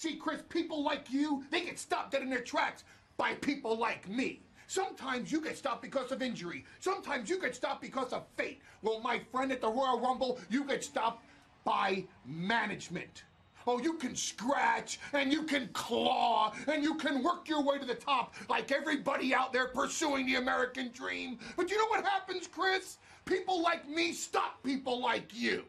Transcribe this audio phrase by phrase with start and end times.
[0.00, 2.84] See, Chris, people like you, they get stopped dead in their tracks
[3.18, 4.40] by people like me.
[4.66, 6.64] Sometimes you get stopped because of injury.
[6.78, 8.62] Sometimes you get stopped because of fate.
[8.80, 11.26] Well, my friend at the Royal Rumble, you get stopped
[11.64, 13.24] by management.
[13.66, 17.84] Oh, you can scratch and you can claw and you can work your way to
[17.84, 21.38] the top like everybody out there pursuing the American dream.
[21.58, 22.96] But you know what happens, Chris?
[23.26, 25.66] People like me stop people like you.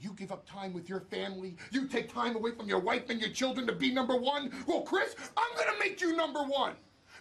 [0.00, 1.56] You give up time with your family.
[1.70, 4.50] You take time away from your wife and your children to be number one.
[4.66, 6.72] Well, Chris, I'm gonna make you number one.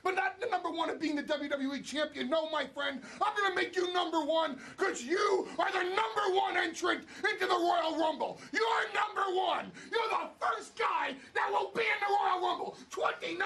[0.02, 2.30] But not the number one of being the WWE champion.
[2.30, 3.02] No, my friend.
[3.22, 7.54] I'm gonna make you number one because you are the number one entrant into the
[7.54, 8.40] Royal Rumble.
[8.54, 9.72] You're number one.
[9.92, 12.78] You're the first guy that will be in the Royal Rumble.
[12.92, 13.38] 29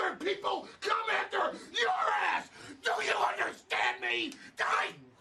[0.00, 2.48] other people come after your ass.
[2.82, 4.32] Do you understand me?
[4.56, 5.11] Die.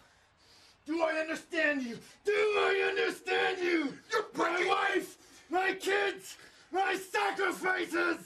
[0.86, 1.98] Do I understand you?
[2.26, 3.94] Do I understand you?
[4.12, 5.18] You're my wife,
[5.50, 6.38] my kids,
[6.72, 8.18] my sacrifices.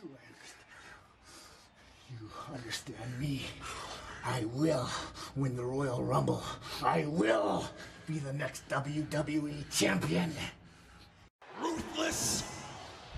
[0.00, 0.82] Do I understand
[2.10, 2.16] you?
[2.18, 3.42] You understand me?
[4.24, 4.88] I will
[5.36, 6.42] win the Royal Rumble.
[6.82, 7.68] I will
[8.06, 10.32] be the next WWE champion.
[11.60, 12.42] Ruthless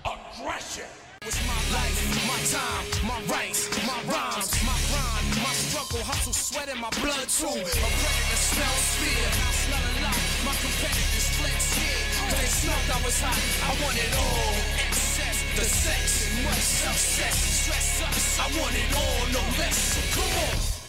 [0.05, 0.85] aggression.
[1.29, 1.93] It's my life,
[2.25, 7.29] my time, my rights, my rhymes, my grind, my struggle, hustle, sweat in my blood
[7.29, 7.45] too.
[7.45, 10.17] A predator smells fear, I smell a lot.
[10.41, 13.37] My competitors flex here, they smelled I was hot.
[13.61, 14.57] I want it all.
[14.89, 17.37] Excess, the sex, and much success.
[17.37, 19.77] Stress us, I want it all, no less.
[19.77, 20.79] So come on.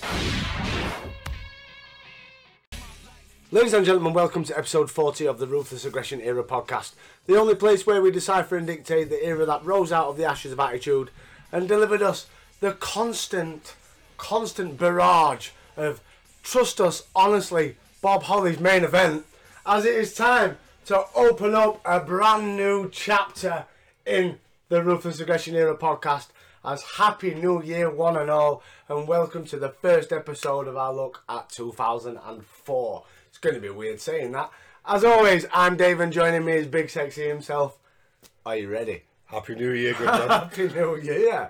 [3.53, 6.93] Ladies and gentlemen, welcome to episode 40 of the Ruthless Aggression Era podcast.
[7.27, 10.25] The only place where we decipher and dictate the era that rose out of the
[10.25, 11.11] ashes of attitude
[11.51, 12.29] and delivered us
[12.61, 13.75] the constant,
[14.19, 16.01] constant barrage of
[16.45, 19.27] trust us, honestly, Bob Holly's main event,
[19.67, 23.65] as it is time to open up a brand new chapter
[24.07, 26.29] in the Ruthless Aggression Era podcast.
[26.65, 30.95] As happy new year, one and all, and welcome to the first episode of our
[30.95, 33.05] look at 2004.
[33.43, 34.51] It's going to be weird saying that.
[34.85, 37.79] As always, I'm Dave, and joining me is Big Sexy himself.
[38.45, 39.05] Are you ready?
[39.25, 40.29] Happy New Year, good man.
[40.29, 41.19] Happy New Year!
[41.27, 41.49] yeah.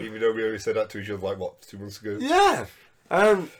[0.00, 2.16] Even though we only said that to each other like what two months ago.
[2.18, 2.64] Yeah.
[3.10, 3.50] Um,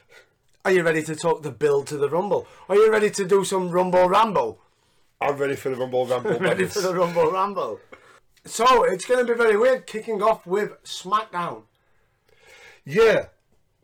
[0.64, 2.46] are you ready to talk the build to the Rumble?
[2.70, 4.58] Are you ready to do some Rumble Ramble?
[5.20, 6.38] I'm ready for the Rumble Ramble.
[6.40, 7.78] ready for the Rumble Ramble.
[8.46, 9.86] So it's going to be very weird.
[9.86, 11.64] Kicking off with SmackDown.
[12.86, 13.26] Yeah,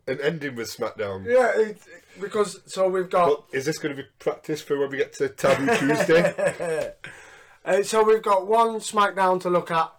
[0.06, 1.26] and ending with SmackDown.
[1.26, 1.82] Yeah, it-
[2.20, 5.28] because so we've got is this going to be practice for when we get to
[5.28, 6.92] Taboo Tuesday?
[7.64, 9.92] uh, so we've got one SmackDown to look at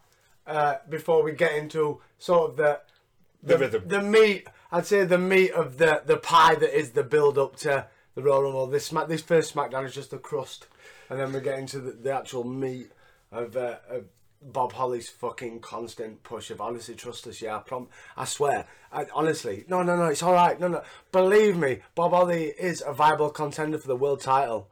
[0.48, 2.82] uh, before we get into sort of the
[3.42, 3.84] The rhythm.
[3.88, 4.48] the meat.
[4.72, 8.24] I'd say the meat of the the pie that is the build up to the
[8.24, 8.68] Royal Rumble.
[8.68, 10.68] This smack this first SmackDown is just the crust,
[11.10, 12.92] and then we get into the, the actual meat
[13.32, 14.06] of, uh, of
[14.52, 17.42] Bob Holly's fucking constant push of honestly trust us.
[17.42, 17.88] Yeah, I prom.
[18.18, 18.68] I swear.
[18.92, 20.06] I, honestly, no, no, no.
[20.06, 20.60] It's all right.
[20.60, 20.84] No, no.
[21.12, 24.70] Believe me, Bob Holly is a viable contender for the world title.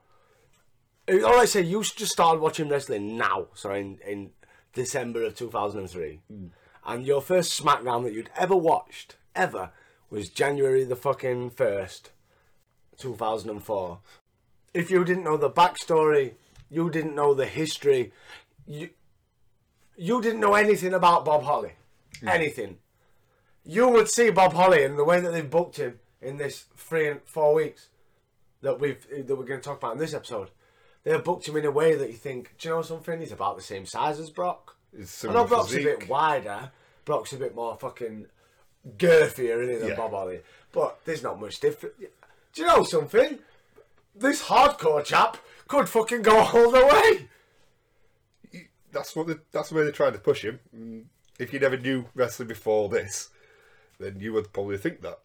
[1.10, 4.30] All I say, you just started watching wrestling now, sorry, in, in
[4.74, 6.22] December of 2003.
[6.32, 6.50] Mm.
[6.86, 9.72] And your first SmackDown that you'd ever watched, ever,
[10.10, 12.10] was January the fucking 1st,
[12.98, 14.00] 2004.
[14.74, 16.34] If you didn't know the backstory,
[16.70, 18.14] you didn't know the history,
[18.66, 18.90] you,
[19.98, 21.74] you didn't know anything about Bob Holly.
[22.26, 22.78] Anything.
[23.64, 27.08] You would see Bob Holly and the way that they've booked him in this three
[27.08, 27.90] and four weeks
[28.62, 30.50] that we've that we're going to talk about in this episode.
[31.04, 33.20] They have booked him in a way that you think, do you know something?
[33.20, 34.76] He's about the same size as Brock.
[34.94, 36.72] It's I know Brock's a bit wider.
[37.06, 38.28] Brock's a bit more fucking
[38.98, 39.96] girthier, isn't he, than Yeah.
[39.96, 40.42] Bob Holly?
[40.72, 41.96] But there's not much different.
[42.00, 43.40] Do you know something?
[44.16, 45.38] This hardcore chap
[45.68, 47.28] could fucking go all the way.
[48.92, 49.28] That's what.
[49.28, 51.06] The, that's the way they're trying to push him.
[51.40, 53.30] If you never knew wrestling before this,
[54.00, 55.20] then you would probably think that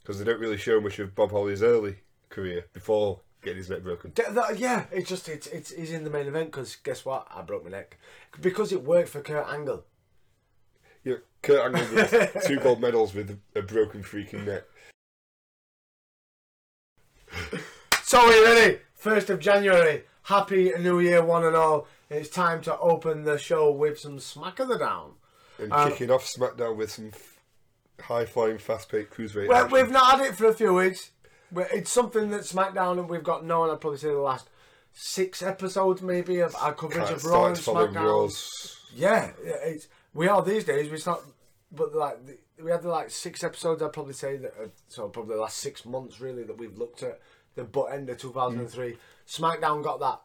[0.00, 1.96] because they don't really show much of Bob Holly's early
[2.30, 4.12] career before getting his neck broken.
[4.12, 7.26] Th- that- yeah, it's just it's it's he's in the main event because guess what?
[7.34, 7.98] I broke my neck
[8.40, 9.84] because it worked for Kurt Angle.
[11.04, 14.62] Yeah, Kurt Angle with two gold medals with a, a broken freaking neck.
[18.04, 18.78] So are you ready?
[18.94, 20.04] First of January.
[20.24, 21.88] Happy New Year, one and all.
[22.12, 25.14] It's time to open the show with some smack of the down.
[25.58, 27.40] And Um, kicking off SmackDown with some f-
[28.04, 29.48] high flying, fast paced cruiserweight.
[29.48, 29.72] Well, action.
[29.72, 31.10] we've not had it for a few weeks.
[31.54, 33.70] It's something that SmackDown and we've got known.
[33.70, 34.48] I'd probably say the last
[34.92, 38.76] six episodes maybe of our coverage Kinda of Raw and SmackDown.
[38.94, 40.90] Yeah, yeah, it's we are these days.
[40.92, 41.22] It's not,
[41.70, 43.82] but like the, we had the like six episodes.
[43.82, 44.52] I'd probably say that.
[44.60, 47.20] Uh, so probably the last six months really that we've looked at
[47.54, 48.98] the butt end of two thousand and three.
[49.26, 50.20] SmackDown got that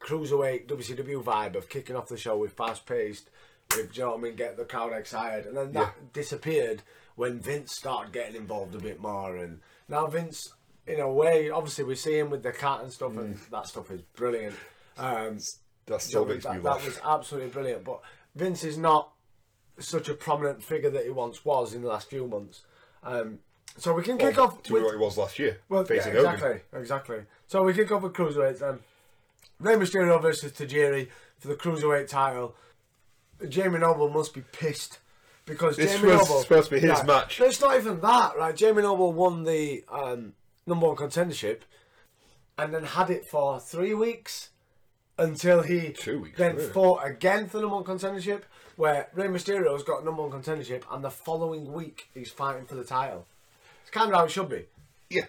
[0.00, 3.30] cruiserweight WCW vibe of kicking off the show with fast paced,
[3.76, 6.82] with you know what I mean, get the crowd excited, and then that disappeared
[7.16, 10.54] when Vince started getting involved a bit more, and now Vince,
[10.86, 13.90] in a way, obviously we see him with the cat and stuff, and that stuff
[13.90, 14.56] is brilliant.
[14.98, 15.38] Um,
[15.86, 18.00] That still that, makes me that was absolutely brilliant, but
[18.34, 19.10] Vince is not
[19.78, 22.62] such a prominent figure that he once was in the last few months.
[23.02, 23.38] Um,
[23.76, 25.58] so we can kick off to with what it was last year.
[25.68, 26.34] well, yeah, facing Hogan.
[26.34, 27.18] exactly, exactly.
[27.46, 28.62] So we kick off with cruiserweights.
[28.62, 28.80] Um,
[29.60, 31.08] Rey Mysterio versus Tajiri
[31.38, 32.56] for the cruiserweight title.
[33.48, 34.98] Jamie Noble must be pissed
[35.46, 37.40] because This Jamie was Noble supposed to be his match.
[37.40, 38.54] It's not even that, right?
[38.56, 40.32] Jamie Noble won the um,
[40.66, 41.60] number one contendership,
[42.58, 44.50] and then had it for three weeks
[45.18, 46.68] until he Two weeks, then really?
[46.68, 48.42] fought again for the number one contendership.
[48.76, 52.84] Where Rey Mysterio's got number one contendership, and the following week he's fighting for the
[52.84, 53.26] title.
[53.82, 54.64] It's kind of how it should be.
[55.10, 55.24] Yeah,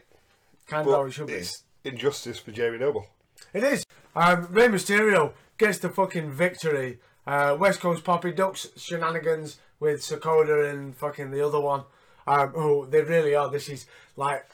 [0.68, 1.33] Kind of how it should be.
[1.33, 3.07] it's injustice for Jamie Noble.
[3.54, 3.83] It is.
[4.16, 7.00] Um, Rey Mysterio gets the fucking victory.
[7.25, 11.84] Uh, West Coast Poppy Ducks shenanigans with Sakoda and fucking the other one.
[12.28, 13.50] Um, who they really are.
[13.50, 14.46] This is like,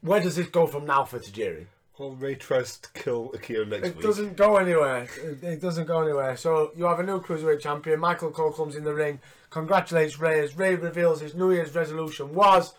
[0.00, 1.66] where does this go from now for Tajiri?
[1.98, 4.04] Well, Rey tries to kill Akira next It week.
[4.04, 5.06] doesn't go anywhere.
[5.22, 6.36] It, it doesn't go anywhere.
[6.38, 8.00] So you have a new cruiserweight champion.
[8.00, 9.20] Michael Cole comes in the ring,
[9.50, 12.72] congratulates Rey as Rey reveals his New Year's resolution was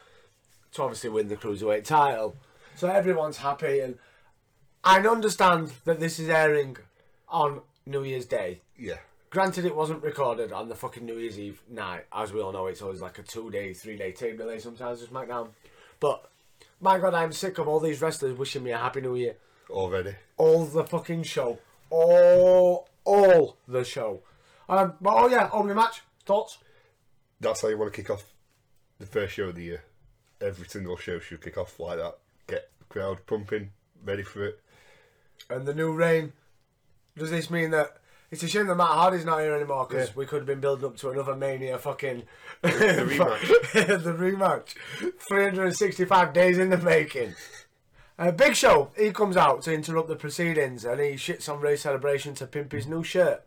[0.74, 2.36] to obviously win the cruiserweight title.
[2.76, 4.00] So everyone's happy, and
[4.84, 6.78] I understand that this is airing
[7.30, 8.62] on New Year's Day.
[8.78, 8.98] Yeah,
[9.34, 12.06] Granted, it wasn't recorded on the fucking New Year's Eve night.
[12.14, 15.02] As we all know, it's always like a two day, three day tape delay sometimes
[15.02, 15.48] with SmackDown.
[16.00, 16.30] But
[16.80, 19.36] my god, I'm sick of all these wrestlers wishing me a happy new year
[19.72, 20.14] already.
[20.38, 21.58] all the fucking show.
[21.90, 24.22] All, all the show.
[24.70, 26.04] Um, but oh yeah, opening match.
[26.28, 26.60] Thoughts?
[27.40, 28.26] That's how you want to kick off
[29.00, 29.84] the first show of the year.
[30.42, 32.20] Every single show should kick off like that.
[32.46, 33.72] Get the crowd pumping,
[34.06, 34.60] ready for it.
[35.50, 36.34] And the new reign.
[37.18, 37.98] Does this mean that
[38.32, 40.14] it's a shame that Matt Hardy's not here anymore because Yeah.
[40.16, 42.24] we could have been building up to another Mania fucking
[42.62, 43.74] The rematch.
[44.04, 44.74] the rematch.
[45.28, 47.36] 365 days in the making.
[48.18, 51.82] Uh, Big Show, he comes out to interrupt the proceedings and he shits on Rey's
[51.82, 53.44] celebration to pimp his new shirt.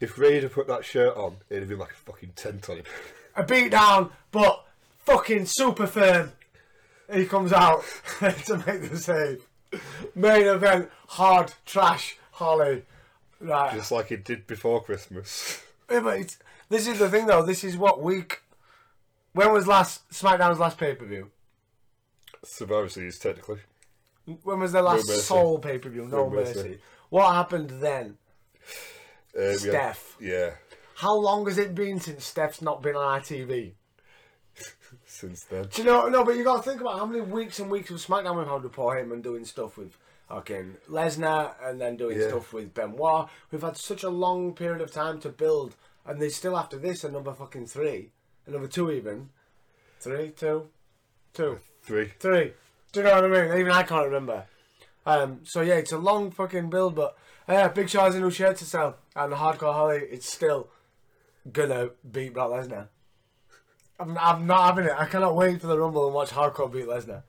[0.00, 2.78] If Rey had put that shirt on, it'd have been like a fucking tent on
[2.78, 2.84] him.
[3.36, 4.64] a beat down, but
[5.04, 6.32] fucking super firm.
[7.12, 7.82] He comes out
[8.18, 9.46] to make the save.
[10.14, 12.82] Main event, hard trash, Holly.
[13.40, 13.74] Right.
[13.74, 15.62] Just like it did before Christmas.
[15.90, 16.38] Yeah, but it's,
[16.68, 17.44] this is the thing though.
[17.44, 18.42] This is what week.
[19.32, 21.30] When was last SmackDown's last pay per view?
[22.44, 23.58] Survivor Series, technically.
[24.44, 25.20] When was the last Mercy.
[25.20, 26.02] Soul pay per view?
[26.06, 26.54] No, No Mercy.
[26.58, 26.78] mercy.
[27.08, 28.18] What happened then?
[29.36, 30.16] Uh, had- Steph.
[30.20, 30.50] yeah,
[30.96, 33.72] How long has it been since Steph's not been on ITV?
[35.20, 35.64] Since then.
[35.72, 36.08] Do you know?
[36.08, 38.46] No, but you got to think about how many weeks and weeks of SmackDown we've
[38.46, 39.96] had with Paul Heyman doing stuff with
[40.28, 42.28] fucking Lesnar and then doing Yeah.
[42.28, 43.28] stuff with Benoit.
[43.50, 45.74] We've had such a long period of time to build,
[46.06, 48.12] and they still after this a number fucking three,
[48.46, 49.30] a number two even,
[50.00, 50.68] three, two,
[51.34, 52.12] two, Three.
[52.18, 52.52] three.
[52.92, 53.58] Do you know what I mean?
[53.60, 54.44] Even I can't remember.
[55.06, 57.16] Um, so yeah, it's a long fucking build, but
[57.48, 60.68] uh, Big Show has a new shirt to sell, and Hardcore Holly, it's still
[61.52, 62.88] gonna beat Brock Lesnar.
[64.00, 64.94] I'm, I'm not having it.
[64.96, 67.22] I cannot wait for the Rumble and watch Hardcore beat Lesnar.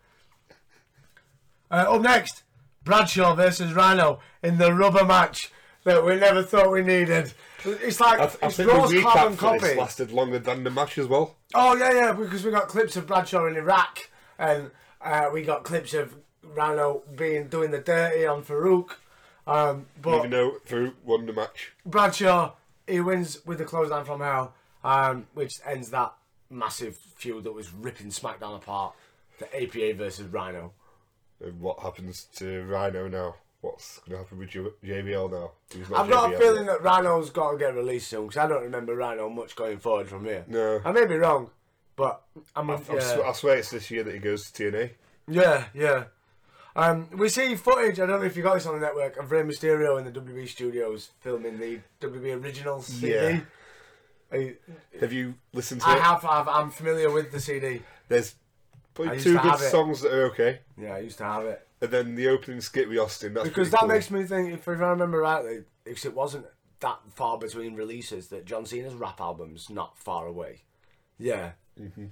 [1.69, 2.43] Uh, up next,
[2.83, 5.51] Bradshaw versus Rhino in the rubber match
[5.83, 7.33] that we never thought we needed.
[7.65, 9.79] It's like I, I it's think the carbon recap for this copy.
[9.79, 11.35] lasted longer than the match as well.
[11.53, 15.63] Oh yeah, yeah, because we got clips of Bradshaw in Iraq, and uh, we got
[15.63, 18.91] clips of Rhino being doing the dirty on Faarooq.
[19.47, 21.73] Um, but Even though Faarooq won the match.
[21.85, 22.53] Bradshaw
[22.87, 24.53] he wins with the clothesline from hell,
[24.83, 26.13] um, which ends that
[26.51, 28.93] massive feud that was ripping SmackDown apart.
[29.39, 30.73] The APA versus Rhino.
[31.43, 33.35] And what happens to Rhino now?
[33.61, 35.51] What's going to happen with J- JBL now?
[35.71, 36.39] He's not I've got a JBL.
[36.39, 39.77] feeling that Rhino's got to get released soon because I don't remember Rhino much going
[39.79, 40.43] forward from here.
[40.47, 40.81] No.
[40.83, 41.49] I may be wrong,
[41.95, 42.21] but
[42.55, 42.69] I'm.
[42.69, 42.99] I, yeah.
[42.99, 44.91] sw- I swear it's this year that he goes to TNA.
[45.27, 46.05] Yeah, yeah.
[46.75, 49.31] Um, we see footage, I don't know if you got this on the network, of
[49.31, 53.13] Rey Mysterio in the WB studios filming the WB original CD.
[53.13, 53.39] Yeah.
[54.31, 54.55] I,
[54.99, 56.01] Have you listened to I it?
[56.01, 57.81] have, I've, I'm familiar with the CD.
[58.07, 58.35] There's
[58.73, 59.69] I probably used two to good have it.
[59.71, 60.59] songs that are okay.
[60.77, 61.67] Yeah, I used to have it.
[61.81, 63.33] And then the opening skit with Austin.
[63.33, 63.87] That's Because pretty that cool.
[63.89, 66.45] makes me think, if I remember rightly, because it wasn't
[66.81, 70.61] that far between releases, that John Cena's rap album's not far away.
[71.17, 71.51] Yeah.
[71.79, 72.05] Mm-hmm.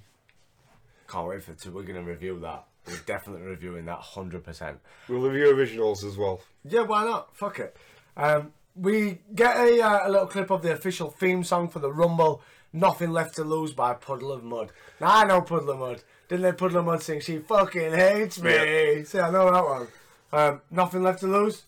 [1.07, 1.71] Can't wait for to.
[1.71, 2.65] We're going to review that.
[2.87, 4.77] We're definitely reviewing that 100%.
[5.07, 6.41] We'll review originals as well.
[6.63, 7.35] Yeah, why not?
[7.35, 7.75] Fuck it.
[8.17, 11.91] Um, we get a, uh, a little clip of the official theme song for the
[11.91, 14.71] Rumble, Nothing Left to Lose by Puddle of Mudd.
[15.01, 16.03] Now, I know Puddle of Mudd.
[16.27, 18.51] Didn't they Puddle of Mudd sing, She fucking hates me?
[18.53, 19.03] Yeah.
[19.03, 19.87] See, I know that one.
[20.31, 21.63] Um, Nothing Left to Lose?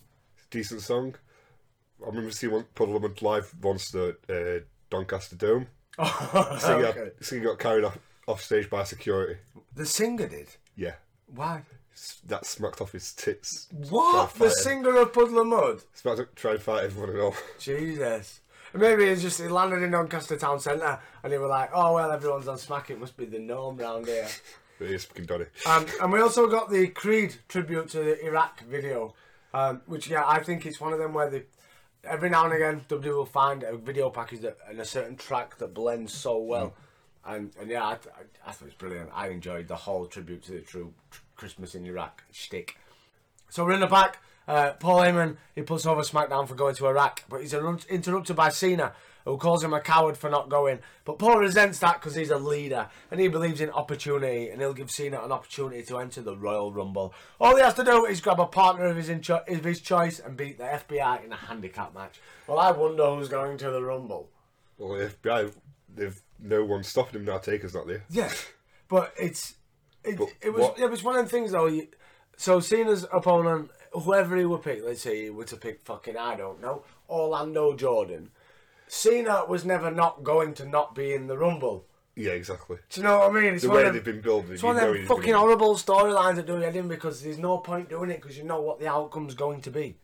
[0.50, 1.16] Decent song.
[2.04, 5.68] I remember seeing one Mud live once at uh, Doncaster Dome.
[6.00, 7.10] Singer, Okay.
[7.20, 9.40] singer got carried off, off stage by security.
[9.76, 10.48] The singer did.
[10.76, 10.94] Yeah,
[11.28, 11.64] Why?
[12.28, 13.68] That smacked off his tits.
[13.90, 14.34] What?
[14.36, 15.82] The singer of Puddle of Mudd?
[15.94, 17.36] Smacked up, tried to fight everyone and all.
[17.60, 18.40] Jesus.
[18.74, 22.12] Maybe it's just he landed in Doncaster Town Centre and they were like, oh well,
[22.12, 22.90] everyone's on smack.
[22.90, 24.28] It must be the norm round here.
[24.80, 25.52] But he's fucking done it.
[25.68, 29.14] Um, and we also got the Creed tribute to the Iraq video,
[29.54, 31.44] um, which yeah, I think it's one of them where they
[32.04, 35.60] every now and again WWE will find a video package that and a certain track
[35.60, 36.74] that blends so well,
[37.24, 37.98] and and yeah, I, I,
[38.48, 39.12] I thought it was brilliant.
[39.14, 42.78] I enjoyed the whole tribute to the true tr- Christmas in Iraq shtick.
[43.50, 44.20] So we're in the back.
[44.48, 48.50] Uh, Paul Heyman he puts over SmackDown for going to Iraq, but he's interrupted by
[48.50, 48.94] Cena,
[49.26, 50.78] who calls him a coward for not going.
[51.04, 54.76] But Paul resents that because he's a leader and he believes in opportunity, and he'll
[54.76, 57.12] give Cena an opportunity to enter the Royal Rumble.
[57.40, 60.20] All he has to do is grab a partner of his incho- of his choice
[60.20, 62.22] and beat the FBI in a handicap match.
[62.46, 64.30] Well, I wonder who's going to the Rumble.
[64.78, 65.52] Well, the FBI,
[65.96, 67.40] they've no one stopping him now.
[67.40, 68.04] Taker's not there.
[68.12, 68.32] Yeah,
[68.88, 69.56] but it's
[70.04, 71.68] it, it was what- it was one of the things though.
[71.68, 71.88] You,
[72.38, 76.36] so Cena's opponent, whoever he would pick, let's say he were to pick fucking I
[76.36, 78.32] don't know Orlando Jordan.
[78.88, 81.86] Cena was never not going to not be in the Rumble.
[82.16, 82.78] Yeah, exactly.
[82.90, 83.54] Do you know what I mean?
[83.54, 86.46] It's The way of they've been building, it's one of them fucking horrible storylines that
[86.46, 89.62] do editing because there's no point doing it because you know what the outcome's going
[89.62, 89.96] to be.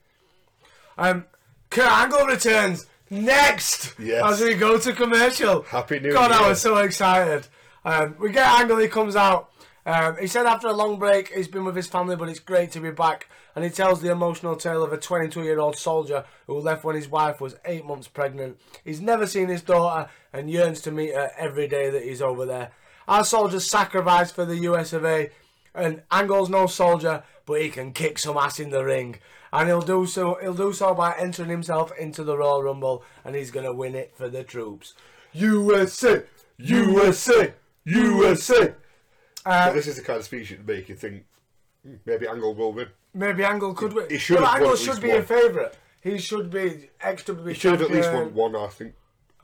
[0.97, 1.25] Um,
[1.69, 4.23] Kurt Angle returns next Yes.
[4.23, 5.63] as we go to commercial.
[5.63, 6.49] Happy New God, I Year.
[6.49, 7.47] was so excited.
[7.83, 9.51] Um, we get Angle, he comes out.
[9.87, 12.73] Um, he said after a long break, he's been with his family, but it's great
[12.73, 13.29] to be back.
[13.55, 16.97] And he tells the emotional tale of a 22 year old soldier who left when
[16.97, 18.59] his wife was eight months pregnant.
[18.83, 22.45] He's never seen his daughter and yearns to meet her every day that he's over
[22.45, 22.71] there.
[23.07, 25.29] Our soldier's sacrificed for the US of A,
[25.73, 29.19] and Angle's no soldier, but he can kick some ass in the ring.
[29.53, 30.37] And he'll do so.
[30.41, 34.11] He'll do so by entering himself into the Royal Rumble, and he's gonna win it
[34.17, 34.95] for the troops.
[35.31, 36.23] USA,
[36.57, 37.53] USA,
[37.85, 38.73] USA.
[39.43, 41.25] But this is the kind of speech you'd make you think
[41.83, 42.87] hmm, maybe Angle will win.
[43.13, 44.09] Maybe Angle could win.
[44.09, 45.25] He should have Angle should be a one.
[45.25, 45.73] favourite.
[46.01, 48.93] He should be XW He should have at least won one, I think.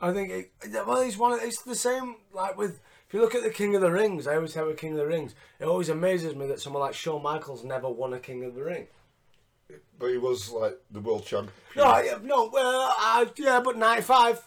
[0.00, 0.30] I think.
[0.30, 0.50] It,
[0.86, 1.38] well, he's one.
[1.40, 2.80] It's the same like with.
[3.06, 4.98] If you look at the King of the Rings, I always have a King of
[4.98, 8.42] the Rings, it always amazes me that someone like Shawn Michaels never won a King
[8.44, 8.88] of the Ring.
[9.98, 11.50] But he was like the world champ.
[11.76, 14.42] No, yeah, no, well, uh, yeah, but 95.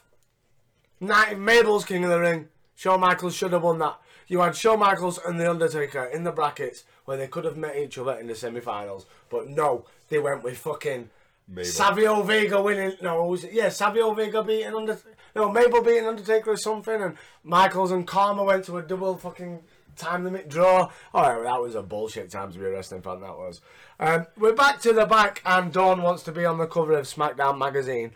[0.99, 2.49] 90, Mabel's King of the Ring.
[2.75, 3.99] Shawn Michaels should have won that.
[4.27, 7.77] You had Shawn Michaels and The Undertaker in the brackets where they could have met
[7.77, 9.05] each other in the semi finals.
[9.29, 11.09] But no, they went with fucking
[11.47, 11.65] Mabel.
[11.65, 12.97] Savio Vega winning.
[13.01, 13.53] No, was it?
[13.53, 15.15] Yeah, Savio Vega beating Undertaker.
[15.35, 17.01] No, Mabel beating Undertaker or something.
[17.01, 19.61] And Michaels and Kama went to a double fucking
[19.95, 20.91] time limit draw.
[21.13, 23.61] Oh, that was a bullshit time to be a wrestling fan, that was.
[23.99, 27.05] Um, we're back to the back, and Dawn wants to be on the cover of
[27.05, 28.11] SmackDown magazine.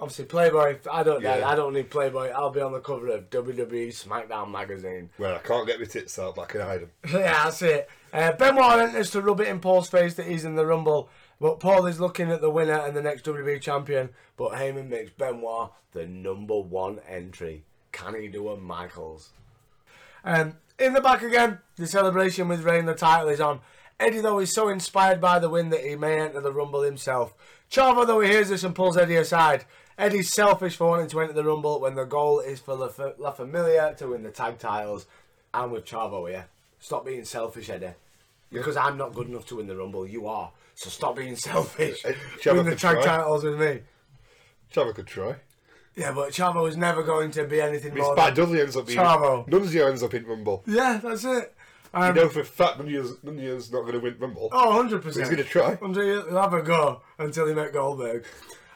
[0.00, 0.78] Obviously, Playboy.
[0.90, 1.22] I don't.
[1.22, 1.48] Yeah.
[1.48, 2.28] I don't need Playboy.
[2.28, 5.10] I'll be on the cover of WWE SmackDown magazine.
[5.18, 6.90] Well, I can't get my tits out, but I can hide them.
[7.20, 7.88] yeah, that's it.
[8.12, 11.58] Uh, Benoit enters to rub it in Paul's face that he's in the Rumble, but
[11.58, 14.10] Paul is looking at the winner and the next WWE champion.
[14.36, 17.64] But Heyman makes Benoit the number one entry.
[17.90, 19.30] Can he do a Michaels?
[20.24, 23.60] Um, in the back again, the celebration with Reign the title is on.
[23.98, 27.34] Eddie, though, is so inspired by the win that he may enter the Rumble himself.
[27.70, 29.64] Chavo, though, he hears this and pulls Eddie aside.
[29.98, 33.14] Eddie's selfish for wanting to enter the Rumble when the goal is for La, Fa-
[33.18, 35.06] La Familia to win the tag titles.
[35.52, 36.46] I'm with Chavo here.
[36.78, 37.94] Stop being selfish, Eddie.
[38.52, 40.06] Because I'm not good enough to win the Rumble.
[40.06, 40.52] You are.
[40.76, 42.02] So stop being selfish.
[42.40, 43.04] Chavo win the tag try.
[43.04, 43.80] titles with me.
[44.72, 45.34] Chavo could try.
[45.96, 48.36] Yeah, but Chavo is never going to be anything It's more bad.
[48.36, 48.44] than...
[48.44, 48.98] Dudley ends up being.
[49.00, 49.48] Chavo.
[49.48, 50.62] Nunzio ends up in Rumble.
[50.66, 51.54] Yeah, that's it.
[51.92, 54.48] Um, You know for a fact Nunzio's, Nunzio's not going to win Rumble.
[54.52, 55.02] Oh, 100%.
[55.04, 55.74] He's going to try.
[55.74, 58.24] He'll have a go until he met Goldberg.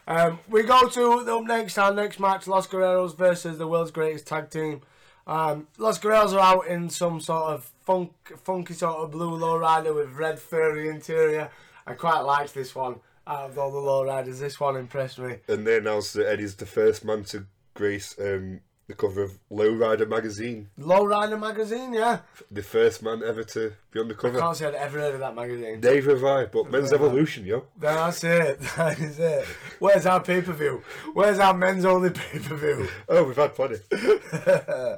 [0.06, 4.26] Um, we go to the next, our next match, Los Guerreros versus the world's greatest
[4.26, 4.82] tag team.
[5.26, 8.12] Um, Los Guerreros are out in some sort of funk,
[8.44, 11.50] funky sort of blue lowrider with red furry interior.
[11.87, 12.97] I quite liked this one.
[13.25, 15.37] Out of all the lowriders, this one impressed me.
[15.47, 18.61] And they announced that Eddie's the first man to grace um,
[18.92, 20.68] the cover of Lowrider magazine.
[20.78, 22.20] Lowrider magazine, yeah.
[22.50, 24.38] The first man ever to be on the cover.
[24.38, 25.80] Can't say I'd ever heard of that magazine.
[25.80, 27.66] Dave I, but Men's Evolution, yo.
[27.78, 28.61] That's it.
[28.76, 29.46] That is it.
[29.78, 30.82] Where's our pay per view?
[31.14, 32.88] Where's our men's only pay per view?
[33.08, 33.76] Oh, we've had plenty.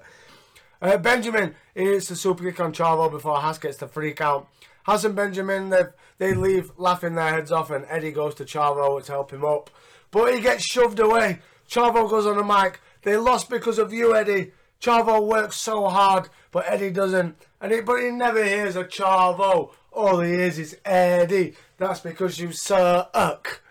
[0.82, 4.48] Uh, Benjamin hits the super kick on Chavo before Haas gets the freak out.
[4.82, 5.84] Haas and Benjamin they
[6.18, 9.70] they leave laughing their heads off, and Eddie goes to Chavo to help him up,
[10.10, 11.38] but he gets shoved away.
[11.70, 12.80] Chavo goes on the mic.
[13.04, 14.52] They lost because of you, Eddie.
[14.80, 17.36] Chavo works so hard, but Eddie doesn't.
[17.60, 19.72] And but he never hears a Chavo.
[19.92, 21.54] All he hears is Eddie.
[21.78, 23.62] That's because you suck.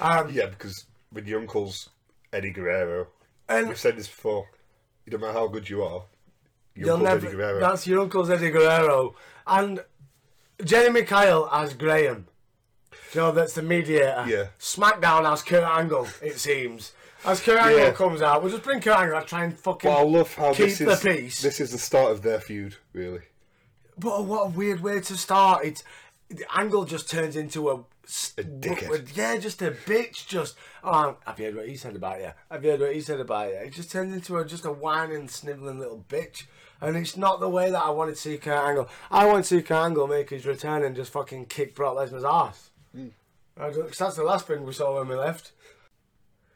[0.00, 1.88] Um, Yeah, because when your uncle's
[2.32, 3.08] Eddie Guerrero.
[3.48, 4.46] And- We've said this before.
[5.06, 6.04] You don't matter how good you are.
[6.74, 7.26] Your You'll uncle's never.
[7.26, 7.60] Eddie Guerrero.
[7.60, 9.14] That's your uncle's Eddie Guerrero,
[9.46, 9.84] and
[10.64, 12.26] Jeremy Kyle as Graham.
[13.12, 14.24] You know that's the mediator.
[14.28, 14.46] Yeah.
[14.58, 16.06] SmackDown as Kurt Angle.
[16.22, 16.92] It seems.
[17.24, 17.90] As Kurt Angle Yeah.
[17.92, 19.16] comes out, we'll just bring Kurt Angle.
[19.18, 21.42] out, Try and fucking Well, I love how keep this the is peace.
[21.42, 23.22] this is the start of their feud, really.
[23.96, 25.64] But what a weird way to start.
[25.64, 25.84] It's
[26.28, 29.14] the Angle just turns into a dickhead.
[29.16, 30.26] Yeah, just a bitch.
[30.26, 32.32] Just oh, have you heard what he said about you?
[32.50, 33.54] Have you heard what he said about you?
[33.56, 36.44] It just turns into a just a whining, snivelling little bitch.
[36.80, 38.88] And it's not the way that I wanted to see Kurt Angle.
[39.10, 42.24] I want to see Kurt Angle make his return and just fucking kick Brock Lesnar's
[42.24, 42.70] ass.
[42.92, 43.08] Hmm.
[43.56, 45.52] 'cause that's the last thing we saw when we left.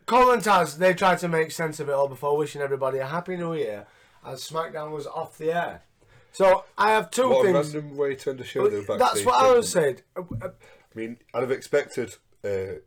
[0.07, 3.07] Cole and Taz, they tried to make sense of it all before wishing everybody a
[3.07, 3.87] happy new year
[4.25, 5.83] as SmackDown was off the air.
[6.33, 7.75] So I have two What a things.
[7.75, 8.69] random way to end the show.
[8.69, 9.99] though, That's what I was saying.
[10.17, 12.81] Uh, uh, I mean, I'd have expected uh,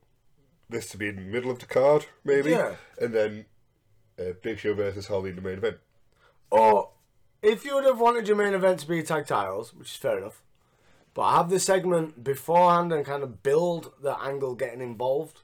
[0.69, 2.75] this to be in the middle of the card, maybe, Yeah.
[3.01, 3.45] and then
[4.19, 5.77] uh, Big Show versus Holly in the main event.
[6.51, 6.91] Or
[7.41, 10.19] if you would have wanted your main event to be tag titles, which is fair
[10.19, 10.41] enough,
[11.13, 15.41] but have the segment beforehand and kind of build the Angle getting involved.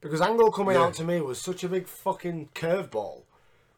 [0.00, 0.84] Because Angle coming Yeah.
[0.84, 3.22] out to me was such a big fucking curveball.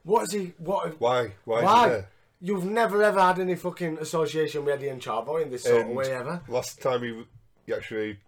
[0.05, 0.55] What is he?
[0.59, 1.01] What?
[1.01, 1.33] Why?
[1.45, 1.63] Why?
[1.63, 2.05] Why?
[2.41, 5.89] You've never ever had any fucking association with Eddie and Chavo in this sort of
[5.89, 6.43] way ever.
[6.49, 7.25] Last time he,
[7.67, 8.19] he actually,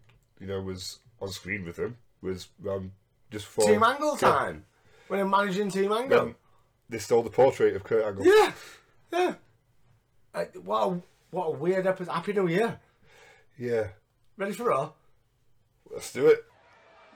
[0.41, 2.93] you know, was on screen with him was um,
[3.31, 4.65] just for Team Angle time.
[5.09, 6.25] When I'm managing Team Angle.
[6.25, 6.35] When
[6.89, 8.25] they stole the portrait of Kurt Angle.
[8.25, 8.53] Yeah,
[9.13, 9.35] yeah.
[10.35, 12.13] Uh, what a what a weird episode.
[12.13, 12.81] Happy New Year.
[13.59, 13.89] Yeah.
[14.37, 14.91] Ready for Raw?
[15.91, 16.45] Let's do it.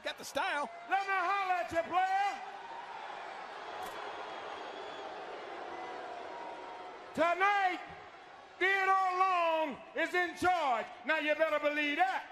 [0.04, 0.70] Got the style.
[0.88, 2.34] Let me holler at you, player.
[7.14, 7.80] Tonight,
[8.60, 10.86] Theodore Long is in charge.
[11.04, 12.22] Now you better believe that.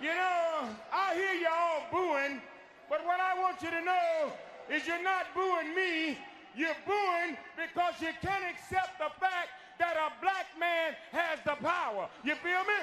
[0.00, 2.40] You know, I hear you all booing,
[2.88, 4.32] but what I want you to know
[4.70, 6.18] is you're not booing me.
[6.56, 12.08] You're booing because you can't accept the fact that a black man has the power.
[12.24, 12.80] You feel me?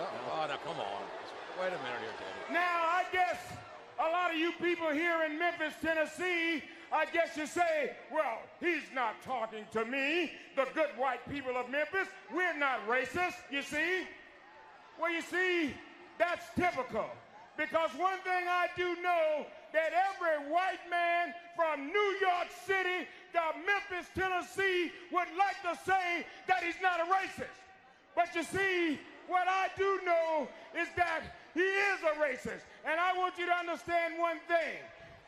[0.00, 1.02] Oh, now come on.
[1.60, 2.52] Wait a minute here, Teddy.
[2.52, 3.38] Now, I guess
[3.98, 8.82] a lot of you people here in Memphis, Tennessee, I guess you say, well, he's
[8.94, 12.08] not talking to me, the good white people of Memphis.
[12.32, 14.04] We're not racist, you see?
[15.00, 15.74] Well, you see,
[16.18, 17.06] that's typical.
[17.56, 23.40] Because one thing I do know that every white man from New York City to
[23.64, 27.58] Memphis, Tennessee would like to say that he's not a racist.
[28.16, 31.22] But you see, what I do know is that
[31.54, 32.64] he is a racist.
[32.84, 34.78] And I want you to understand one thing.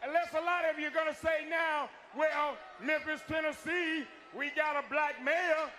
[0.06, 4.04] Unless a lot of you are going to say now, well, Memphis, Tennessee,
[4.36, 5.70] we got a black mayor.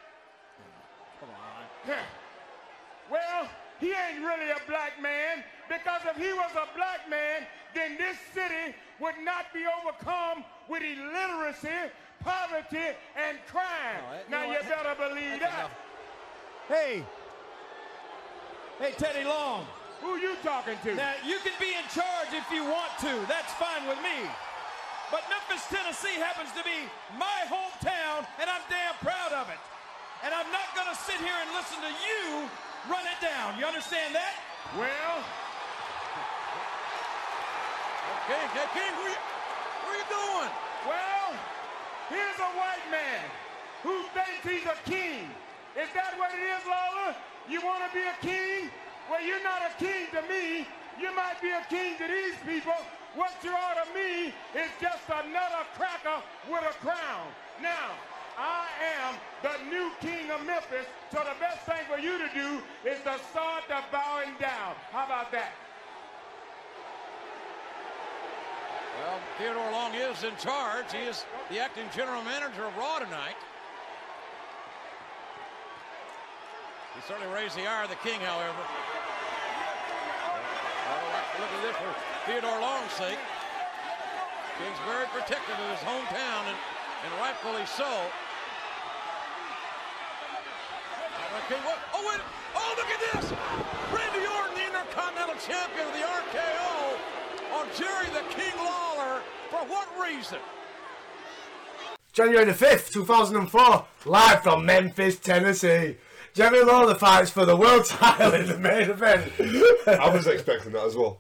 [1.19, 1.95] Come on.
[3.10, 3.47] Well,
[3.80, 8.17] he ain't really a black man because if he was a black man, then this
[8.34, 14.03] city would not be overcome with illiteracy, poverty, and crime.
[14.03, 15.53] All right, you now you better believe that.
[15.53, 15.71] enough.
[16.67, 17.06] Hey.
[18.78, 19.66] Hey, Teddy Long.
[20.06, 20.94] Who are you talking to?
[20.94, 23.10] Now, you can be in charge if you want to.
[23.26, 24.30] That's fine with me.
[25.10, 26.86] But Memphis, Tennessee happens to be
[27.18, 29.58] my hometown, and I'm damn proud of it.
[30.22, 32.46] And I'm not going to sit here and listen to you
[32.86, 33.58] run it down.
[33.58, 34.38] You understand that?
[34.78, 35.18] Well,
[38.30, 39.22] King, hey, King, where you,
[39.90, 40.52] where you doing?
[40.86, 41.30] well,
[42.13, 43.26] here's a white man
[43.82, 45.32] who thinks he's a king.
[45.74, 47.16] Is that what it is, Lola?
[47.49, 48.69] You want to be a king?
[49.10, 50.67] Well, you're not a king to me.
[50.99, 52.75] You might be a king to these people.
[53.15, 57.27] What you are to me is just another cracker with a crown.
[57.62, 57.95] Now,
[58.38, 58.67] I
[58.99, 62.97] am the new king of Memphis, so the best thing for you to do is
[63.03, 64.75] to start bowing down.
[64.91, 65.53] How about that?
[68.99, 70.91] Well, Theodore Long is in charge.
[70.91, 73.38] He is the acting general manager of Raw tonight.
[76.97, 78.57] He certainly raised the ire of the king, however.
[81.38, 81.93] Look at this for
[82.25, 83.21] Theodore Long's sake.
[84.57, 86.57] King's very protective of his hometown, and,
[87.05, 87.86] and rightfully so.
[91.47, 91.77] King, what?
[91.93, 92.19] Oh, wait!
[92.55, 93.31] Oh, look at this!
[93.93, 96.97] Randy Orton, the Intercontinental Champion of the RKO,
[97.53, 99.21] on Jerry the King Lawler.
[99.51, 100.39] For what reason?
[102.12, 105.97] January the 5th, 2004, live from Memphis, Tennessee.
[106.38, 109.32] Jeremy Lawler fights for the world title in the main event.
[109.88, 111.19] I was expecting that as well.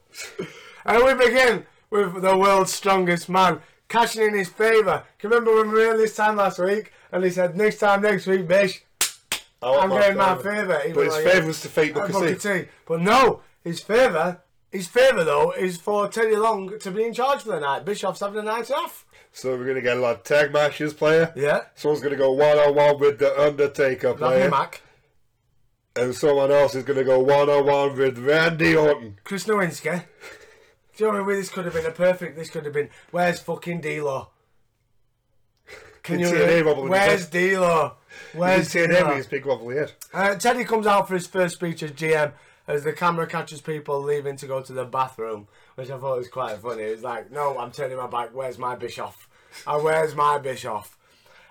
[0.85, 5.05] and we begin with the world's strongest man cashing in his favour.
[5.17, 7.79] Can you remember when we were here this time last week and he said, next
[7.79, 8.83] time next week, want
[9.63, 10.83] I'm getting my favour.
[10.93, 12.63] But his like, favour was to fake "Uh, Booker Booker T.
[12.65, 12.69] T.
[12.85, 17.41] But no, his favour, his favour though, is for Teddy Long to be in charge
[17.41, 17.85] for the night.
[17.85, 19.03] Bischoff's having a night off.
[19.31, 21.33] So we're gonna get a lot of tag matches player.
[21.35, 21.61] Yeah.
[21.73, 24.81] Someone's gonna go one on one with the Undertaker player, Mack,
[25.97, 29.19] and someone else is gonna go one on one with Randy Orton.
[29.23, 30.03] Chris Nowinski.
[30.95, 31.37] Do you know what I mean?
[31.37, 32.35] This could have been a perfect.
[32.35, 32.89] This could have been.
[33.11, 34.29] Where's fucking D'Lo?
[36.01, 36.27] Can you?
[36.27, 37.29] see a name wobbling his Where's.
[37.29, 37.93] D'Lo?
[38.33, 39.15] Where's D'Lo?
[39.15, 39.91] his big wobbly head.
[40.13, 42.31] Uh, Teddy comes out for his first speech as GM
[42.67, 46.27] as the camera catches people leaving to go to the bathroom, which I thought was
[46.27, 46.83] quite funny.
[46.83, 48.29] It's like, no, I'm turning my back.
[48.33, 49.29] Where's my Bischoff?
[49.65, 50.97] Uh, where's my Bischoff?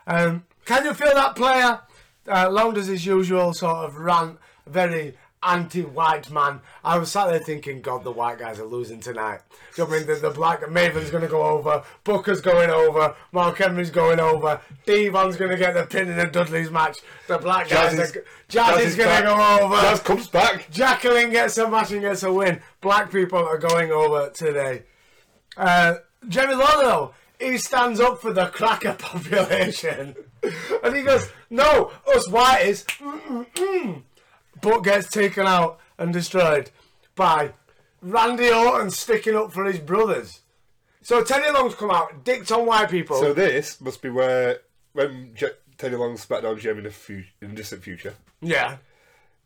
[0.07, 1.81] Um, can you feel that player?
[2.29, 6.61] Uh, Long does his usual sort of rant, very anti-white man.
[6.83, 9.41] I was sat there thinking, God, the white guys are losing tonight.
[9.79, 10.07] I mean?
[10.07, 14.61] The, the black Maven's going to go over, Booker's going over, Mark Henry's going over,
[14.87, 16.99] D-Von's going to get the pin in the Dudley's match.
[17.29, 19.81] The black guys Jazz is- Jazz, Jazz is is going to go over.
[19.83, 20.69] Jazz comes back.
[20.71, 22.61] Jacqueline gets a match and gets a win.
[22.81, 24.83] Black people are going over today.
[25.57, 25.97] Uh,
[26.29, 30.17] Jerry Lawler, though, he stands up for the cracker population.
[30.85, 34.03] and he goes, No, us whiteys, mm-mm-mm,"
[34.63, 36.71] but gets taken out and destroyed
[37.15, 37.53] by
[38.03, 40.41] Randy Orton sticking up for his brothers.
[41.03, 43.19] So Teddy Long's come out, dicked on white people.
[43.21, 44.59] So this must be where
[44.93, 45.47] when Je-
[45.79, 48.79] Teddy Long's SmackDown GM in the fu- in the distant future, yeah,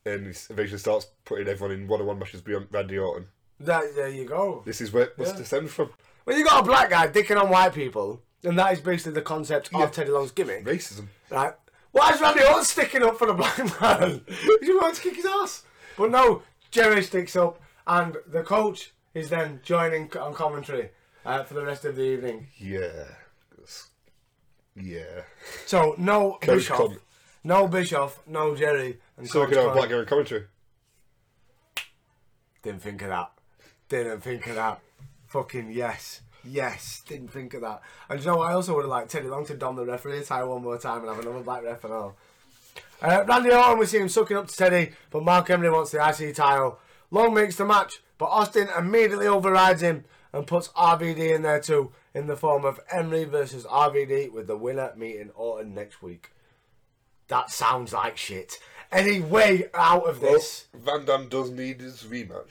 [0.07, 3.27] and he eventually starts putting everyone in one-on-one matches beyond Randy Orton.
[3.61, 4.63] that, there you go.
[4.65, 5.39] This is where it must Yeah.
[5.39, 5.91] descend from.
[6.25, 9.23] When you got a black guy dicking on white people, and that is basically the
[9.23, 9.85] concept Yeah.
[9.85, 10.65] of Teddy Long's gimmick.
[10.65, 11.07] Racism.
[11.31, 11.55] Right?
[11.93, 14.23] Why is Randy Orton sticking up for the black man?
[14.63, 15.65] you want to kick his ass.
[15.97, 20.91] But no, Jerry sticks up, and the coach is then joining on commentary
[21.27, 22.47] uh, for the rest of the evening.
[22.59, 23.05] Yeah.
[24.77, 25.23] Yeah.
[25.67, 26.99] So no Coach Bischoff, Con-
[27.43, 30.45] no Bischoff, no Jerry, and So we Coach can have a black guy commentary.
[32.63, 33.33] Didn't think of that.
[33.89, 34.81] Didn't think of that.
[35.27, 36.21] Fucking yes.
[36.45, 37.83] Yes, didn't think of that.
[38.09, 38.51] And you know what?
[38.51, 41.01] I also would have liked Teddy Long to don the referee tie one more time
[41.01, 42.17] and have another black ref and all.
[43.03, 46.07] Uh, Randy Orton, we see him sucking up to Teddy, but Mark Henry wants the
[46.07, 46.79] IC title.
[47.11, 51.93] Long makes the match, but Austin immediately overrides him and puts RVD in there too,
[52.15, 56.33] in the form of Henry versus RVD, with the winner meeting Orton next week.
[57.29, 58.59] That sounds like shit.
[58.93, 60.67] Any way out of this?
[60.75, 62.51] Van Dam does need his rematch.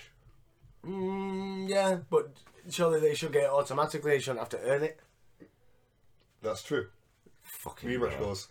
[0.86, 2.32] Mm, yeah, but
[2.74, 4.12] surely they should get it automatically.
[4.12, 5.00] They shouldn't have to earn it.
[6.42, 6.88] That's true.
[7.44, 8.48] Fucking Rematch.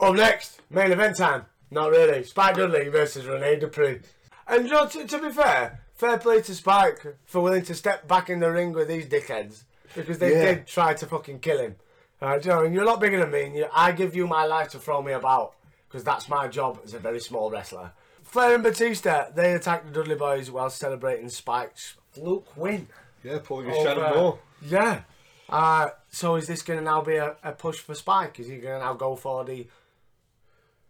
[0.00, 1.46] Up next, main event time.
[1.70, 2.24] Not really.
[2.24, 4.00] Spike Dudley versus Rene Dupree.
[4.46, 8.06] And you know, to, to be fair, fair play to Spike for willing to step
[8.06, 10.54] back in the ring with these dickheads because they Yeah.
[10.54, 11.76] did try to fucking kill him.
[12.20, 13.44] Uh, you know, and you're a lot bigger than me.
[13.44, 15.54] And you, I give you my life to throw me about
[15.88, 17.92] because that's my job as a very small wrestler.
[18.22, 22.88] Flair and Batista they attacked the Dudley Boys while celebrating Spike's fluke win.
[23.26, 24.38] Yeah, pulling his over- Shannon Moore.
[24.62, 25.02] Yeah.
[25.48, 28.38] Uh, so is this going to now be a, a push for Spike?
[28.38, 29.66] Is he going to now go for the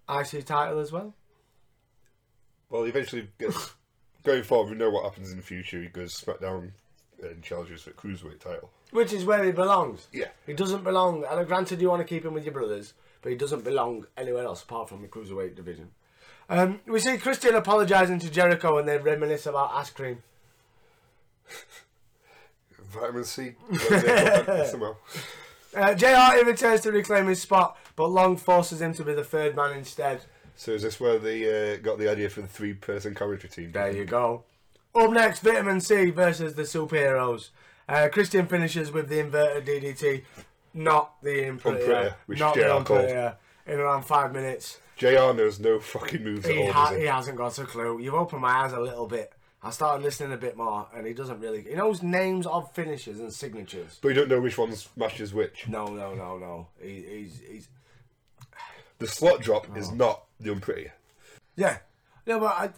[0.08, 1.14] IC title as well?
[2.68, 3.72] Well, he eventually gets.
[4.22, 5.80] going forward, we know what happens in the future.
[5.80, 6.72] He goes SmackDown
[7.22, 8.70] and challenges for the Cruiserweight title.
[8.90, 10.06] Which is where he belongs.
[10.12, 10.28] Yeah.
[10.46, 11.24] He doesn't belong.
[11.28, 14.44] And granted, you want to keep him with your brothers, but he doesn't belong anywhere
[14.44, 15.90] else apart from the cruiserweight division.
[16.48, 20.22] Um, we see Christian apologising to Jericho and they reminisce about ice cream.
[22.96, 23.52] Vitamin C.
[24.70, 24.96] Somehow.
[25.74, 29.54] Uh, JR returns to reclaim his spot, but Long forces him to be the third
[29.54, 30.22] man instead.
[30.54, 33.72] So is this where they uh, got the idea for the three-person commentary team?
[33.72, 34.44] There you go.
[34.94, 37.50] Up next, Vitamin C versus the superheroes.
[37.86, 40.22] Uh, Christian finishes with the inverted DDT,
[40.72, 44.78] not the Unprettier, which not JR the in around five minutes.
[44.96, 46.72] JR knows no fucking moves He, at all.
[46.72, 47.04] ha- he?
[47.04, 48.00] hasn't got a clue.
[48.00, 49.30] You've opened my eyes a little bit.
[49.66, 51.62] I started listening a bit more, and he doesn't really.
[51.62, 53.98] He knows names of finishes and signatures.
[54.00, 55.66] But you don't know which ones matches which.
[55.66, 56.68] No, no, no, no.
[56.80, 57.68] He, he's, he's
[58.98, 59.76] The slot drop Oh.
[59.76, 60.90] is not the unpretty.
[61.56, 61.78] Yeah.
[62.26, 62.70] No, but I,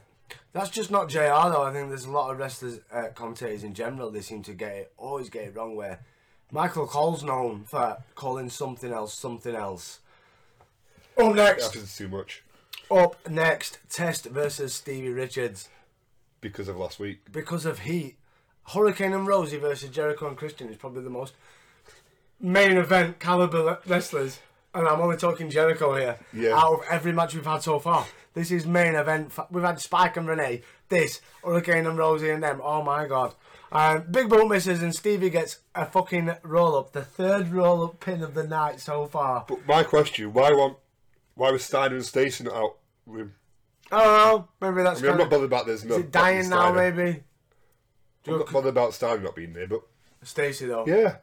[0.52, 1.18] that's just not JR
[1.50, 1.62] though.
[1.62, 4.72] I think there's a lot of wrestlers, uh, commentators in general, they seem to get
[4.72, 5.76] it, always get it wrong.
[5.76, 6.00] Where
[6.50, 10.00] Michael Cole's known for calling something else something else.
[11.18, 12.42] Up next, happens too much
[12.90, 15.68] up next, Test versus Stevie Richards
[16.40, 17.20] because of last week.
[17.32, 18.16] because of heat.
[18.74, 21.34] Hurricane and Rosey versus Jericho and Christian is probably the most
[22.40, 24.40] main event caliber wrestlers,
[24.74, 26.18] and I'm only talking Jericho here.
[26.32, 26.56] Yeah.
[26.56, 29.32] Out of every match we've had so far, this is main event.
[29.32, 30.62] fa- We've had Spike and Rene.
[30.88, 32.60] This Hurricane and Rosey and them.
[32.62, 33.34] Oh my god.
[33.70, 38.00] Um, Big Boot misses and Stevie gets a fucking roll up, the third roll up
[38.00, 39.44] pin of the night so far.
[39.48, 40.78] But my question: Why want?
[41.34, 43.30] Why was Steiner and Stacy not out with
[43.90, 44.42] I.
[44.60, 45.72] Maybe that's I mean, I'm not bothered about no.
[45.72, 46.72] Is it dying now?
[46.72, 47.22] Maybe.
[48.26, 49.80] I'm not bothered about Steiner not being there, but
[50.22, 50.84] Stacy though.
[50.86, 51.16] yeah,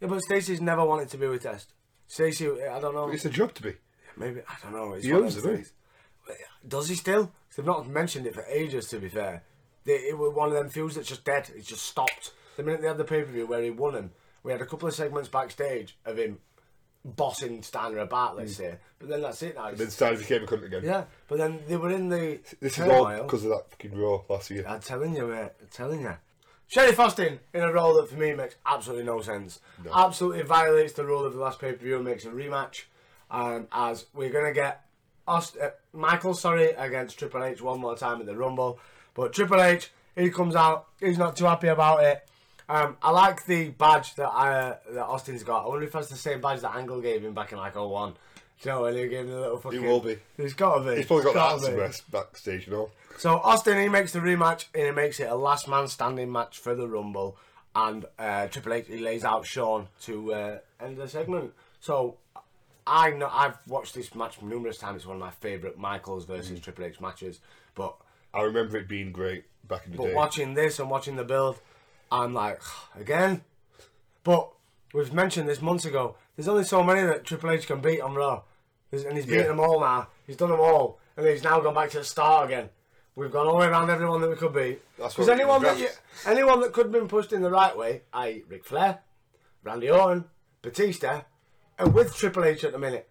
[0.00, 1.72] Yeah, but Stacy's never wanted to be with Test.
[2.06, 3.08] Stacy, I don't know.
[3.10, 3.74] it's a job to be.
[4.16, 4.92] Maybe I don't know.
[4.94, 5.64] It's He owns of it, doesn't he?
[5.64, 6.36] still?
[6.68, 7.24] Does he still?
[7.26, 8.88] 'Cause They've not mentioned it for ages.
[8.88, 9.42] To be fair,
[9.84, 11.50] they, it was one of them feuds that's just dead.
[11.56, 12.32] It's just stopped.
[12.56, 14.10] The minute they had the pay per view where he won him,
[14.42, 16.38] we had a couple of segments backstage of him
[17.04, 18.76] bossing Steiner about, let's say.
[18.98, 19.62] But then that's it now.
[19.70, 19.76] Hmm.
[19.76, 20.82] Then It's- Steiner became a cunt again.
[20.84, 23.22] yeah, but then they were in the This is all turmoil.
[23.24, 24.64] because of that fucking Raw last year.
[24.68, 25.50] I'm telling you, mate.
[25.60, 26.16] I'm telling you.
[26.68, 29.58] Sherry Austin in a role that for me makes absolutely no sense.
[29.92, 32.82] Absolutely violates the rule of the last pay per view and makes a rematch.
[33.30, 34.84] As we're gonna get
[35.26, 38.78] Aust- uh, Michael, sorry, against Triple H one more time at the Rumble,
[39.14, 40.88] but Triple H he comes out.
[40.98, 42.28] He's not too happy about it.
[42.70, 45.64] Um, I like the badge that uh, that Austin's got.
[45.64, 48.12] I wonder if that's the same badge that Angle gave him back in like 01.
[48.12, 48.18] Do
[48.62, 49.82] you know when he gave him the little fucking?
[49.82, 50.18] He will be.
[50.36, 50.98] He's got to be.
[50.98, 51.66] He's probably got that be.
[51.66, 52.90] somewhere backstage, you know.
[53.18, 56.58] So Austin he makes the rematch and he makes it a last man standing match
[56.58, 57.36] for the Rumble,
[57.74, 61.52] and uh, Triple H he lays out Shawn to uh, end the segment.
[61.80, 62.18] So
[62.86, 64.98] I know I've watched this match numerous times.
[64.98, 67.40] It's one of my favourite Michaels versus Triple H matches.
[67.74, 67.96] But
[68.32, 70.10] I remember it being great back in the but day.
[70.10, 71.58] But watching this and watching the build,
[72.10, 72.60] I'm like
[72.98, 73.42] again.
[74.24, 74.50] But
[74.92, 76.16] we've mentioned this months ago.
[76.36, 78.42] There's only so many that Triple H can beat on Raw,
[78.90, 79.46] There's- and he's beaten Yeah.
[79.48, 80.08] them all now.
[80.26, 82.70] He's done them all, and he's now gone back to the start again.
[83.16, 84.80] We've gone all the way around everyone that we could beat.
[84.98, 85.88] That's Because anyone that you,
[86.26, 88.44] anyone that could have been pushed in the right way, i.e.
[88.48, 89.00] Ric Flair,
[89.62, 90.24] Randy Orton,
[90.62, 91.22] Batista,
[91.78, 93.08] and with Triple H at the minute,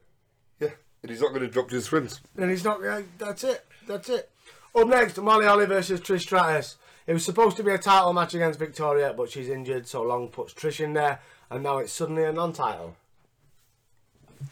[0.59, 0.69] Yeah,
[1.03, 2.21] and he's not going to drop to his friends.
[2.37, 2.79] And he's not.
[3.17, 3.65] That's it.
[3.87, 4.31] That's it.
[4.73, 6.77] Up next, Molly Holly versus Trish Stratus.
[7.09, 10.27] It was supposed to be a title match against Victoria, but she's injured, so Long
[10.27, 11.19] puts Trish in there,
[11.49, 12.95] and now it's suddenly a non-title.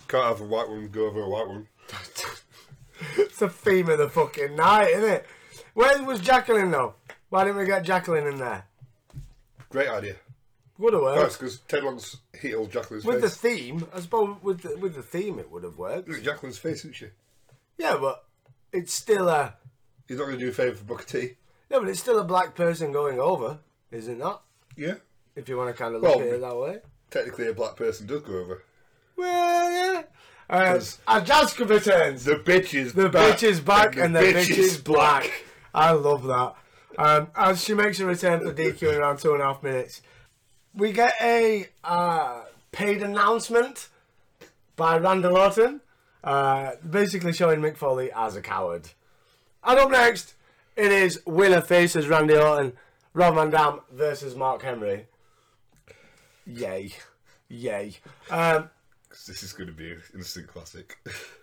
[0.07, 1.67] Can't have a white one go over a white one.
[3.17, 5.27] It's the theme of the fucking night, isn't it?
[5.75, 6.95] Where was Jacqueline though?
[7.29, 8.65] Why didn't we get Jacqueline in there?
[9.69, 10.15] Great idea.
[10.79, 11.39] Would have That's worked.
[11.39, 15.37] because Ted Long's healed Jacqueline's With the theme, I suppose with the, with the theme
[15.37, 16.07] it would have worked.
[16.07, 17.09] Look at Jacqueline's face, isn't she?
[17.77, 18.25] Yeah, but
[18.73, 19.53] it's still a
[20.07, 21.35] He's not going to do a favour for Booker T.
[21.69, 23.59] no, but it's still a black person going over,
[23.91, 24.43] is it not?
[24.75, 24.95] Yeah.
[25.35, 26.79] If you want to kind of look Well, at it that way.
[27.11, 28.63] Technically, a black person does go over.
[29.15, 30.03] Well, yeah.
[30.49, 32.23] Uh, 'Cause- and Jaska returns.
[32.25, 35.31] The bitch is The bitch is back and the, bitch, is black.
[35.73, 36.55] I love that.
[36.97, 40.01] Um, as she makes a return for DQ in around two and a half minutes,
[40.73, 43.89] we get a uh, paid announcement
[44.75, 45.81] by Randall Orton,
[46.23, 48.89] uh, basically showing Mick Foley as a coward.
[49.63, 50.33] And up next,
[50.77, 52.73] it is winner faces Randy Orton,
[53.13, 55.07] Rob Van Dam versus Mark Henry.
[56.45, 56.91] Yay.
[57.49, 57.95] Yay.
[58.29, 58.69] Um,
[59.27, 60.97] This is going to be an instant classic.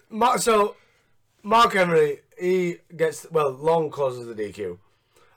[0.09, 0.77] Mark, so
[1.43, 3.51] Mark Henry, he gets well.
[3.51, 4.79] Long causes the DQ,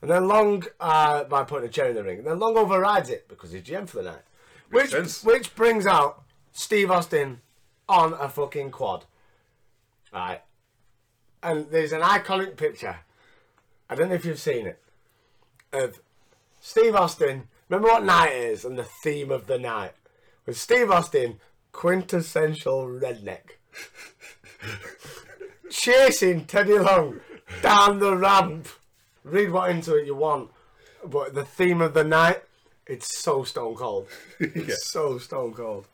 [0.02, 3.10] and then Long uh, by putting a chair in the ring, and then Long overrides
[3.10, 4.22] it because he's GM for the night,
[4.70, 5.24] which sense.
[5.24, 7.42] which brings out Steve Austin
[7.90, 9.06] on a fucking quad,
[10.14, 10.42] right?
[11.44, 13.00] And there's an iconic picture.
[13.90, 14.82] I don't know if you've seen it
[15.74, 16.00] of
[16.60, 17.48] Steve Austin.
[17.70, 19.92] Remember what night it is and the theme of the night
[20.46, 21.40] with Steve Austin,
[21.72, 23.58] quintessential redneck
[25.70, 27.20] chasing Teddy Long
[27.62, 28.68] down the ramp.
[29.24, 30.52] Read what into it you want,
[31.06, 32.42] but the theme of the night,
[32.86, 34.08] it's so stone cold.
[34.40, 34.76] It's Yeah.
[34.80, 35.88] so stone cold.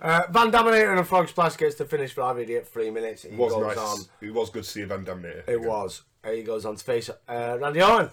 [0.00, 3.24] Uh, Van Daminator and a frog splash gets to finish for RVD at three minutes.
[3.24, 3.78] It was goes nice.
[3.78, 3.98] on.
[4.20, 5.24] It was good to see a Van Dam.
[5.24, 6.02] It was.
[6.24, 8.10] Uh, He goes on to face uh, Randy Orton.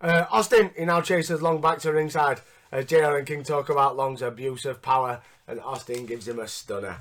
[0.00, 2.40] Uh, Austin, he now chases Long back to ringside.
[2.70, 6.46] As JR and King talk about Long's abuse of power, and Austin gives him a
[6.46, 6.98] stunner.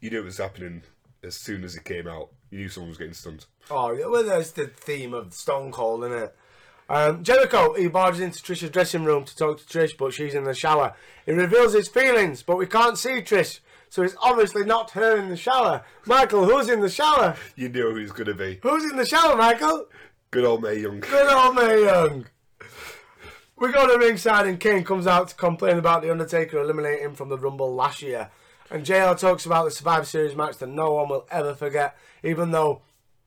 [0.00, 0.82] You knew it was happening
[1.22, 2.30] as soon as it came out.
[2.50, 3.44] You knew someone was getting stunned.
[3.70, 6.36] Oh, yeah, well, that's the theme of Stone Cold, isn't it?
[6.88, 10.44] Um, Jericho, he barges into Trish's dressing room to talk to Trish, but she's in
[10.44, 10.94] the shower.
[11.24, 13.60] He reveals his feelings, but we can't see Trish,
[13.92, 15.84] so it's obviously not her in the shower.
[16.06, 17.36] Michael, who's in the shower?
[17.56, 18.58] You knew who he going to be.
[18.62, 19.84] Who's in the shower, Michael?
[20.30, 21.00] Good old Mae Young.
[21.00, 22.24] Good old Mae Young.
[23.58, 27.14] We go to ringside and Kane comes out to complain about The Undertaker eliminating him
[27.14, 28.30] from the Rumble last year.
[28.70, 32.50] And JR talks about the Survivor Series match that no one will ever forget, even
[32.50, 32.80] though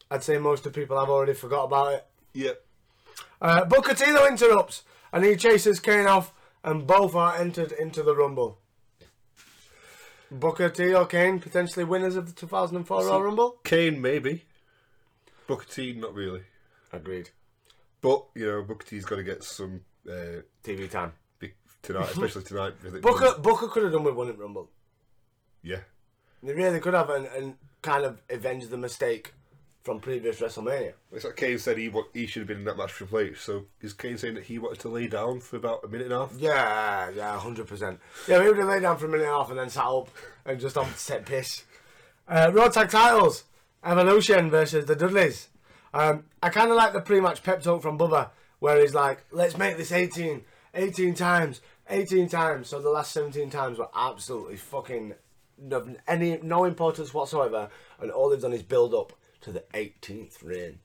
[0.10, 2.08] I'd say most of the people have already forgot about it.
[2.34, 2.65] Yep.
[3.39, 4.82] Uh, Booker T though interrupts
[5.13, 8.58] and he chases Kane off and both are entered into the Rumble.
[10.31, 13.57] Booker T or Kane potentially winners of the 2004 Royal Rumble?
[13.63, 14.45] Kane, maybe.
[15.47, 16.41] Booker T, not really.
[16.91, 17.29] Agreed.
[18.01, 21.13] But, you know, Booker T's got to get some uh, TV time.
[21.39, 22.73] big tonight, especially tonight.
[23.01, 24.69] Booker Booker could have done with winning Rumble.
[25.61, 25.79] Yeah.
[26.43, 29.33] They really could have and, and kind of avenged the mistake
[29.86, 30.93] from previous WrestleMania.
[31.12, 33.19] It's like Kane said he wa- he should have been in that match for Triple
[33.19, 33.39] H.
[33.39, 36.13] So is Kane saying that he wanted to lay down for about a minute and
[36.13, 36.34] a half?
[36.39, 38.00] Yeah, yeah, hundred percent.
[38.28, 39.86] Yeah, we would have laid down for a minute and a half and then sat
[39.86, 40.10] up
[40.43, 41.63] and just on set piss.
[42.28, 43.43] Uh, Raw tag titles:
[43.86, 45.50] Evolution versus the Dudleys.
[45.93, 49.56] Um, I kind of like the pre-match pep talk from Bubba, where he's like, "Let's
[49.56, 50.43] make this 18,
[50.74, 55.13] 18 times, 18 times." So the last 17 times were absolutely fucking
[55.60, 57.69] no, any no importance whatsoever,
[58.02, 59.13] and all they've done is build up
[59.45, 60.79] to the 18th reign.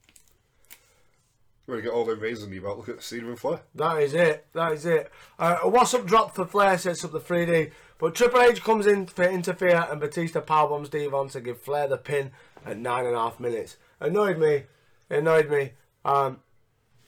[1.66, 3.60] We're gonna get all the raisins on you about look at Cena and Flair.
[3.74, 4.46] That is it.
[4.52, 5.10] That is it.
[5.38, 8.86] Uh, a what's up drop for Flair sets up the 3D, but Triple H comes
[8.86, 12.32] in to interfere and Batista powerbombs D-Von to give Flair the pin
[12.66, 13.76] at nine and a half minutes.
[14.00, 14.64] Annoyed me.
[15.08, 15.72] Annoyed me.
[16.04, 16.40] Um,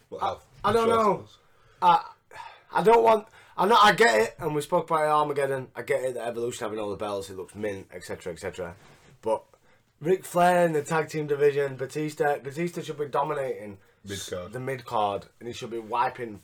[0.09, 0.71] What I?
[0.71, 1.27] I don't know.
[1.83, 2.05] I
[2.73, 3.27] I don't want.
[3.59, 3.77] I know.
[3.79, 5.69] I get it, and we spoke about it Armageddon.
[5.77, 6.15] I get it.
[6.15, 7.29] The Evolution having all the bells.
[7.29, 8.75] it looks mint, etc., etc.
[9.21, 9.43] But
[10.03, 14.53] Ric Flair in the tag team division, Batista, Batista should be dominating Mid-card.
[14.53, 16.43] the mid card, and he should be wiping.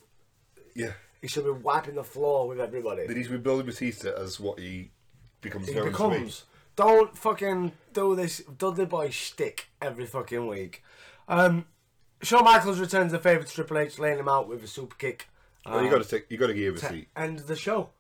[0.77, 0.93] Yeah.
[1.21, 3.09] He should be wiping the floor with everybody.
[3.09, 4.93] They need to be building Batista as what he
[5.41, 6.45] becomes He known to becomes.
[6.77, 10.85] Don't fucking do this Dudley Boy shtick every fucking week.
[11.27, 11.67] Um,
[12.23, 15.29] Shawn Michaels returns the favour to Triple H, laying him out with a super kick.
[15.65, 15.73] be.
[15.73, 16.31] Well, you got to take.
[16.31, 17.09] You got to give a receipt.
[17.17, 17.91] End the show.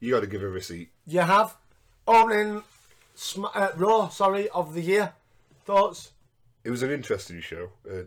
[0.00, 0.90] You got to give a receipt.
[1.06, 1.56] You have
[2.06, 2.62] opening
[3.18, 5.12] sm- uh, Raw, sorry, of the year.
[5.64, 6.12] Thoughts?
[6.64, 7.70] It was an interesting show.
[7.88, 8.02] Uh,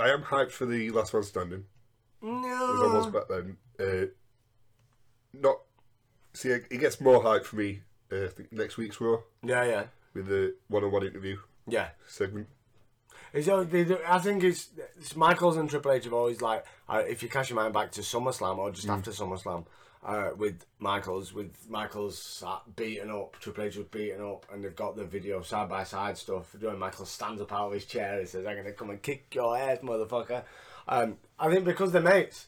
[0.00, 1.64] I am hyped for the Last Man Standing.
[2.22, 3.10] As I was No.
[3.12, 3.56] back then.
[3.78, 4.06] Uh,
[5.32, 5.58] not.
[6.34, 7.82] See, it gets more hype for me.
[8.10, 11.90] Uh, I think next week's Raw Yeah, yeah, with the one-on-one interview yeah.
[12.06, 12.48] segment.
[13.34, 13.68] It's, always-
[14.06, 17.56] I think it's, it's Michaels and Triple H have always like if you cast your
[17.56, 19.66] mind back to SummerSlam or just after SummerSlam
[20.04, 22.42] uh, with Michaels with Michaels
[22.76, 26.16] beaten up, Triple H was beaten up, and they've got the video side by side
[26.16, 26.54] stuff.
[26.60, 29.34] Doing Michaels stands up out of his chair and says, "I'm gonna come and kick
[29.34, 30.44] your ass, motherfucker."
[30.86, 32.46] Um, I think because they're mates,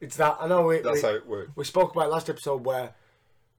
[0.00, 0.36] it's that.
[0.40, 1.50] I know we That's we, how it works.
[1.56, 2.94] we spoke about last episode where.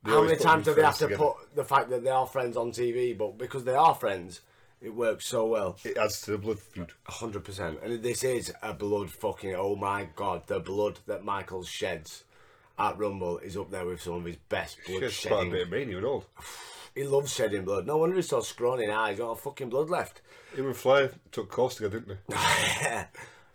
[0.03, 1.23] They how many times do they have to together.
[1.23, 3.17] put the fact that they are friends on TV?
[3.17, 4.41] But because they are friends,
[4.79, 5.77] it works so well.
[5.83, 6.93] It adds to the blood feud.
[7.07, 7.79] hundred percent.
[7.83, 9.55] And this is a blood fucking.
[9.55, 12.23] Oh my god, the blood that Michael sheds
[12.79, 15.51] at Rumble is up there with some of his best blood It's quite a shedding.
[15.51, 16.25] bit of mania and all.
[16.95, 17.85] He loves shedding blood.
[17.85, 19.05] No wonder he's so scrawny now.
[19.07, 20.21] He's got a fucking blood left.
[20.55, 22.35] Him and Flair took course together, didn't they?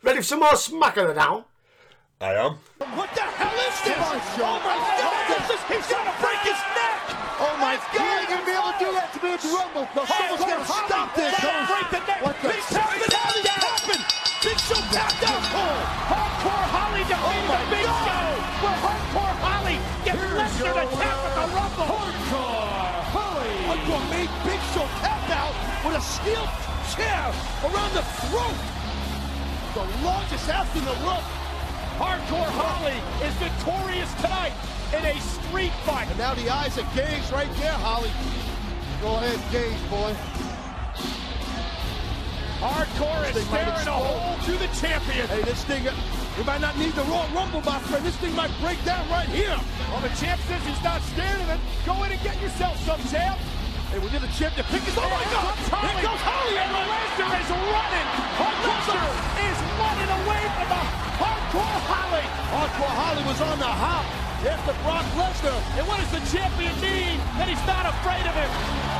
[0.02, 1.44] Ready for some more smack of the down?
[2.20, 2.52] I am.
[2.78, 3.98] What the hell is this?
[3.98, 5.26] Oh my God!
[5.26, 7.02] This is, he's gonna break his neck!
[7.42, 7.98] Oh my God!
[7.98, 9.88] You ain't gonna be able to do that to me at the Rumble.
[9.90, 10.46] No, someone's
[25.84, 26.46] with a steel
[26.94, 27.32] chair
[27.64, 28.58] around the throat!
[29.74, 31.24] The longest ass in the room!
[31.98, 34.52] Hardcore Holly is victorious tonight
[34.94, 36.08] in a street fight.
[36.08, 38.10] And now the eyes of Gage right there, Holly.
[39.00, 40.14] Go ahead, Gage, boy.
[42.62, 45.26] Hardcore is This might staring a hole to the champion.
[45.26, 45.94] Hey, this thing, uh,
[46.38, 48.04] we might not need the Royal Rumble, my friend.
[48.06, 49.58] This thing might break down right here.
[49.90, 51.60] Well, the champ says he's not scared of it.
[51.84, 53.38] Go in and get yourself some, champ.
[53.92, 54.96] Hey, we need a champ to pick his.
[54.96, 55.52] Oh my God!
[55.52, 56.56] Here goes Holly.
[56.56, 58.08] And Lesnar is running.
[58.40, 60.82] Lesnar is running away from the
[61.20, 62.24] Hardcore Holly.
[62.56, 64.08] Hardcore Holly was on the hop
[64.48, 65.60] after Brock Lesnar.
[65.76, 68.48] And what does the champion mean that he's not afraid of him?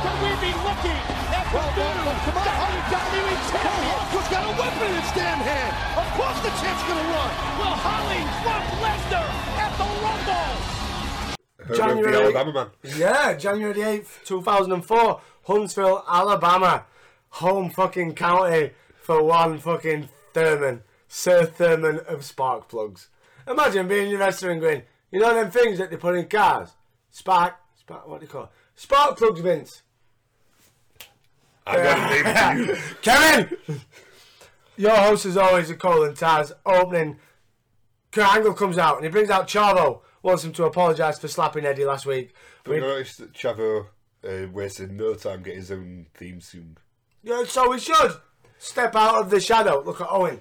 [0.05, 0.99] Could we be looking
[1.33, 2.45] at the Well, well, new well, come on.
[2.93, 3.85] WWE champion?
[3.97, 5.73] Hardcore's got a weapon in his damn hand.
[5.97, 7.31] Of course the champ's gonna run.
[7.57, 9.25] Will Holly drop Lesnar
[9.57, 10.82] at the Rumble?
[11.75, 12.69] January- the Alabama man.
[12.97, 16.85] Yeah, January the 8th, 2004, Huntsville, Alabama.
[17.29, 18.71] Home fucking county
[19.01, 20.83] for one fucking Thurman.
[21.07, 23.09] Sir Thurman of spark plugs.
[23.47, 26.69] Imagine being your wrestler and going, you know them things that they put in cars?
[27.11, 28.49] Spark, spark, what do you call it?
[28.75, 29.81] Spark plugs, Vince.
[31.65, 32.81] I got a name for you.
[33.01, 33.81] Kevin!
[34.75, 36.51] Your host is always a Cole and Tazz.
[36.65, 37.19] Opening,
[38.11, 40.01] Kurt Angle comes out and he brings out Chavo.
[40.23, 42.33] Wants him to apologise for slapping Eddie last week.
[42.63, 43.87] But noticed that Chavo
[44.23, 46.77] uh, wasted no time getting his own theme song.
[47.21, 48.13] Yeah, so we should
[48.57, 49.81] step out of the shadow.
[49.81, 50.39] Look at Owen,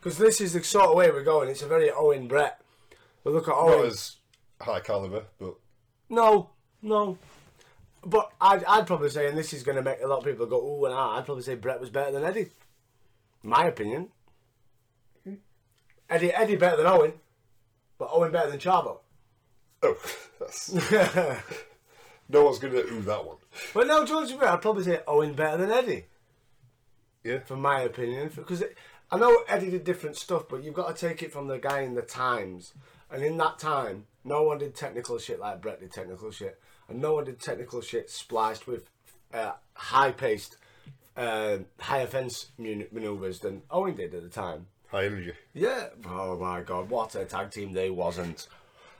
[0.00, 1.48] because this is the sort of way we're going.
[1.48, 2.60] It's a very Owen Bret.
[3.24, 3.86] But look at Not Owen.
[3.86, 4.16] as
[4.60, 5.54] high caliber, but
[6.08, 7.18] No, no.
[8.06, 10.46] But I'd, I'd probably say, and this is going to make a lot of people
[10.46, 12.50] go, ooh and ah, I'd probably say Bret was better than Eddie.
[13.42, 14.08] My opinion.
[16.08, 17.14] Eddie, Eddie better than Owen,
[17.98, 18.98] but Owen better than Chavo.
[19.84, 19.96] Oh,
[20.40, 20.72] that's
[22.28, 23.36] no one's gonna ooh that one.
[23.72, 26.06] But no, George, I'd probably say Owen better than Eddie.
[27.22, 27.38] Yeah.
[27.40, 28.62] From my opinion, because
[29.10, 31.80] I know Eddie did different stuff, but you've got to take it from the guy
[31.80, 32.74] in the times.
[33.10, 37.00] And in that time, no one did technical shit like Bret did technical shit, and
[37.00, 38.90] no one did technical shit spliced with
[39.32, 40.56] uh, high-paced,
[41.16, 44.66] uh, high offense man- maneuvers than Owen did at the time.
[44.90, 45.32] High energy.
[45.52, 45.88] Yeah.
[46.06, 48.48] Oh my god, what a tag team they wasn't.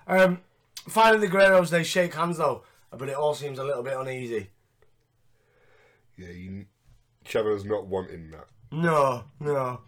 [0.07, 0.41] Um,
[0.89, 4.51] finally, the Guerreros they shake hands though, but it all seems a little bit uneasy.
[6.17, 6.67] Yeah, you,
[7.25, 8.47] Chavo's not wanting that.
[8.71, 9.81] No, no.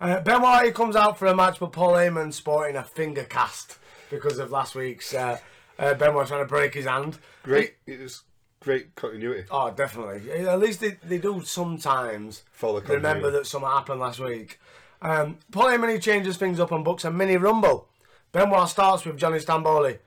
[0.00, 3.78] Uh, Benoit he comes out for a match, but Paul Heyman sporting a finger cast
[4.10, 5.38] because of last week's uh,
[5.78, 7.18] uh, Benoit trying to break his hand.
[7.42, 7.74] Great.
[7.86, 8.22] It was
[8.60, 9.44] great continuity.
[9.50, 10.30] Oh, definitely.
[10.46, 14.58] At least they, they do sometimes Follow remember that something happened last week.
[15.00, 17.88] Um, Paul Heyman he changes things up and books a mini rumble.
[18.32, 19.98] Benoit starts with Johnny Stamboli.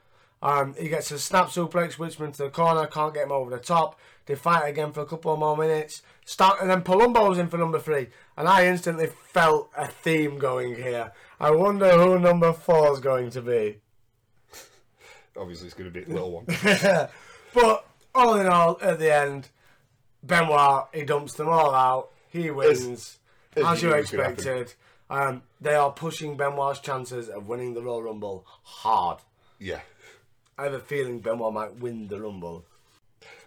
[0.46, 3.58] Um, he gets a snap suplex, him into the corner, can't get him over the
[3.58, 4.00] top.
[4.28, 6.04] They fight again for a couple more minutes.
[6.24, 10.76] Start and then Palumbo's in for number three, and I instantly felt a theme going
[10.76, 11.14] here.
[11.40, 13.78] I wonder who number four is going to be.
[15.36, 16.46] Obviously, it's going to be a little one.
[17.56, 19.48] But all in all, at the end,
[20.22, 22.12] Benoit he dumps them all out.
[22.28, 23.18] He wins,
[23.56, 24.74] as as, you you knew was gonna expected.
[25.10, 29.20] Um, they are pushing Benoit's chances of winning the Royal Rumble hard.
[29.58, 29.80] yeah.
[30.58, 32.66] I have a feeling Benoit might win the Rumble.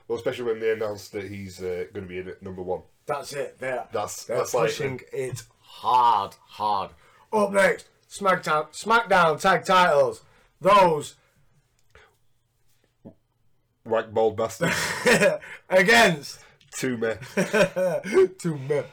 [0.06, 2.82] Well, especially when they announced that he's uh, going to be in at number one.
[3.06, 3.58] That's it.
[3.58, 6.90] They're, That's- they're that's like pushing it hard, hard.
[7.32, 10.22] Up next, SmackDown, SmackDown tag titles.
[10.60, 11.14] Those
[13.84, 14.72] Rank bald bastard.
[15.70, 16.40] against
[16.72, 17.18] Two men.
[18.38, 18.84] Two men.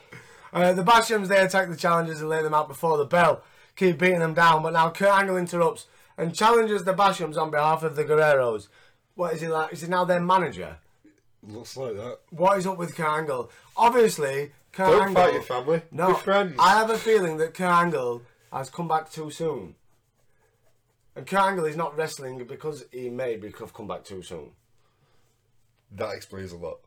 [0.54, 3.44] Uh, the Bashams, they attack the challengers and lay them out before the bell.
[3.76, 5.86] Keep beating them down, but now Kurt Angle interrupts
[6.18, 8.68] and challenges the Bashams on behalf of the Guerreros.
[9.16, 9.74] What is he like?
[9.74, 10.78] Is he now their manager?
[11.48, 12.20] Looks like that.
[12.32, 15.82] What is up with Kurt Obviously, Kurt Don't fight your family.
[15.92, 16.56] No, Be friends.
[16.60, 19.76] I have a feeling that Kurt has come back too soon.
[21.16, 24.52] And Kurt is not wrestling because he may have come back too soon.
[25.92, 26.80] That explains a lot.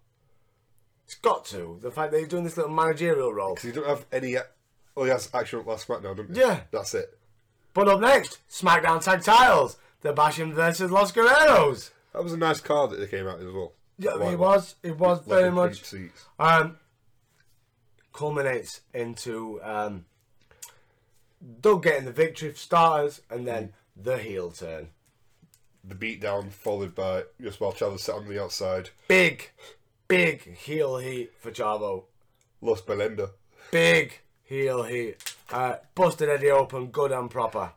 [1.07, 1.79] It's got to.
[1.81, 3.55] The fact that he's doing this little managerial role.
[3.55, 4.37] Because he don't have any.
[4.95, 6.41] Well, he has action at last SmackDown, doesn't he?
[6.41, 6.61] Yeah.
[6.71, 7.18] That's it.
[7.79, 9.77] But up next, SmackDown Tag Titles.
[10.01, 11.91] The Basham versus Los Guerreros.
[12.13, 13.73] That was a nice card that they came out as well.
[14.01, 14.75] Yeah, Like it was.
[14.83, 15.85] It was Like very much.
[15.85, 16.25] seats.
[16.41, 16.79] Um,
[18.13, 20.07] culminates into um,
[21.61, 24.89] Doug getting the victory for starters, and then the heel turn.
[25.85, 28.91] The beatdown followed by just while Chavo sat on the outside.
[29.07, 29.53] Big,
[30.09, 32.07] big heel heat for Chavo.
[32.61, 33.31] Los Belinda.
[33.71, 35.37] Big heel heat.
[35.51, 37.73] Uh, busted Eddie open, good and proper.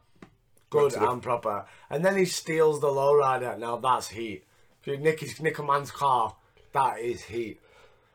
[0.69, 1.65] Good Went to the- and proper.
[1.89, 3.57] And then he steals the lowrider.
[3.57, 4.45] Now that's heat.
[4.81, 6.35] If you nick, his, nick a man's car,
[6.73, 7.59] that is heat.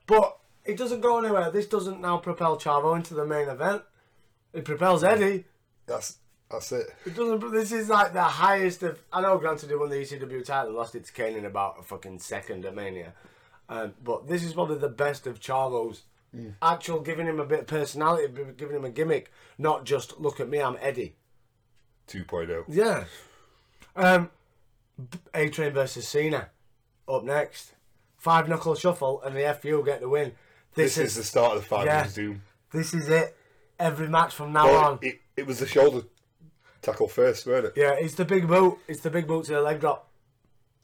[0.06, 1.50] But it doesn't go anywhere.
[1.50, 3.82] This doesn't now propel Chavo into the main event.
[4.52, 5.44] It propels Eddie.
[5.86, 6.18] That's
[6.50, 6.86] that's it.
[7.04, 7.52] It doesn't.
[7.52, 9.00] This is like the highest of.
[9.12, 11.82] I know, granted, he won the ECW title, lost it to Kane in about a
[11.82, 13.12] fucking second at Mania.
[13.68, 16.02] Um, but this is probably the best of Chavo's
[16.60, 20.48] actual giving him a bit of personality, giving him a gimmick, not just look at
[20.48, 21.16] me, I'm Eddie.
[22.08, 22.64] 2.0.
[22.68, 23.04] Yeah.
[23.94, 24.30] Um,
[25.34, 26.50] A Train versus Cena
[27.08, 27.74] up next.
[28.16, 30.32] Five knuckle shuffle, and the FU get the win.
[30.74, 32.06] This, is, the start of the five yeah.
[32.12, 32.42] doom.
[32.72, 33.36] This is it.
[33.78, 34.98] Every match from now Well, on.
[35.02, 36.02] it, it was the shoulder
[36.82, 37.72] tackle first, weren't it?
[37.76, 38.78] Yeah, it's the big boot.
[38.88, 40.10] It's the big boot to the leg drop.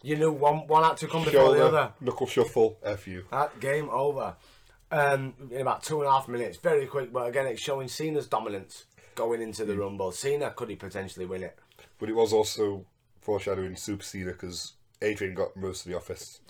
[0.03, 1.93] You knew one one had to come before the other.
[2.01, 3.25] knuckle shuffle, FU.
[3.31, 4.37] That game over.
[4.93, 7.13] Um, in about two and a half minutes, very quick.
[7.13, 8.85] But again, it's showing Cena's dominance
[9.15, 10.13] going into the Rumble.
[10.13, 11.59] Cena could he potentially win it?
[11.99, 12.85] But it was also
[13.21, 16.41] foreshadowing Super Cena because Adrian got most of the office.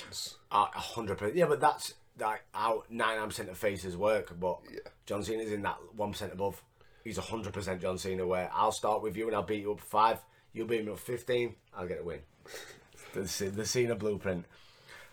[0.50, 1.36] A hundred percent.
[1.36, 4.38] Yeah, but that's like how nine percent of faces work.
[4.38, 4.80] But Yeah.
[5.06, 6.62] John Cena's in that one percent above.
[7.04, 8.26] He's hundred percent John Cena.
[8.26, 10.18] Where I'll start with you and I'll beat you up five.
[10.52, 11.54] You'll beat me up fifteen.
[11.76, 12.20] I'll get a win.
[13.14, 13.20] the,
[13.54, 14.46] the Cena blueprint.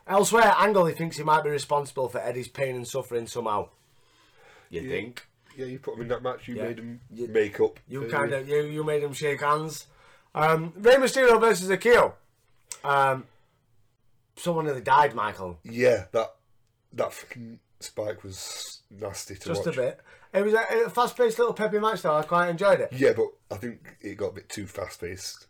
[0.09, 3.69] Elsewhere, Angle he thinks he might be responsible for Eddie's pain and suffering somehow.
[4.69, 5.25] You think?
[5.55, 6.47] Yeah, you put him in that match.
[6.47, 6.63] You Yeah.
[6.63, 7.79] made him You- make up.
[7.87, 9.85] You for- kind of you you made him shake hands.
[10.33, 12.13] Um, Rey Mysterio versus Akio.
[12.83, 13.25] Um,
[14.35, 15.59] someone nearly died, Michael.
[15.63, 16.35] Yeah, that
[16.93, 19.57] that fucking spike was nasty to us.
[19.57, 19.77] Just watch.
[19.77, 19.99] a bit.
[20.33, 22.15] It was a, a fast-paced little peppy match, though.
[22.15, 22.93] I quite enjoyed it.
[22.93, 25.47] Yeah, but I think it got a bit too fast paced.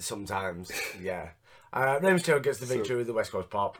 [0.00, 1.30] Sometimes, yeah.
[1.72, 3.78] Uh, Rey Mysterio gets the victory with the West Coast Pop.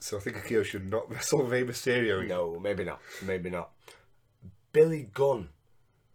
[0.00, 2.26] So I think Akio should not wrestle Rey Mysterio.
[2.26, 3.00] No, maybe not.
[3.22, 3.70] Maybe not.
[4.72, 5.48] Billy Gunn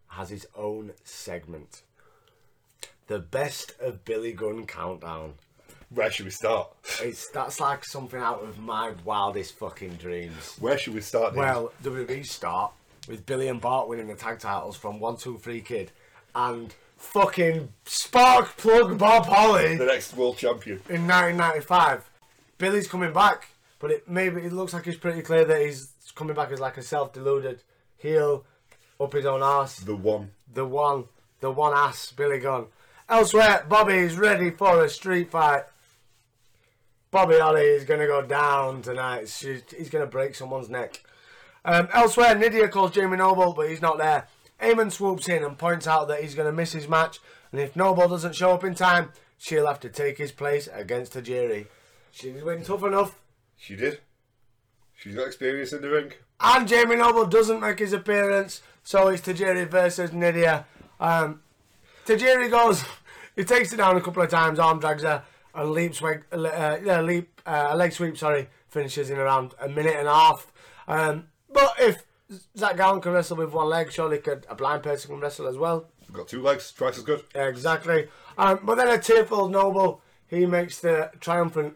[0.10, 1.82] has his own segment.
[3.08, 5.34] The best of Billy Gunn countdown.
[5.92, 6.72] Where should we start?
[7.02, 10.56] It's that's like something out of my wildest fucking dreams.
[10.60, 11.34] Where should we start?
[11.34, 11.44] Ian?
[11.44, 12.74] Well, WWE start
[13.08, 15.92] with Billy and Bart winning the tag titles from One Two Three Kid
[16.34, 20.78] and fucking spark plug Bob Holly The next world champion.
[20.90, 22.10] in 1995.
[22.58, 23.50] Billy's coming back,
[23.86, 26.76] but it maybe it looks like it's pretty clear that he's coming back as like
[26.76, 27.62] a self-deluded
[27.98, 28.44] heel
[29.00, 29.78] up his own ass.
[29.78, 30.32] The one.
[30.52, 31.04] The one,
[31.40, 32.66] the one ass Billy Gunn.
[33.08, 35.66] Elsewhere, Bobby is ready for a street fight.
[37.12, 39.30] Bobby Holly is going to go down tonight.
[39.30, 41.04] She, he's going to break someone's neck.
[41.64, 44.26] Um, elsewhere, Nydia calls Jamie Noble, but he's not there.
[44.60, 47.20] Heyman swoops in and points out that he's going to miss his match,
[47.52, 51.14] and if Noble doesn't show up in time, she'll have to take his place against
[51.14, 51.68] Tajiri.
[52.12, 53.20] She's been tough enough,
[53.58, 54.00] She did.
[54.98, 56.14] She's got experience in the ring.
[56.40, 60.66] and Jamie Noble doesn't make his appearance, so it's Tajiri versus Nydia.
[61.00, 61.42] Um,
[62.06, 62.84] Tajiri goes,
[63.36, 66.78] he takes it down a couple of times, arm drags her, and leap swing, uh,
[66.84, 70.52] yeah, leap, uh, a leg sweep, sorry, finishes in around a minute and a half.
[70.88, 72.04] Um, but if
[72.58, 75.58] Zach Gowen can wrestle with one leg, surely could a blind person can wrestle as
[75.58, 75.90] well.
[76.12, 77.24] Got two legs, twice as good.
[77.34, 78.08] Exactly.
[78.38, 81.76] Um, but then a tearful Noble, he makes the triumphant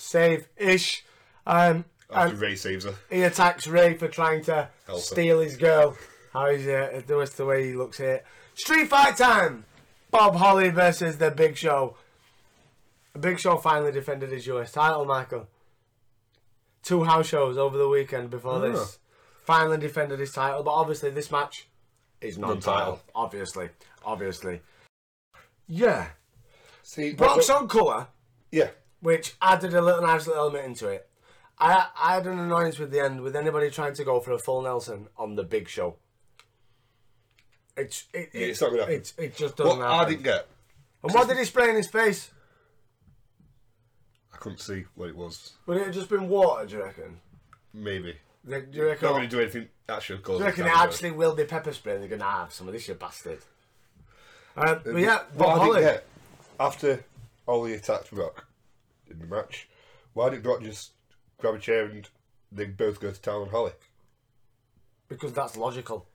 [0.00, 1.04] save-ish.
[1.46, 2.94] Um, After and Rey saves her.
[3.10, 5.04] he attacks Rey for trying to Help her.
[5.04, 5.96] steal his girl.
[6.32, 7.06] How is it?
[7.06, 8.22] That's the way he looks here.
[8.54, 9.64] Street fight time.
[10.10, 11.96] Bob Holly versus the Big Show.
[13.12, 15.48] The Big Show finally defended his US title, Michael.
[16.82, 18.58] Two house shows over the weekend before Ah.
[18.60, 18.98] this.
[19.44, 21.68] Finally defended his title, but obviously this match
[22.20, 22.72] is non-title.
[22.72, 23.00] Non-title.
[23.14, 23.68] Obviously,
[24.04, 24.60] obviously.
[25.66, 26.08] Yeah,
[26.82, 28.08] See, Brock's on colour
[28.50, 28.70] Yeah.
[29.00, 31.08] Which added a little nice little element into it.
[31.58, 34.38] I I had an annoyance with the end with anybody trying to go for a
[34.38, 35.96] full Nelson on the big show.
[37.76, 38.94] It's it, Yeah, it's not gonna happen.
[38.96, 40.46] It's, it just doesn't What I didn't get,
[41.02, 42.30] and what did he spray in his face?
[44.32, 45.52] I couldn't see what it was.
[45.66, 46.66] Would it have just been water?
[46.66, 47.20] Do you reckon?
[47.72, 48.16] Maybe.
[48.48, 49.08] Do you reckon?
[49.08, 51.94] Not really do anything actually do cause you reckon it actually will be pepper spray?
[51.94, 53.40] and They're gonna have some of this, you bastard.
[54.56, 56.06] Um, but yeah, What I didn't get,
[56.58, 57.04] after
[57.46, 58.46] Holly attacked Brock
[59.10, 59.68] in the match,
[60.12, 60.92] why did Brock just
[61.38, 62.08] grab a chair and
[62.50, 63.72] they both go to town on Holly?
[65.10, 66.06] because that's logical,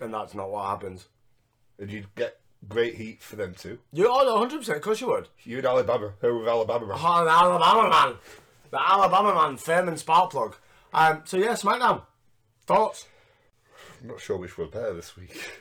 [0.00, 1.06] and that's not what happens.
[1.78, 3.78] And you'd get great heat for them too.
[3.92, 4.76] You oh, 100 percent.
[4.76, 5.28] Of course you would.
[5.44, 6.98] You and Alabama, who with Alabama, man.
[7.00, 8.16] Oh, the Alabama man.
[8.70, 10.54] The Alabama man, Thurman Sparkplug.
[10.92, 12.02] Um, so yeah, SmackDown.
[12.66, 13.06] Thoughts?
[14.02, 15.40] I'm not sure which were better this week.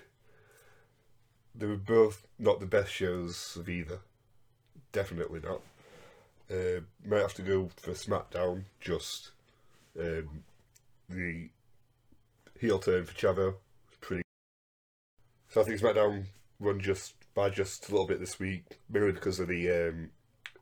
[1.58, 4.00] They were both not the best shows of either.
[4.92, 5.62] Definitely not.
[6.52, 8.64] Uh, might have to go for SmackDown.
[8.80, 9.32] Just
[10.00, 10.44] um,
[11.10, 11.50] the
[12.60, 13.46] heel turn for Chavo
[13.90, 14.24] was pretty.
[15.50, 16.26] So I think SmackDown
[16.60, 20.10] won just by just a little bit this week, merely because of the um,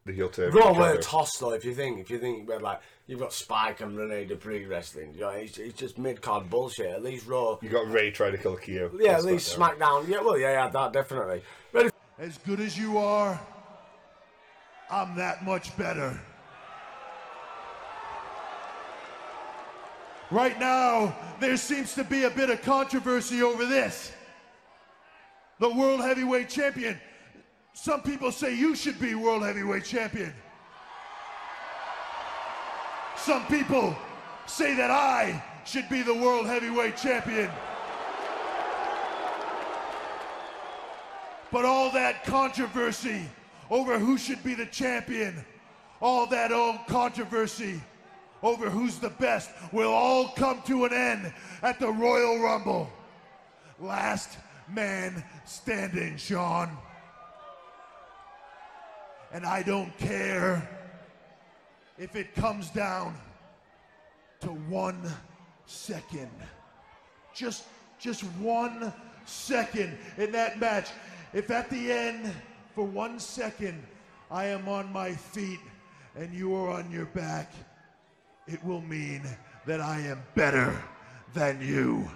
[0.06, 0.52] the heel turn.
[0.52, 1.02] for Raw were Chavo.
[1.02, 1.52] toss though.
[1.54, 5.14] If you think, if you think, about like you've got Spike and Rene Dupree wrestling,
[5.14, 6.88] you know, it's, it's just mid card bullshit.
[6.92, 7.58] At least Raw.
[7.62, 8.92] You got Rey trying to kill Akio.
[9.00, 9.78] Yeah, at least SmackDown.
[9.80, 10.08] SmackDown.
[10.08, 11.42] Yeah, well, yeah, yeah, that definitely.
[11.72, 11.90] Ready?
[12.20, 13.40] As good as you are,
[14.94, 16.22] I'm that much better.
[20.30, 24.12] Right now, there seems to be a bit of controversy over this.
[25.58, 27.00] The World Heavyweight Champion.
[27.74, 30.32] Some people say you should be World Heavyweight Champion.
[33.18, 33.96] Some people
[34.46, 37.50] say that I should be the World Heavyweight Champion.
[41.52, 43.24] But all that controversy
[43.74, 45.44] over who should be the champion,
[46.00, 47.82] all that old controversy
[48.44, 52.88] over who's the best will all come to an end at the Royal Rumble.
[53.80, 54.38] Last
[54.70, 56.70] man standing, Shawn.
[59.32, 60.70] And I don't care
[61.98, 63.16] if it comes down
[64.42, 65.02] to one
[65.66, 66.30] second.
[67.34, 67.64] Just
[68.00, 68.94] just one
[69.26, 70.90] second in that match.
[71.34, 72.32] If at the end,
[72.74, 73.82] for one second,
[74.32, 75.60] I am on my feet
[76.16, 77.52] and you are on your back,
[78.48, 79.24] it will mean
[79.66, 80.82] that I am better
[81.34, 82.10] than you.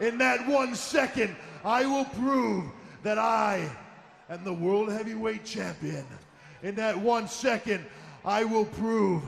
[0.00, 2.64] In that one second, I will prove
[3.02, 3.70] that I
[4.28, 6.04] am the World Heavyweight Champion.
[6.62, 7.84] In that one second,
[8.24, 9.22] I will prove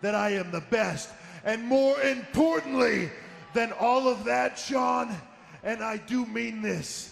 [0.00, 1.10] that I am the best.
[1.44, 3.10] And more importantly
[3.54, 5.14] than all of that, Shawn,
[5.62, 7.11] and I do mean this,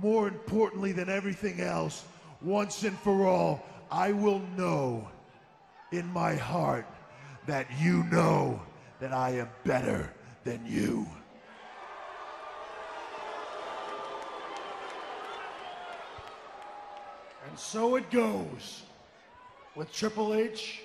[0.00, 2.04] more importantly than everything else,
[2.42, 5.08] once and for all, I will know
[5.92, 6.86] in my heart
[7.46, 8.60] that you know
[9.00, 10.12] that I am better
[10.44, 11.06] than you.
[17.48, 18.82] And so it goes
[19.76, 20.80] with Triple H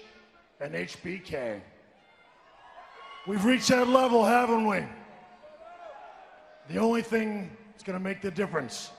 [0.60, 1.62] and HBK.
[3.28, 4.84] We've reached that level, haven't we?
[6.70, 8.92] The only thing that's going to make the difference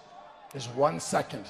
[0.55, 1.44] is one second.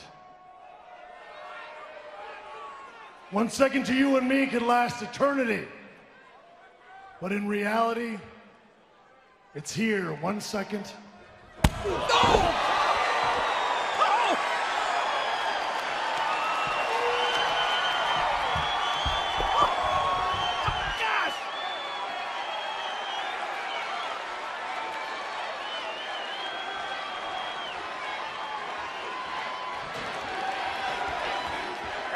[3.31, 5.67] One second to you and me could last eternity.
[7.21, 8.19] But in reality,
[9.55, 10.13] it's here.
[10.15, 10.93] One second.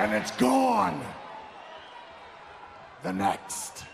[0.04, 1.00] And it's gone.
[3.02, 3.84] The next.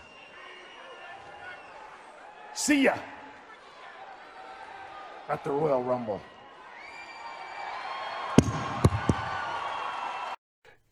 [2.53, 2.95] See ya
[5.29, 6.19] at the Royal Rumble.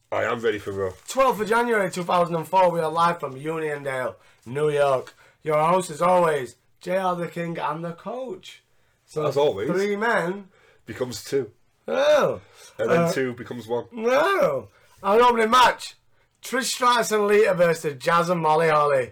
[0.09, 0.91] I am ready for Raw.
[1.09, 4.15] 12th of January 2004, we are live from Uniondale,
[4.45, 5.13] New York.
[5.43, 8.63] Your host, as always, JR the King and the coach.
[9.05, 9.67] So, As always.
[9.69, 10.45] Three men.
[10.85, 11.51] Becomes two.
[11.89, 12.39] Oh,
[12.77, 13.87] And then Uh, two becomes one.
[13.91, 14.69] no.
[15.01, 15.95] Our opening match
[16.43, 19.11] Trish Stratus and Lita versus Jazz and Molly Holly.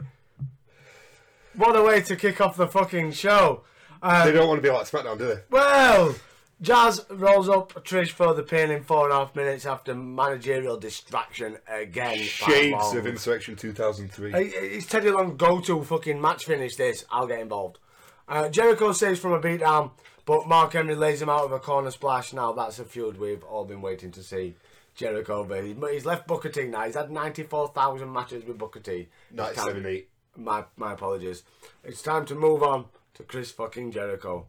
[1.55, 3.63] What a way to kick off the fucking show.
[4.01, 5.41] they don't want to be like SmackDown, do they?
[5.49, 6.15] Well,
[6.61, 10.77] Jazz rolls up Trish for the pin in four and a half minutes after managerial
[10.77, 12.17] distraction again.
[12.19, 14.31] Shades of Insurrextion 2003.
[14.31, 17.05] Hey, It's Teddy Long go to fucking match finish this.
[17.11, 17.79] I'll get involved.
[18.27, 19.91] Uh, Jericho saves from a beatdown,
[20.25, 22.33] but Mark Henry lays him out of a corner splash.
[22.33, 24.55] Now that's a feud we've all been waiting to see.
[25.01, 26.83] Jericho, but he's, left Booker T now.
[26.85, 29.07] He's had 94,000 matches with Booker T.
[29.29, 30.09] It's 97 time- 8.
[30.35, 31.43] My, my apologies.
[31.83, 32.85] It's time to move on
[33.15, 34.45] to Chris fucking Jericho.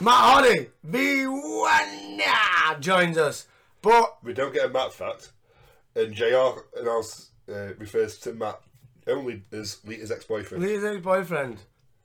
[0.00, 3.46] Matt Hardy, V1 joins us.
[3.82, 5.32] But We don't get a Matt fact.
[5.94, 8.60] And JR announce, uh, refers to Matt
[9.06, 10.62] only as Lita's ex boyfriend.
[10.64, 11.58] Lee's his boyfriend.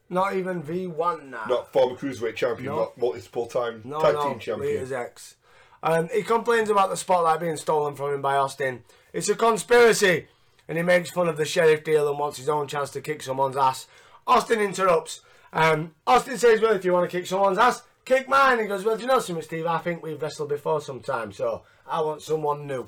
[0.10, 1.46] Not even V1 now.
[1.48, 2.80] Not former cruiserweight champion, No.
[2.80, 4.74] not multiple time No, tag no, team champion.
[4.74, 5.36] Lita's ex.
[5.84, 8.84] Um, he complains about the spotlight being stolen from him by Austin.
[9.14, 10.28] It's a conspiracy,
[10.68, 13.24] and he makes fun of the sheriff deal and wants his own chance to kick
[13.24, 13.88] someone's ass.
[14.28, 15.22] Austin interrupts.
[15.54, 18.86] Um, Austin says, "Well, if you want to kick someone's ass, kick mine." He goes,
[18.86, 19.66] "Well, do you know something, Steve?
[19.66, 22.88] I think we've wrestled before sometime, so I want someone new."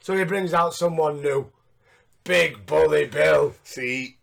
[0.00, 1.50] So he brings out someone new,
[2.22, 3.54] Big Bully Bill.
[3.64, 4.18] See,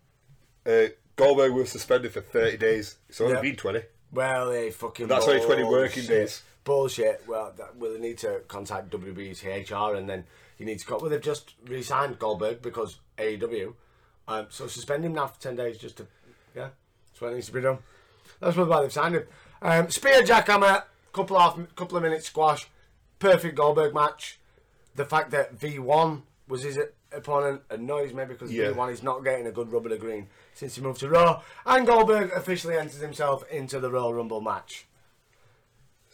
[0.65, 0.85] uh,
[1.15, 2.95] Goldberg was suspended for 30 days.
[3.09, 3.41] It's only Yep.
[3.41, 3.81] been 20.
[4.13, 5.07] Well, they fucking.
[5.07, 6.07] That's only 20 working bullshit.
[6.07, 6.41] days.
[6.63, 7.23] Bullshit.
[7.27, 10.23] Well, that, well, they need to contact WWE's HR and then
[10.57, 10.85] you need to.
[10.85, 13.73] Co- well, they've just re-signed Goldberg because AEW.
[14.27, 16.07] Um, so suspend him now for ten days just to.
[16.55, 16.69] Yeah,
[17.11, 17.79] that's what needs to be done.
[18.39, 19.23] That's why they've signed him.
[19.61, 22.67] Um, spear jackhammer, couple of couple of minutes squash,
[23.19, 24.39] perfect Goldberg match.
[24.95, 26.79] The fact that V1 was his
[27.11, 28.65] opponent annoys me because Yeah.
[28.71, 31.41] V1 is not getting a good rub of the green since he moved to Raw,
[31.65, 34.85] and Goldberg officially enters himself into the Royal Rumble match.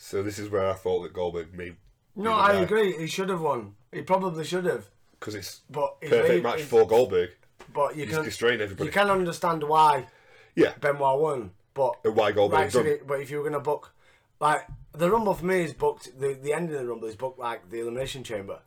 [0.02, 1.74] So this is where I thought that Goldberg may.
[2.16, 2.98] No, I agree.
[2.98, 3.76] He should have won.
[3.92, 4.90] He probably should have.
[5.20, 7.32] Because it's But perfect match for Goldberg.
[7.74, 8.86] But you He's can destroying everybody.
[8.86, 10.08] You can understand why
[10.56, 10.74] Yeah.
[10.80, 12.98] Benoit won, but And why Goldberg right, so.
[13.06, 13.94] But if you were gonna book,
[14.40, 16.18] like the Rumble for me is booked.
[16.18, 18.60] The the end of the Rumble is booked like the Elimination Chamber,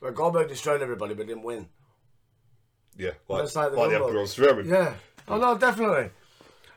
[0.00, 1.68] where Goldberg destroyed everybody but didn't win.
[2.98, 3.12] Yeah.
[3.28, 4.08] Like, That's like the like the Rumble.
[4.08, 4.66] Emperor Strowman.
[4.68, 4.94] Yeah.
[5.26, 6.10] Oh no, definitely.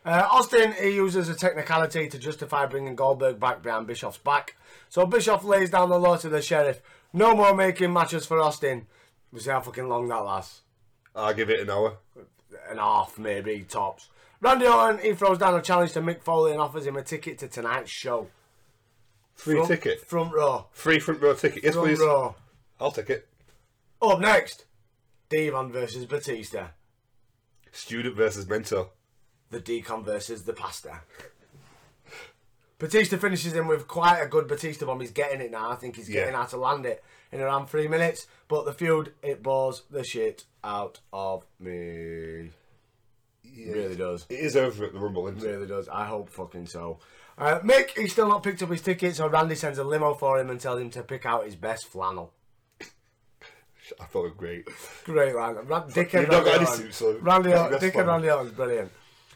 [0.06, 4.56] Uh, Austin he uses a technicality to justify bringing Goldberg back behind Bischoff's back.
[4.90, 6.82] So Bischoff lays down the law to the sheriff.
[7.14, 8.88] No more making matches for Austin.
[9.32, 10.62] We see how fucking long that lasts.
[11.16, 11.98] I'll give it an hour.
[12.70, 14.10] An half, maybe tops.
[14.42, 17.38] Randy Orton he throws down a challenge to Mick Foley and offers him a ticket
[17.40, 18.28] to tonight's show.
[19.36, 20.02] Free Front- ticket.
[20.02, 20.68] Front row.
[20.72, 21.64] Free front row ticket.
[21.64, 22.00] Yes, Front please.
[22.00, 22.36] row.
[22.80, 23.28] I'll take it.
[24.02, 24.66] Up next,
[25.30, 26.68] D-Von versus Batista.
[27.72, 28.90] Student versus mentor.
[29.52, 31.02] The Deacon versus the pasta.
[32.78, 35.02] Batista finishes him with quite a good Batista bomb.
[35.02, 35.70] He's getting it now.
[35.72, 36.40] I think he's getting Yeah.
[36.40, 38.26] how to land it in around three minutes.
[38.48, 42.52] But the feud, it bores the shit out of me.
[43.44, 44.26] It really does.
[44.30, 45.52] It is over at the Rumble, isn't it?
[45.52, 45.90] Really does.
[45.90, 47.00] I hope fucking so.
[47.38, 50.40] Uh, Mick, he's still not picked up his ticket, so Randy sends a limo for
[50.40, 52.34] him and tells him to pick out his best flannel.
[54.00, 54.68] I thought it was great.
[55.04, 55.56] Great line.
[55.66, 56.84] Ra- Dick You've and not got Randy any Orton.
[56.84, 58.08] suits, so Randy Orton, Dick and.
[58.08, 58.92] Randy Orton's brilliant.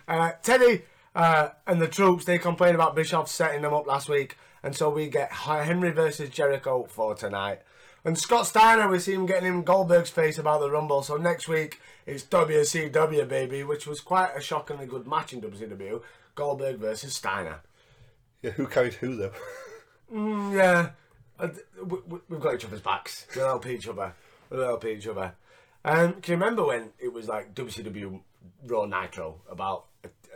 [0.07, 0.83] Uh, Teddy
[1.15, 4.89] uh, and the troops, they complained about Bischoff setting them up last week, and so
[4.89, 7.61] we get Henry versus Jericho for tonight.
[8.05, 11.47] And Scott Steiner, we see him getting in Goldberg's face about the Rumble, so next
[11.47, 16.01] week it's WCW, baby, which was quite a shockingly good match in WCW.
[16.35, 17.61] Goldberg versus Steiner.
[18.41, 19.31] Yeah, who carried who though?
[20.13, 20.89] Mm, yeah,
[21.39, 21.47] Uh,
[21.85, 23.25] we, we- we've got each other's backs.
[23.35, 24.13] We'll help each other.
[24.49, 25.33] We'll help each other.
[25.85, 28.19] Um, can you remember when it was like WCW
[28.65, 29.85] Raw Nitro about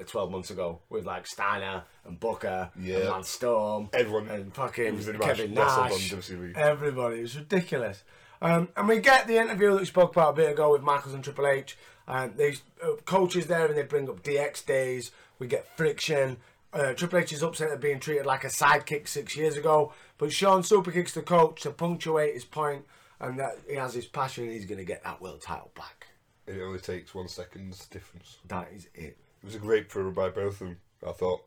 [0.05, 3.09] 12 months ago with like Steiner and Booker and Yeah.
[3.09, 3.89] Lance Storm.
[3.93, 6.13] Everyone and fucking Kevin Nash.
[6.55, 7.19] Everybody.
[7.19, 8.03] It was ridiculous.
[8.41, 11.13] Um, and we get the interview that we spoke about a bit ago with Michaels
[11.15, 11.77] and Triple H.
[12.07, 15.11] Um, these uh, coaches there and they bring up DX days.
[15.39, 16.37] We get friction.
[16.71, 19.93] Uh, Triple H is upset at being treated like a sidekick six years ago.
[20.17, 22.85] But Shawn super kicks the coach to punctuate his point
[23.19, 24.49] and that he has his passion.
[24.49, 26.07] He's going to get that world title back.
[26.45, 28.37] It only takes one second's difference.
[28.47, 29.17] That is it.
[29.41, 30.77] It was a great promo by both of them.
[31.07, 31.41] I thought.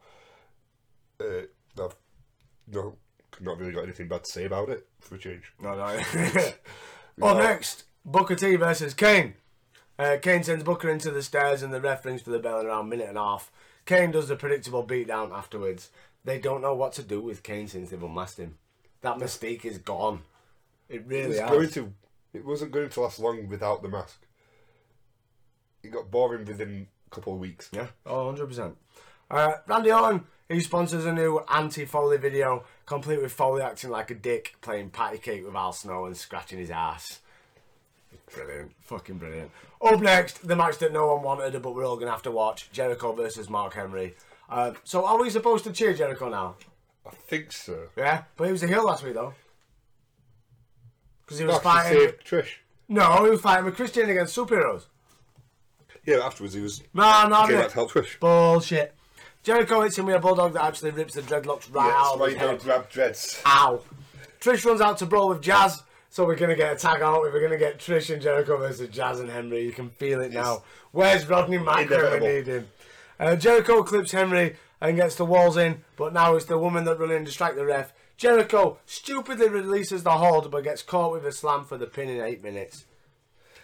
[1.20, 1.42] Uh,
[1.80, 1.96] I've
[2.72, 2.96] no,
[3.40, 5.52] not really got anything bad to say about it for a change.
[5.60, 5.84] No, no.
[7.22, 9.34] Up next, Booker T versus Kane.
[9.98, 12.66] Uh, Kane sends Booker into the stairs and the ref rings for the bell in
[12.66, 13.50] around a minute and a half.
[13.84, 15.90] Kane does the predictable beatdown afterwards.
[16.24, 18.56] They don't know what to do with Kane since they've unmasked him.
[19.02, 20.22] That mystique is gone.
[20.88, 21.50] It It really has.
[21.50, 21.92] going to.
[22.32, 24.20] It wasn't going to last long without the mask.
[25.82, 27.68] It got boring within couple of weeks.
[27.72, 28.72] Yeah, oh, 100%.
[29.30, 34.14] Uh, Randy Orton, he sponsors a new anti-Foley video, complete with Foley acting like a
[34.14, 37.20] dick, playing patty cake with Al Snow and scratching his ass.
[38.34, 38.72] Brilliant.
[38.82, 39.50] Fucking brilliant.
[39.82, 42.30] Up next, the match that no one wanted, but we're all going to have to
[42.30, 44.14] watch, Jericho versus Mark Henry.
[44.48, 46.56] Uh, so are we supposed to cheer Jericho now?
[47.06, 47.88] I think so.
[47.96, 48.24] Yeah?
[48.36, 49.34] But he was a heel last week, though.
[51.22, 52.12] Because he was fighting...
[52.24, 52.56] Trish.
[52.88, 54.86] No, he was fighting with Christian against superheroes.
[56.06, 56.82] Yeah, afterwards he was.
[56.94, 58.18] No, no, came out to help Trish.
[58.20, 58.94] Bullshit.
[59.42, 62.14] Jericho hits him with a bulldog that actually rips the dreadlocks right Yeah, out that's
[62.14, 62.46] of why his you head.
[62.46, 63.42] don't grab dreads.
[63.46, 63.80] Ow.
[64.40, 67.20] Trish runs out to brawl with Jazz, so we're going to get a tag out.
[67.22, 69.62] We're going to get Trish and Jericho versus Jazz and Henry.
[69.64, 70.62] You can feel it now.
[70.92, 72.68] Where's Rodney when we need him?
[73.18, 76.98] Uh, Jericho clips Henry and gets the walls in, but now it's the woman that
[76.98, 77.92] run in distract the ref.
[78.16, 82.20] Jericho stupidly releases the hold, but gets caught with a slam for the pin in
[82.20, 82.84] eight minutes.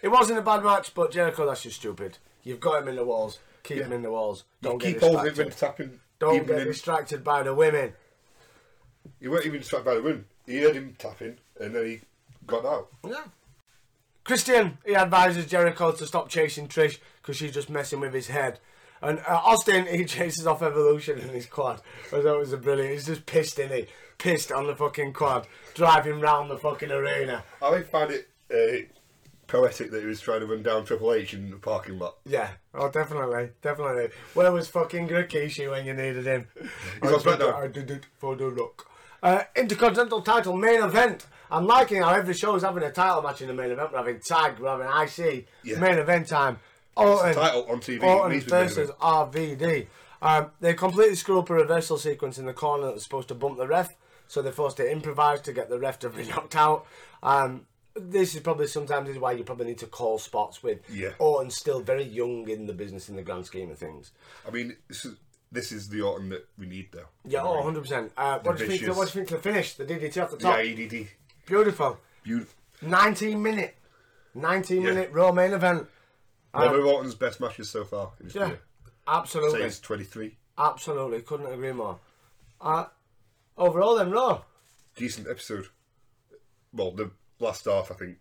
[0.01, 2.17] It wasn't a bad match, but Jericho, that's just stupid.
[2.47, 3.39] You've got him in the walls.
[3.63, 4.45] Keep him in the walls.
[4.61, 5.37] Don't you get keep distracted.
[5.37, 5.99] when tapping.
[6.17, 7.91] Don't get in- distracted by the women.
[9.19, 10.25] He weren't even distracted by the women.
[10.45, 11.99] He heard him tapping, and then he
[12.45, 12.87] got out.
[13.05, 13.25] Yeah.
[14.23, 18.59] Christian, he advises Jericho to stop chasing Trish because she's just messing with his head.
[19.01, 21.81] And uh, Austin, he chases off Evolution in his quad.
[22.07, 22.93] I thought it was a brilliant.
[22.93, 23.87] He's just pissed, in he?
[24.17, 27.43] Pissed on the fucking quad, driving round the fucking arena.
[27.61, 28.87] I find it uh,
[29.47, 32.17] poetic that he was trying to run down Triple H in the parking lot.
[32.25, 34.09] Yeah, oh, definitely, definitely.
[34.33, 36.47] Where was fucking Rikishi when you needed him?
[37.01, 37.53] He's on I did, SmackDown.
[37.55, 38.87] I did it for the look.
[39.23, 41.25] Uh, Intercontinental title main event.
[41.49, 43.91] I'm liking how every show is having a title match in the main event.
[43.91, 45.79] We're having tag, we're having IC, Yeah.
[45.79, 46.59] main event time.
[46.95, 48.91] Orton, title on TV, Orton needs to be main versus.
[49.01, 49.87] RVD.
[50.21, 53.35] Um, they completely screw up a reversal sequence in the corner that was supposed to
[53.35, 53.89] bump the ref,
[54.27, 56.85] so they forced to improvise to get the ref to be knocked out.
[57.23, 57.67] Um,
[57.99, 61.11] this is probably sometimes is why you probably need to call spots with Yeah.
[61.19, 64.11] Orton still very young in the business in the grand scheme of things.
[64.47, 65.15] I mean, this is,
[65.51, 67.07] this is the autumn that we need, though.
[67.25, 68.11] Yeah, oh, 100%.
[68.17, 69.73] Uh, what, do you think, what do you think of the finish?
[69.75, 70.57] The DDT off the top?
[70.57, 71.07] IEDD.
[71.45, 71.97] Beautiful.
[72.23, 72.53] Beautiful.
[72.81, 73.75] 19 minute.
[74.35, 74.89] 19 Yeah.
[74.89, 75.87] minute Raw main event.
[76.51, 78.11] One of Orton's best matches so far.
[78.23, 78.59] Yeah, career.
[79.07, 79.69] absolutely.
[79.69, 80.37] Say 23.
[80.57, 81.21] Absolutely.
[81.21, 81.99] Couldn't agree more.
[82.59, 82.85] Uh,
[83.57, 84.41] overall, then, Raw.
[84.95, 85.67] Decent episode.
[86.73, 88.17] Well, the last half, I think.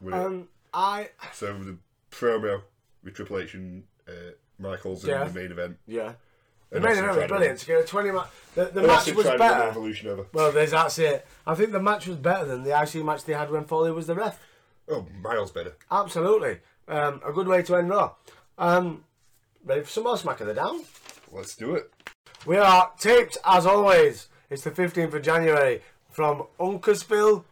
[0.00, 0.18] with it.
[0.20, 1.10] Um, I.
[1.32, 1.78] So the
[2.10, 2.62] promo
[3.04, 4.12] with Triple H and uh,
[4.58, 5.24] Michaels in Yeah.
[5.24, 5.76] the main event.
[5.86, 6.12] Yeah.
[6.70, 7.58] The main event was brilliant.
[7.60, 8.26] To 20 ma-
[8.56, 9.68] The, the match was better.
[9.68, 10.26] Evolution over.
[10.32, 11.24] Well, there's that's it.
[11.46, 14.06] I think the match was better than the IC match they had when Foley was
[14.08, 14.38] the ref.
[14.88, 15.76] Oh, miles better.
[15.90, 16.58] Absolutely.
[16.88, 18.14] Um, a good way to end Raw.
[18.58, 19.04] Um,
[19.64, 20.82] ready for some more Smack of the Down?
[21.30, 21.90] Let's do it.
[22.44, 24.28] We are taped as always.
[24.50, 27.44] It's the 15th of January from Uncasville,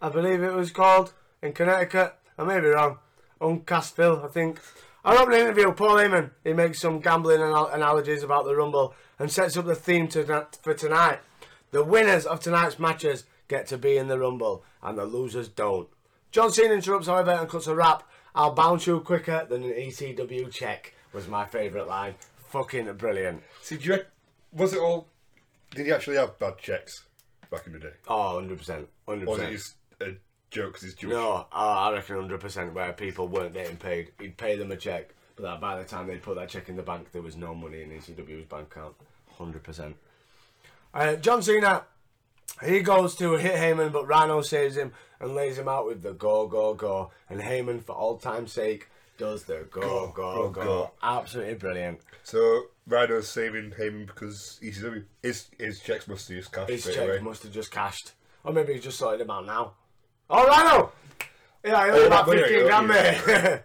[0.00, 2.14] I believe it was called, in Connecticut.
[2.38, 2.98] I may be wrong.
[3.40, 4.60] Uncasville, I think.
[5.04, 9.30] Our opening interview, Paul Heyman, he makes some gambling anal- analogies about the Rumble and
[9.30, 11.20] sets up the theme to, for tonight.
[11.70, 15.88] The winners of tonight's matches get to be in the Rumble, and the losers don't.
[16.30, 18.02] John Cena interrupts, however, and cuts a rap.
[18.34, 22.14] I'll bounce you quicker than an ECW check, was my favourite line.
[22.48, 23.42] Fucking brilliant.
[23.62, 24.06] See, do you rec-
[24.52, 25.08] was it all?
[25.74, 27.04] Did he actually have bad checks
[27.50, 27.92] back in the day?
[28.08, 28.58] Oh, 100%.
[28.58, 28.86] 100%.
[29.06, 30.14] Or was it just a
[30.50, 31.14] joke because he's Jewish?
[31.14, 34.12] No, oh, I reckon 100% where people weren't getting paid.
[34.20, 36.76] He'd pay them a check, but that by the time they put that check in
[36.76, 38.94] the bank, there was no money in ECW's bank account.
[39.38, 39.94] 100%.
[40.92, 41.84] Uh, John Cena,
[42.64, 46.12] he goes to hit Heyman, but Rhino saves him and lays him out with the
[46.12, 47.10] go, go, go.
[47.28, 48.88] And Heyman, for all time's sake,
[49.18, 50.48] does the go, go, go.
[50.48, 50.90] go, go.
[51.02, 52.00] Absolutely brilliant.
[52.24, 56.96] So Rhino's saving him because ECW his his checks must have just cashed His straight
[56.96, 57.18] check away.
[57.20, 58.12] must have just cashed.
[58.44, 59.74] Or maybe he just sorted him out now.
[60.30, 60.92] Oh, Rhino!
[61.64, 63.62] Yeah, I Oh, about 15 I grand, mate.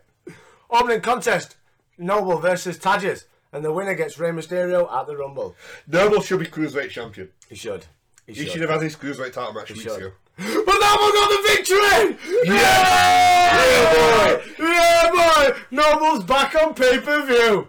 [0.69, 1.55] Opening contest
[1.97, 5.55] Noble versus Tadges, and the winner gets Rey Mysterio at the Rumble.
[5.87, 7.29] Noble should be cruiserweight champion.
[7.47, 7.85] He should.
[8.25, 8.51] He He should.
[8.53, 9.97] should have had his cruiserweight title match weeks should.
[9.97, 10.11] ago.
[10.37, 12.17] But Noble got the victory!
[12.45, 13.55] Yeah!
[13.55, 15.11] Yeah, Yeah,
[15.51, 15.57] boy!
[15.71, 17.67] Noble's back on pay per view.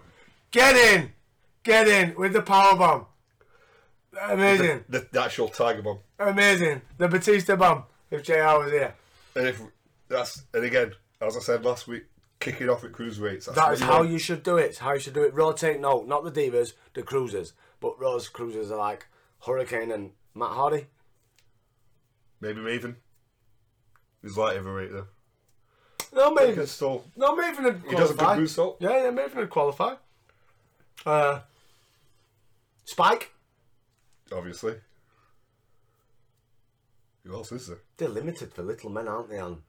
[0.51, 1.11] Get in,
[1.63, 3.05] get in with the power bomb.
[4.29, 5.99] Amazing, The, the actual Tiger Bomb.
[6.19, 6.81] amazing.
[6.97, 7.83] The Batista bomb.
[8.09, 8.93] If JR was here,
[9.35, 9.61] And if
[10.07, 12.05] that's and again, as I said last week,
[12.39, 13.45] kicking off at cruiserweights.
[13.45, 14.09] That's that is how want.
[14.11, 14.65] you should do it.
[14.67, 15.33] It's how you should do it.
[15.33, 17.53] Rotate, no, not the divas, the cruisers.
[17.79, 19.07] But Rose cruisers are like
[19.45, 20.87] Hurricane and Matt Hardy.
[22.39, 22.95] Maybe Maven.
[24.21, 25.07] He's light heavyweight though.
[26.13, 26.67] No, Maven.
[26.67, 27.03] still.
[27.17, 28.39] No, Maven would He does a good qualify.
[28.41, 28.77] moonsault.
[28.79, 29.95] Yeah, yeah, Maven would qualify.
[31.05, 31.39] Uh,
[32.85, 33.31] Spike.
[34.31, 34.75] Obviously.
[37.27, 37.79] Who else is there?
[37.97, 39.39] They're limited for little men, aren't they?
[39.39, 39.61] On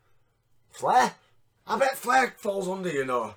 [0.70, 1.12] Flair.
[1.66, 2.90] I bet Flair falls under.
[2.90, 3.34] You know,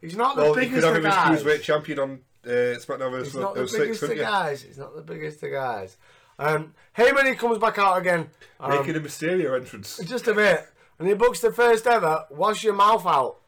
[0.00, 1.42] he's not the Well, you could biggest have of him as guys.
[1.42, 3.34] cruiserweight champion on uh, SmackDown He's vs.
[3.34, 4.62] not the 06, biggest of guys.
[4.62, 5.96] He's not the biggest of guys.
[6.38, 8.28] Um, Heyman, he comes back out again.
[8.60, 9.98] Um, Making a Mysterio entrance.
[10.04, 10.66] just a bit.
[10.98, 13.38] And he books the first ever, wash your mouth out.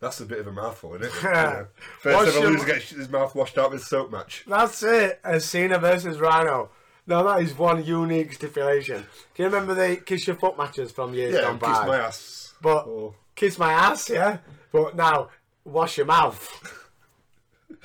[0.00, 1.12] That's a bit of a mouthful, isn't it?
[1.22, 1.64] Yeah.
[2.00, 4.44] First Wash ever your- loser gets his mouth washed out with soap match.
[4.46, 5.20] That's it.
[5.24, 6.70] A Cena versus Rhino.
[7.06, 9.06] Now that is one unique stipulation.
[9.34, 11.68] Can you remember the kiss your foot matches from years Yeah, gone by?
[11.72, 12.54] kiss my ass.
[12.60, 13.14] But Oh.
[13.34, 14.38] kiss my ass, yeah.
[14.72, 15.28] But now
[15.64, 16.82] wash your mouth.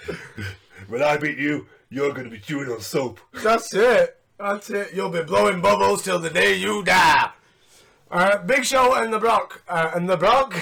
[0.88, 3.20] When I beat you, you're going to be chewing on soap.
[3.44, 4.18] That's it.
[4.40, 4.94] That's it.
[4.94, 7.30] You'll be blowing bubbles till the day you die.
[8.12, 10.54] Uh, Big Show and the Brock uh, and the Brock,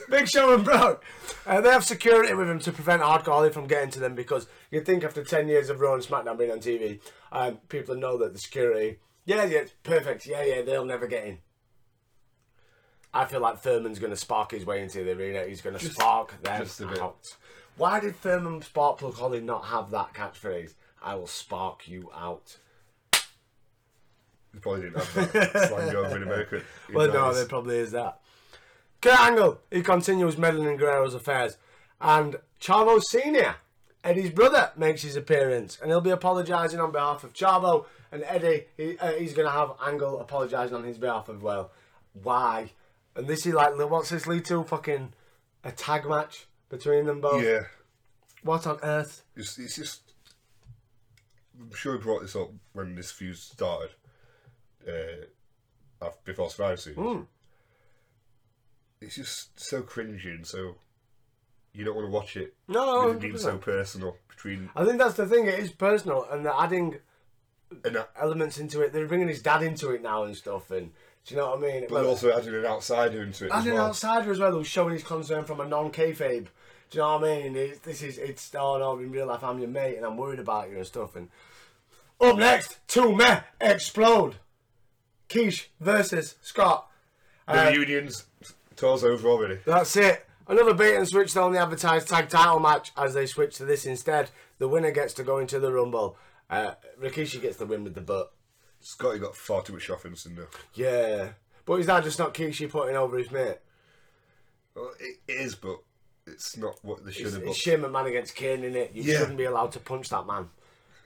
[0.10, 1.04] Big Show and Brock,
[1.46, 4.48] uh, they have security with them to prevent Hardcore Holly from getting to them because
[4.72, 6.98] you'd think after ten years of Raw and SmackDown being on TV,
[7.30, 11.38] um, people know that the security, yeah, yeah, perfect, yeah, yeah, they'll never get in.
[13.12, 15.44] I feel like Thurman's going to spark his way into the arena.
[15.46, 16.98] He's going to spark them just a bit.
[16.98, 17.36] out.
[17.76, 20.74] Why did Thurman Sparkplug Holly not have that catchphrase?
[21.00, 22.58] I will spark you out.
[24.54, 26.56] They probably didn't have that slang over in America.
[26.88, 28.20] in Well, no, there probably is that.
[29.00, 31.58] Kurt Angle, he continues meddling in Guerrero's affairs.
[32.00, 33.56] And Chavo Sr.,
[34.02, 35.78] Eddie's brother, makes his appearance.
[35.80, 37.86] And he'll be apologising on behalf of Chavo.
[38.12, 41.72] And Eddie, he, uh, he's going to have Angle apologising on his behalf as well.
[42.22, 42.70] Why?
[43.16, 44.62] And this is like, what's this lead to?
[44.64, 45.12] Fucking
[45.64, 47.42] a tag match between them both?
[47.42, 47.64] Yeah.
[48.42, 49.24] What on earth?
[49.36, 50.12] It's, it's just.
[51.60, 53.90] I'm sure he brought this up when this feud started.
[54.86, 56.98] Uh, before Survivor Series.
[56.98, 57.20] Hmm.
[59.00, 60.76] It's just so cringy and so.
[61.72, 62.54] You don't want to watch it.
[62.68, 64.70] No, it being so personal between.
[64.76, 65.46] I think that's the thing.
[65.46, 66.98] It is personal, and they're adding
[67.84, 68.92] And elements into it.
[68.92, 70.70] They're bringing his dad into it now and stuff.
[70.70, 70.92] And
[71.26, 71.86] do you know what I mean?
[71.88, 74.92] but also adding an outsider into it as And an outsider as well who's showing
[74.92, 76.46] his concern from a non kayfabe.
[76.90, 77.56] Do you know what I mean?
[77.56, 80.38] It's, this is it's oh no, in real life I'm your mate and I'm worried
[80.38, 81.16] about you and stuff.
[81.16, 81.28] And
[82.20, 84.36] up next, two men explode.
[85.34, 86.88] Keish versus Scott.
[87.48, 88.24] The Uh, unions,
[88.76, 89.58] tours over already.
[89.66, 90.26] That's it.
[90.46, 93.84] Another bait and switch on the advertised tag title match as they switch to this
[93.84, 94.30] instead.
[94.58, 96.16] The winner gets to go into the Rumble.
[96.48, 98.32] Uh, Rikishi gets the win with the butt.
[98.80, 100.48] Scotty got far too much offense in there.
[100.74, 101.30] Yeah.
[101.64, 103.56] But is that just not Kishi putting over his mate?
[104.74, 105.78] Well, it is, but
[106.26, 107.44] it's not what they should It's, have.
[107.44, 108.92] it's shame a man against Kane in it.
[108.94, 109.18] You Yeah.
[109.18, 110.50] shouldn't be allowed to punch that man.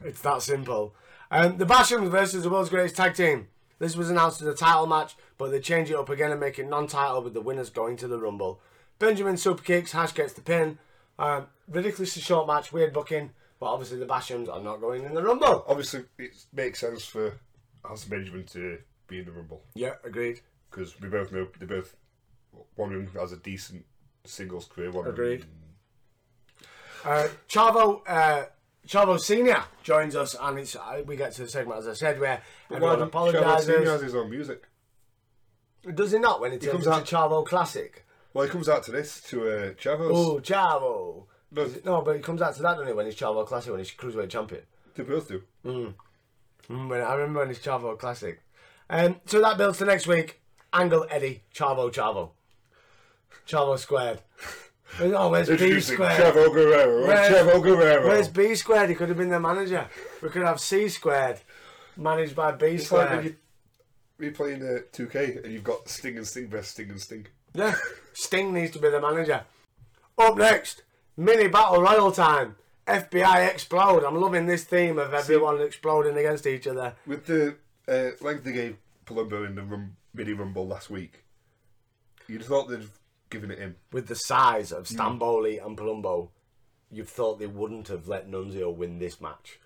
[0.04, 0.94] It's that simple.
[1.30, 3.48] Um, the Bashams versus the world's greatest tag team.
[3.78, 6.58] This was announced as a title match, but they change it up again and make
[6.58, 8.60] it non-title with the winners going to the Rumble.
[8.98, 10.78] Benjamin super kicks, Haas gets the pin.
[11.18, 15.22] Um, ridiculously short match, weird booking, but obviously the Bashams are not going in the
[15.22, 15.64] Rumble.
[15.68, 17.34] Obviously, it makes sense for
[17.84, 20.40] of Benjamin to be in the Rumble Yeah, agreed.
[20.70, 21.94] because we both know they both
[22.74, 23.84] one of them has a decent
[24.24, 24.90] singles career.
[24.90, 25.40] One Agreed.
[25.42, 25.50] Of them,
[27.04, 28.46] Uh, Chavo, uh,
[28.88, 32.18] Chavo Senior joins us, and it's uh, we get to the segment as I said
[32.18, 34.62] where everyone don't Chavo Senior has his own music?
[35.94, 38.04] Does he not when it He comes into Chavo Classic?
[38.34, 40.10] Well, he comes out to this to uh, Chavos.
[40.12, 41.24] Oh, Chavo.
[41.50, 41.62] No.
[41.62, 43.78] It- No, but he comes out to that, doesn't he, when he's Chavo Classic, when
[43.80, 44.62] he's Cruiserweight Champion.
[44.94, 45.42] They both do.
[45.64, 45.94] Mm,
[46.68, 48.40] when, I remember when he's Chavo Classic.
[48.90, 50.40] Um, so that builds to next week.
[50.72, 52.30] Angle Eddie, Chavo Chavo.
[53.46, 54.20] Chavo squared.
[55.00, 56.20] Oh, where's B squared?
[56.20, 57.06] Chavo Guerrero.
[57.06, 58.06] Where's- Guerrero.
[58.08, 58.88] Where's B squared?
[58.88, 59.86] He could have been the manager.
[60.22, 61.40] We could have C squared,
[61.96, 63.24] managed by B It's like squared.
[63.26, 63.36] you,
[64.18, 67.26] you're playing uh, 2K and you've got Sting and Sting versus Sting and Sting.
[67.54, 67.74] Yeah,
[68.14, 69.42] Sting needs to be the manager.
[70.18, 70.82] Up next,
[71.16, 72.56] mini battle royal time.
[72.86, 74.02] FBI explode.
[74.02, 76.94] I'm loving this theme of everyone exploding against each other.
[77.06, 77.54] With the
[77.86, 78.76] uh, length they gave
[79.06, 81.24] Palumbo in the rum, mini rumble last week,
[82.26, 82.88] you'd thought they'd
[83.30, 83.76] giving it him.
[83.92, 86.28] with the size of Stamboli and Palumbo,
[86.90, 89.58] you'd thought they wouldn't have let Nunzio win this match.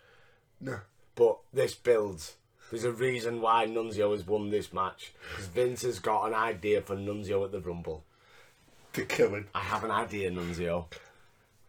[0.60, 0.80] No.
[1.14, 2.36] But this builds.
[2.70, 5.12] There's a reason why Nunzio has won this match.
[5.30, 8.04] Because Vince has got an idea for Nunzio at the Rumble.
[8.94, 9.48] To kill him.
[9.54, 10.86] I have an idea, Nunzio.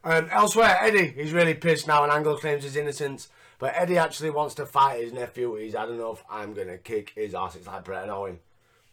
[0.03, 3.29] Um, elsewhere, Eddie, he's really pissed now and Angle claims his innocence.
[3.59, 5.55] But Eddie actually wants to fight his nephew.
[5.55, 6.23] He's had enough.
[6.29, 7.55] I'm going to kick his ass.
[7.55, 8.39] It's like Bret and Owen.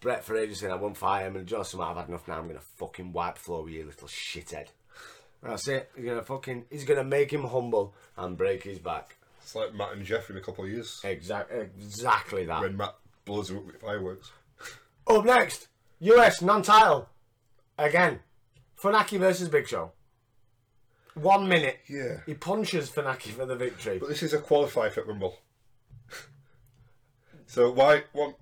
[0.01, 1.36] Bret for ages saying I won't fight him.
[1.36, 2.38] And Josh, I've had enough now.
[2.38, 4.68] I'm going to fucking wipe floor with you, little shithead.
[5.42, 5.90] That's it.
[5.94, 6.64] He's going to fucking...
[6.70, 9.16] He's going to make him humble and break his back.
[9.42, 11.01] It's like Matt and Jeff in a couple of years.
[11.05, 12.61] Exact, exactly that.
[12.61, 12.94] When Matt
[13.24, 14.30] blows him up with fireworks.
[15.07, 15.68] Up next,
[16.01, 17.09] US non-title
[17.78, 18.20] again.
[18.80, 19.92] Funaki versus Big Show.
[21.14, 21.80] One minute.
[21.88, 22.20] Yeah.
[22.26, 23.98] He punches Funaki for the victory.
[23.98, 25.38] But this is a qualifier for Rumble.
[27.46, 28.36] so why want?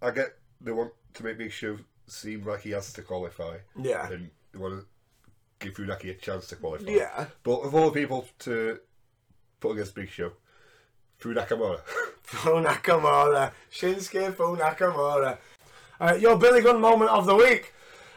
[0.00, 3.58] I get they want to make Big Show seem like he has to qualify.
[3.80, 4.08] Yeah.
[4.08, 4.86] And they want to
[5.58, 6.90] give Funaki a chance to qualify.
[6.90, 7.26] Yeah.
[7.42, 8.78] But of all the people to
[9.60, 10.32] put against Big Show,
[11.18, 11.80] Fu Nakamura.
[12.22, 13.52] Fu Nakamura.
[13.72, 15.38] Shinsuke Fu Nakamura.
[16.00, 17.72] Uh, your Billy Gunn moment of the week.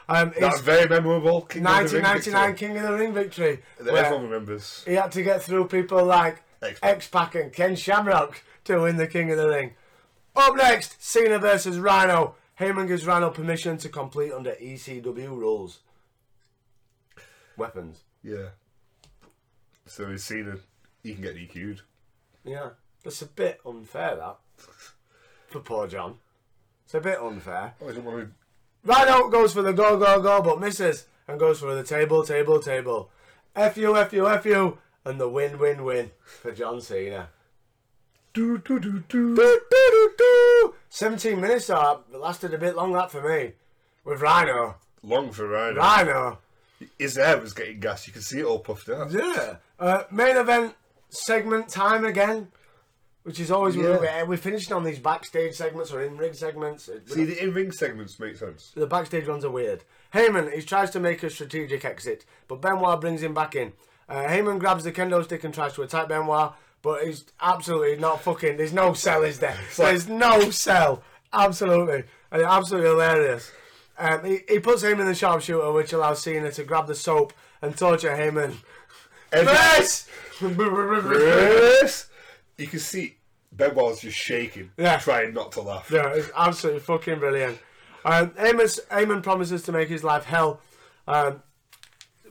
[0.08, 1.42] Um, That's very memorable.
[1.42, 3.60] King of the Ring 1999 victory King of the Ring victory.
[3.80, 4.84] that everyone remembers.
[4.86, 6.96] he had to get through people like X-Pac.
[6.96, 9.74] X-Pac and Ken Shamrock to win the King of the Ring.
[10.36, 12.36] Up next, Cena versus Rhino.
[12.60, 15.80] Heyman gives Rhino permission to complete under ECW rules.
[17.58, 18.04] Weapons.
[18.24, 18.50] Yeah.
[19.86, 20.62] So he's seen it.
[21.04, 21.82] He can get DQ'd.
[22.44, 22.70] Yeah,
[23.04, 24.16] that's a bit unfair.
[24.16, 24.38] That
[25.48, 26.18] for poor John.
[26.86, 27.74] It's a bit unfair.
[27.82, 28.32] Oh, I don't want to.
[28.84, 32.60] Rhino goes for the go go go, but misses and goes for the table table
[32.60, 33.10] table.
[33.56, 37.30] F you F you F you, and the win win win for John Cena.
[38.36, 39.34] Do, do, do, do.
[39.34, 40.76] Do, do, do, do.
[40.90, 41.70] 17 minutes.
[41.70, 41.78] It
[42.12, 43.54] lasted a bit long, that for me.
[44.04, 44.76] With Rhino.
[45.02, 45.80] Long for Rhino.
[45.80, 46.38] Rhino.
[47.00, 48.06] His hair was getting gas.
[48.06, 49.10] You can see it all puffed out.
[49.10, 49.56] Yeah.
[49.80, 50.76] Uh, main event
[51.08, 52.50] segment time again,
[53.24, 54.24] which is always Yeah.
[54.24, 56.90] we we finished on these backstage segments or in ring segments.
[57.06, 58.72] See, the in-ring segments make sense.
[58.76, 59.86] The backstage ones are weird.
[60.14, 63.72] Heyman, he tries to make a strategic exit, but Benoit brings him back in.
[64.10, 66.54] Uh, Heyman grabs the kendo stick and tries to attack Benoit,
[66.86, 68.56] but he's absolutely not fucking.
[68.56, 69.58] There's no cell, is there?
[69.76, 71.04] There's no cell.
[71.34, 72.04] Absolutely.
[72.32, 73.52] And it's absolutely hilarious.
[73.98, 77.34] Um, he, he puts Heyman in the sharpshooter, which allows Cena to grab the soap
[77.62, 78.56] and torture Heyman.
[79.34, 80.08] Yes!
[80.38, 82.08] Chris!
[82.58, 83.18] You can see
[83.52, 84.98] Benoit's just shaking, Yeah.
[85.00, 85.90] trying not to laugh.
[85.92, 87.58] Yeah, it's absolutely fucking brilliant.
[88.06, 90.62] Um, Amos, Heyman promises to make his life hell,
[91.08, 91.42] um,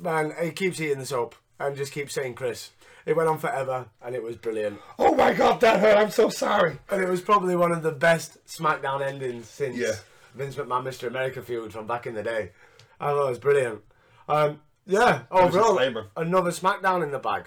[0.04, 2.70] and he keeps eating the soap and just keeps saying Chris.
[3.06, 4.80] It went on forever, and it was brilliant.
[4.98, 5.96] Oh my god, that hurt!
[5.98, 6.78] I'm so sorry.
[6.90, 9.92] And it was probably one of the best SmackDown endings since Yeah.
[10.34, 11.06] Vince McMahon Mr.
[11.06, 12.50] America feud from back in the day.
[12.98, 13.82] I thought it was brilliant.
[14.28, 15.78] Um, yeah, overall,
[16.16, 17.44] another SmackDown in the bag.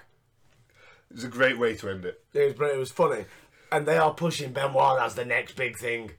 [1.10, 2.22] It was a great way to end it.
[2.34, 3.24] It was, it was funny.
[3.72, 6.12] And they are pushing Benoit as the next big thing.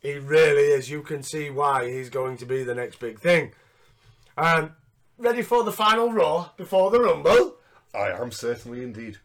[0.00, 0.90] He really is.
[0.90, 3.52] You can see why he's going to be the next big thing.
[4.36, 4.72] Um,
[5.18, 7.55] ready for the final Raw before the Rumble?
[7.94, 9.18] I am certainly indeed.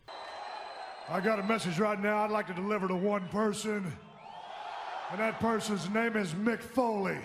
[1.09, 3.91] I got a message right now I'd like to deliver to one person,
[5.11, 7.19] and that person's name is Mick Foley.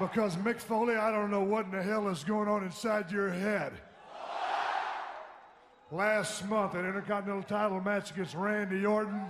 [0.00, 3.30] Because Mick Foley, I don't know what in the hell is going on inside your
[3.30, 3.72] head.
[5.92, 9.26] Last month, an Intercontinental title match against Randy Orton,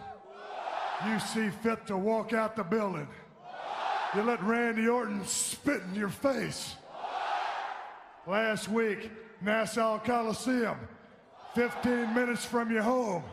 [1.06, 3.08] you see fit to walk out the building.
[4.14, 6.76] You let Randy Orton spit in your face.
[8.26, 9.10] Last week,
[9.44, 10.76] Nassau Coliseum,
[11.54, 13.24] 15 minutes from your home.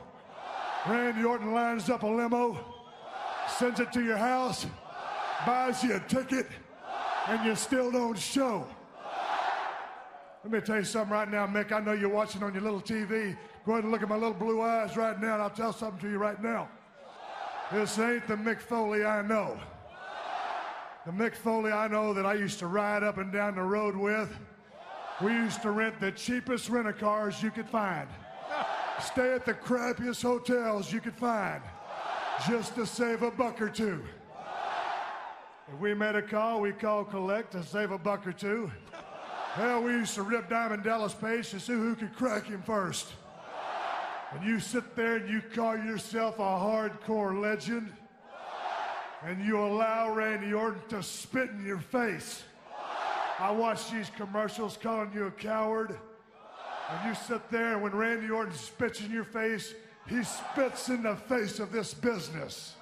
[0.87, 2.57] Randy Orton lines up a limo,
[3.47, 4.65] sends it to your house,
[5.45, 6.47] buys you a ticket,
[7.27, 8.65] and you still don't show.
[10.43, 11.71] Let me tell you something right now, Mick.
[11.71, 13.37] I know you're watching on your little TV.
[13.65, 15.99] Go ahead and look at my little blue eyes right now, and I'll tell something
[16.01, 16.69] to you right now.
[17.71, 19.59] This ain't the Mick Foley I know.
[21.05, 23.95] The Mick Foley I know that I used to ride up and down the road
[23.95, 24.29] with.
[25.21, 28.07] We used to rent the cheapest rental cars you could find.
[29.01, 31.61] Stay at the crappiest hotels you could find
[32.47, 34.01] just to save a buck or two.
[35.71, 38.71] If we made a call, we called collect to save a buck or two.
[39.53, 43.07] Hell, we used to rip Diamond Dallas Page to see who could crack him first.
[44.31, 47.91] And you sit there and you call yourself a hardcore legend,
[49.23, 52.43] and you allow Randy Orton to spit in your face.
[53.39, 55.97] I watch these commercials calling you a coward.
[56.89, 59.73] And you sit there, and when Randy Orton spits in your face,
[60.07, 62.75] he spits in the face of this business.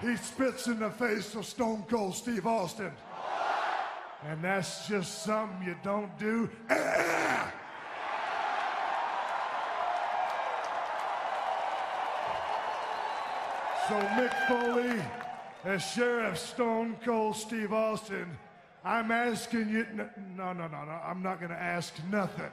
[0.00, 2.92] He spits in the face of Stone Cold Steve Austin.
[4.26, 6.48] And that's just something you don't do.
[6.70, 7.50] Eh, eh.
[13.88, 15.02] So, Mick Foley,
[15.64, 18.38] as Sheriff Stone Cold Steve Austin,
[18.84, 19.86] I'm asking you.
[20.36, 21.00] No, no, no, no.
[21.04, 22.50] I'm not going to ask nothing.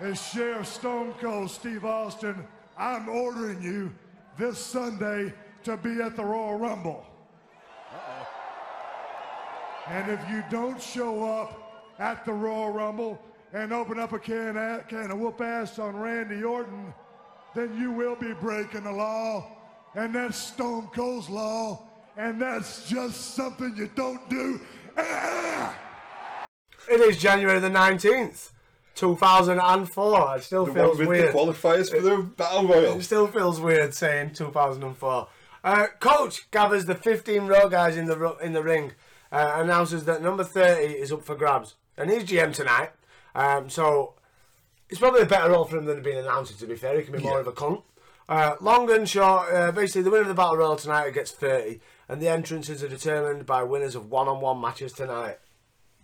[0.00, 2.46] As Sheriff Stone Cold Steve Austin,
[2.76, 3.92] I'm ordering you
[4.38, 5.32] this Sunday
[5.64, 7.04] to be at the Royal Rumble.
[9.88, 13.20] And if you don't show up at the Royal Rumble
[13.52, 16.92] and open up a can of, can of whoop ass on Randy Orton,
[17.54, 19.50] then you will be breaking the law.
[19.94, 21.87] And that's Stone Cold's law.
[22.18, 24.60] And that's just something you don't do.
[26.90, 28.50] It is January the 19th,
[28.94, 30.36] 2004.
[30.36, 31.28] It still The one feels with weird.
[31.28, 32.98] the qualifiers for the Battle Royal.
[32.98, 35.28] It still feels weird saying 2004.
[35.64, 38.92] Uh, Coach gathers the 15 Raw guys in the in the ring,
[39.30, 42.92] uh, announces that number 30 is up for grabs, and he's GM tonight.
[43.34, 44.14] Um, so
[44.88, 46.54] it's probably a better role for him than being announcer.
[46.54, 47.40] To be fair, he can be more Yeah.
[47.40, 47.82] of a cunt.
[48.30, 51.80] Uh, long and short, uh, basically the winner of the battle royal tonight gets 30,
[52.08, 55.38] and the entrances are determined by winners of one-on-one matches tonight.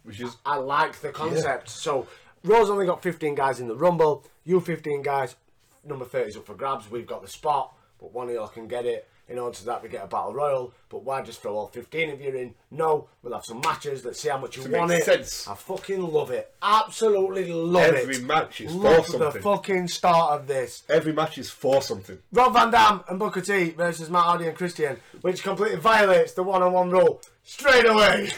[0.02, 1.70] Which is I like the concept.
[1.70, 2.06] So
[2.44, 4.24] Raw's only got 15 guys in the Rumble.
[4.44, 5.36] You 15 guys.
[5.84, 6.90] Number 30 is up for grabs.
[6.90, 9.08] We've got the spot, but one of y'all can get it.
[9.26, 10.74] In order to that, we get a battle royal.
[10.90, 12.54] But why just throw all 15 of you in?
[12.70, 14.04] No, we'll have some matches.
[14.04, 15.04] Let's see how much you want it.
[15.04, 15.48] sense.
[15.48, 16.52] I fucking love it.
[16.62, 18.02] Absolutely love it.
[18.02, 19.42] Every match is for love the something.
[19.42, 20.82] fucking start of this.
[20.90, 22.18] every match is for something.
[22.32, 26.42] Rob Van Dam and Booker T versus Matt Hardy and Christian, which completely violates the
[26.42, 28.30] one-on-one rule straight away.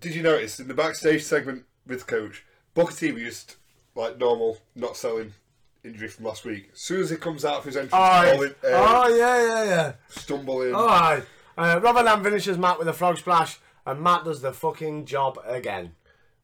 [0.00, 3.56] Did you notice in the backstage segment with Coach, Booker T was just
[3.96, 5.32] like normal, not selling
[5.88, 6.70] injury from last week.
[6.72, 9.64] As soon as he comes out of his entrance, Oh, falling, uh, oh yeah, yeah,
[9.64, 9.92] yeah.
[10.08, 10.74] stumbling.
[10.74, 11.24] Alright.
[11.56, 15.06] Uh, Rob Van Dam finishes Matt with a frog splash, and Matt does the fucking
[15.06, 15.92] job again.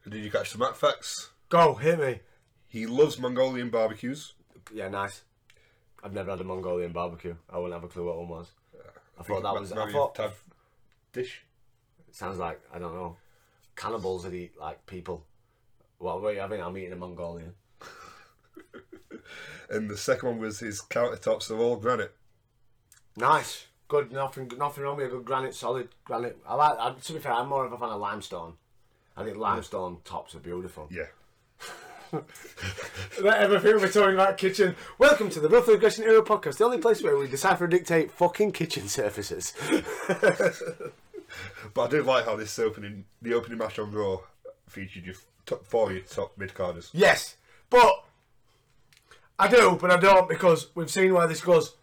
[0.09, 1.31] Did you catch the Matt facts?
[1.49, 2.21] Go, hit me.
[2.69, 4.33] He loves Mongolian barbecues.
[4.73, 5.23] Yeah, nice.
[6.03, 7.37] I've never had a Mongolian barbecue.
[7.49, 8.51] I wouldn't have a clue what one was.
[9.19, 9.71] I thought that was.
[9.73, 10.43] I Maybe thought of
[11.13, 11.45] dish.
[12.09, 13.17] it sounds like I don't know.
[13.77, 15.25] Cannibals that eat like people.
[15.99, 16.61] What were you having?
[16.61, 17.55] I'm eating a Mongolian.
[19.71, 22.15] And the second one was his countertops are all granite.
[23.17, 24.12] Nice, good.
[24.12, 26.39] Nothing, nothing wrong with a good granite, solid granite.
[26.47, 26.79] I like.
[26.79, 28.55] I, to be fair, I'm more of a fan of limestone.
[29.17, 30.89] I think limestone tops are beautiful.
[30.91, 31.07] Yeah.
[33.23, 34.77] Let everything we're talking about kitchen.
[34.99, 38.11] Welcome to the Rough Aggression Era podcast, the only place where we decipher and dictate
[38.12, 39.53] fucking kitchen surfaces.
[41.73, 44.19] But I do like how this opening, the opening match on Raw,
[44.69, 46.91] featured your top four, your top mid carders.
[46.93, 47.37] yes,
[47.71, 48.05] but
[49.39, 51.76] I do, but I don't because we've seen where this goes.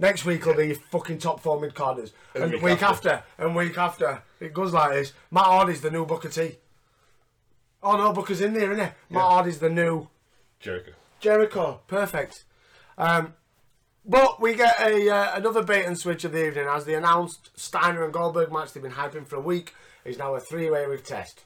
[0.00, 3.10] Next week will be fucking top four mid carders, and, And week, week after.
[3.10, 3.42] after.
[3.42, 5.12] and week after it goes like this.
[5.30, 6.58] Matt Hardy's the new Booker T.
[7.82, 8.92] Oh no, Booker's in there, isn't he?
[9.10, 10.08] Matt Hardy's the new
[10.60, 10.92] Jericho.
[11.20, 12.44] Jericho, perfect.
[12.96, 13.34] Um,
[14.04, 17.50] but we get a uh, another bait and switch of the evening as the announced
[17.56, 21.04] Steiner and Goldberg match they've been hyping for a week is now a three-way with
[21.04, 21.44] test.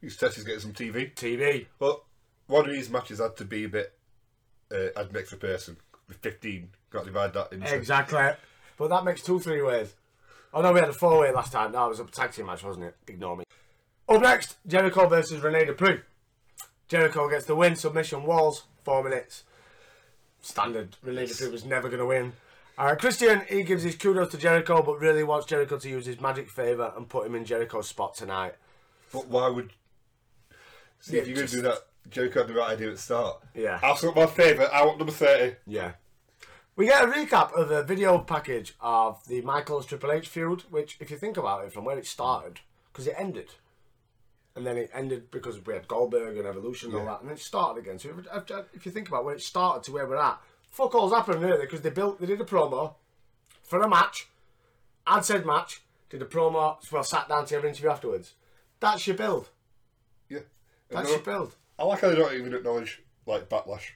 [0.00, 1.12] His test is getting some TV.
[1.14, 1.66] TV.
[1.78, 2.02] But
[2.46, 3.92] one of these matches had to be a bit,
[4.72, 5.76] uh, an extra person.
[6.08, 7.72] With 15, got to divide that into.
[7.72, 8.30] Exactly.
[8.76, 9.94] But that makes two three ways.
[10.52, 11.72] Oh no, we had a four way last time.
[11.72, 12.96] No, it was a tag team match, wasn't it?
[13.06, 13.44] Ignore me.
[14.08, 16.00] Up next, Jericho versus Rene Dupree.
[16.88, 19.44] Jericho gets the win, submission walls, four minutes.
[20.40, 20.96] Standard.
[21.02, 22.32] Rene Dupree was never going to win.
[22.76, 26.20] Uh, Christian, he gives his kudos to Jericho, but really wants Jericho to use his
[26.20, 28.54] magic favour and put him in Jericho's spot tonight.
[29.12, 29.70] But why would.
[31.00, 31.78] See, Yeah, if you're going to do that,
[32.10, 33.42] Jericho had the right idea at the start.
[33.54, 33.78] Yeah.
[33.82, 35.56] Absolute my favourite, I want number 30.
[35.66, 35.92] Yeah.
[36.76, 40.96] We get a recap of the video package of the Michaels Triple H feud, which,
[41.00, 42.60] if you think about it, from where it started,
[42.92, 43.50] because it ended,
[44.56, 47.10] and then it ended because we had Goldberg and Evolution and all Yeah.
[47.12, 47.98] that, and then it started again.
[47.98, 50.94] So if, if, if you think about where it started to where we're at, fuck
[50.94, 52.94] all's happened really, because they built, they did a promo
[53.62, 54.28] for a match,
[55.06, 58.34] had said match, did a promo, well, sat down to have an interview afterwards.
[58.80, 59.50] That's your build.
[60.28, 60.38] Yeah.
[60.88, 61.56] And That's no- your build.
[61.80, 63.92] I like how they don't even acknowledge, like, backlash.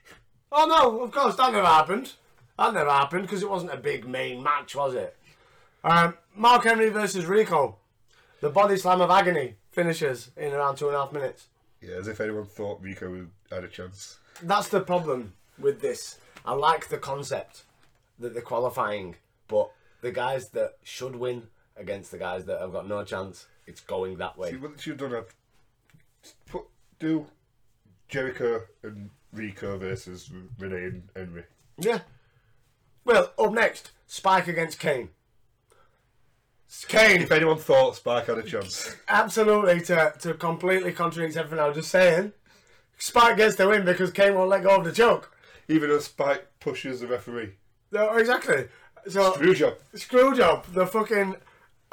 [0.50, 2.12] Oh no, of course that never happened.
[2.58, 5.14] That never happened because it wasn't a big main match, was it?
[5.82, 7.76] Um, Mark Henry versus Rico.
[8.40, 11.48] The body slam of agony finishes in around two and a half minutes.
[11.82, 14.18] Yeah, as if anyone thought Rico had a chance.
[14.42, 16.18] That's the problem with this.
[16.46, 17.64] I like the concept
[18.18, 19.16] that they're qualifying,
[19.46, 19.70] but
[20.00, 24.16] the guys that should win against the guys that have got no chance, it's going
[24.18, 24.52] that way.
[24.52, 25.34] See, what have done, have
[26.46, 26.64] put,
[26.98, 27.26] do
[28.14, 30.30] Jericho and Rico versus
[30.60, 31.42] Rene and Henry.
[31.78, 31.98] Yeah.
[33.04, 35.08] Well, up next, Spike against Kane.
[36.86, 37.22] Kane.
[37.22, 41.76] If anyone thought Spike had a chance, Absolutely, to, to completely contradict everything I was
[41.76, 42.32] just saying.
[42.98, 45.32] Spike gets the win because Kane won't let go of the choke.
[45.66, 47.54] even though Spike pushes the referee,
[47.90, 48.68] No, exactly.
[49.08, 49.74] So screw job.
[49.96, 51.34] screw job, the fucking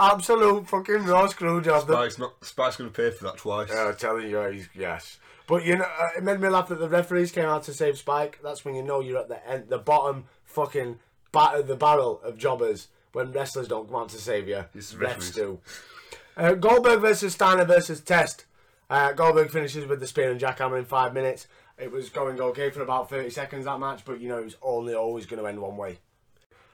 [0.01, 1.83] absolute fucking raw screw job.
[1.83, 2.33] Spike's not.
[2.43, 3.69] Spike's to pay for that twice.
[3.69, 5.19] Yeah, I'm telling you, he's, yes.
[5.47, 7.97] But you know, uh, it made me laugh that the referees came out to save
[7.97, 8.39] Spike.
[8.43, 10.99] That's when you know you're at the end, the bottom fucking
[11.31, 14.65] bat of the barrel of jobbers when wrestlers don't come out to save you.
[14.73, 15.31] It's Refs referees.
[15.31, 15.59] do.
[16.37, 18.45] Uh, Goldberg versus Steiner versus Test.
[18.89, 21.47] Uh, Goldberg finishes with the spear and jackhammer in five minutes.
[21.77, 24.57] It was going okay for about 30 seconds that match, but you know it was
[24.61, 25.99] only always going to end one way.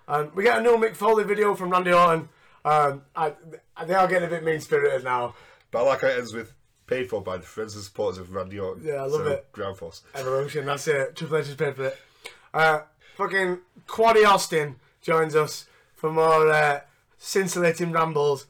[0.07, 2.29] Um, we get a new Mick Foley video from Randy Orton.
[2.67, 3.33] Um, I,
[3.85, 5.35] they are getting a bit mean spirited now.
[5.71, 6.53] But I like how it ends with
[6.87, 8.83] paid for by the friends and supporters of Randy Orton.
[8.85, 9.51] Yeah, I love So, it.
[9.51, 10.03] Ground Force.
[10.15, 11.15] Evolution, that's it.
[11.15, 11.97] Triple H has paid for it.
[12.53, 12.79] Uh,
[13.15, 15.65] fucking Quaddy Austin joins us
[15.95, 16.79] for more uh,
[17.17, 18.47] scintillating rambles.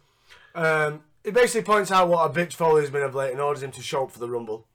[0.56, 3.64] Um, he basically points out what a bitch Foley has been of late and orders
[3.64, 4.66] him to show up for the Rumble.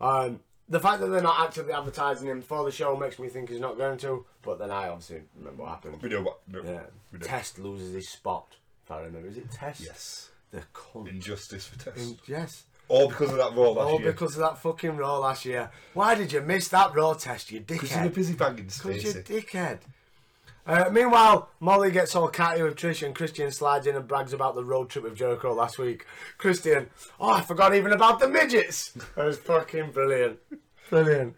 [0.00, 3.50] Um, the fact that they're not actively advertising him for the show makes me think
[3.50, 6.00] he's not going to, but then I obviously remember what happened.
[6.02, 6.40] We know what.
[6.48, 6.82] No, Yeah.
[7.12, 7.18] we.
[7.18, 8.56] Test loses his spot,
[8.90, 9.28] I remember.
[9.28, 9.80] Is it Test?
[9.80, 10.30] Yes.
[10.50, 11.08] The cunt.
[11.08, 12.16] Injustice for Test.
[12.26, 12.64] yes.
[12.88, 13.84] All because of that Raw last year.
[13.86, 14.10] All year.
[14.12, 15.70] because of that fucking Raw last year.
[15.94, 17.66] Why did you miss that Raw test, you dickhead?
[17.68, 18.02] Because dickhead?
[18.02, 19.22] you're busy banging Because you Stacy.
[19.40, 19.78] dickhead.
[20.66, 24.54] Uh, meanwhile, Molly gets all catty with Trish and Christian slides in and brags about
[24.56, 26.04] the road trip with Jericho last week.
[26.36, 26.90] Christian,
[27.20, 28.92] oh, I forgot even about the midgets.
[29.16, 30.38] That was fucking brilliant.
[30.90, 31.36] Brilliant.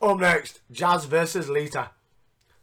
[0.00, 1.90] Up next, Jazz versus Lita.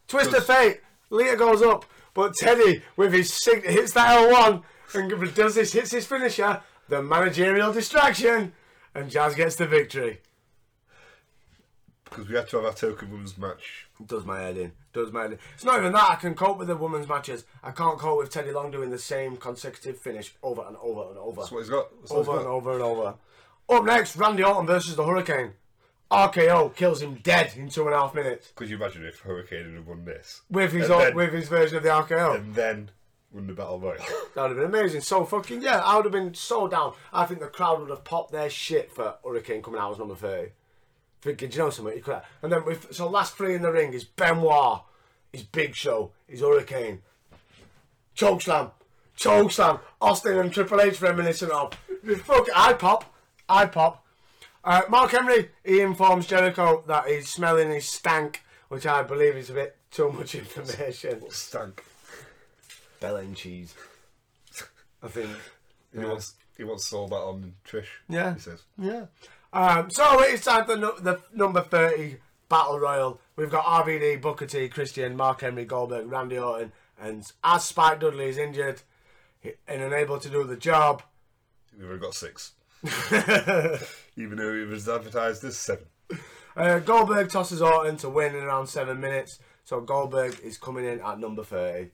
[0.08, 0.82] Twist of fate.
[1.12, 4.64] Lita goes up, but Teddy, with his sig- hits that L1
[4.94, 8.54] and does this, hits his finisher, the managerial distraction,
[8.94, 10.20] and Jazz gets the victory.
[12.04, 13.88] Because we had to have our token women's match.
[14.06, 14.74] Does my head in.
[14.92, 15.40] Does my head in.
[15.54, 16.10] It's not even that.
[16.12, 17.46] I can cope with the women's matches.
[17.64, 21.18] I can't cope with Teddy Long doing the same consecutive finish over and over and
[21.18, 21.40] over.
[21.40, 21.88] That's what he's got.
[22.02, 23.14] That's what he's over and over and over.
[23.70, 25.54] Up next, Randy Orton versus the Hurricane.
[26.12, 29.74] RKO kills him dead in two and a half minutes Could you imagine if Hurricane
[29.76, 30.42] had won this?
[30.50, 32.36] with his And then- with his version of the RKO.
[32.36, 32.92] And then
[33.32, 33.98] won the Battle Royal.
[34.36, 35.02] That would have been amazing.
[35.02, 36.94] So fucking yeah, I would have been so down.
[37.14, 40.16] I think the crowd would have popped their shit for Hurricane coming out as number
[40.16, 40.52] thirty.
[41.22, 41.94] Thinking, do you know something?
[41.96, 42.26] He could have.
[42.42, 44.82] And then with so last three in the ring is Benoit,
[45.32, 47.04] is Big Show, is Hurricane,
[48.16, 48.72] Chokeslam,
[49.18, 51.74] Chokeslam, Austin and Triple H reminiscent of.
[52.24, 53.14] Fuck, I pop,
[53.48, 54.01] I pop.
[54.64, 59.50] Uh, Mark Henry, he informs Jericho that he's smelling his stank, which I believe is
[59.50, 61.20] a bit too much information.
[61.20, 61.84] What Stank.
[63.00, 63.74] Bell and cheese.
[65.04, 65.30] I think.
[65.92, 67.88] He wants he wants all that on Trish.
[68.08, 68.36] Yeah.
[68.36, 68.62] He says.
[68.78, 69.06] Yeah.
[69.52, 72.18] Um, so it's time for nu- the number 30
[72.48, 73.20] Battle Royal.
[73.36, 76.72] We've got RVD, Booker T, Christian, Mark Henry, Goldberg, Randy Orton,
[77.02, 78.82] and as Spike Dudley is injured
[79.68, 81.02] and unable to do the job,
[81.76, 82.52] We've only got six.
[84.18, 85.86] Even though it was advertised as seven.
[86.56, 89.40] uh, Goldberg tosses Orton to win in around seven minutes.
[89.64, 91.92] So Goldberg is coming in at number 30.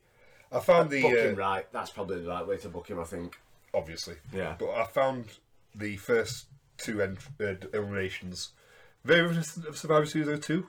[0.51, 1.71] I found the Book uh, him right.
[1.71, 3.37] That's probably the right way to book him, I think.
[3.73, 4.15] obviously.
[4.33, 4.55] Yeah.
[4.57, 5.25] But I found
[5.75, 6.45] the first
[6.77, 8.51] two en- uh, eliminations
[9.07, 10.67] very reminiscent of Survivor Series 2.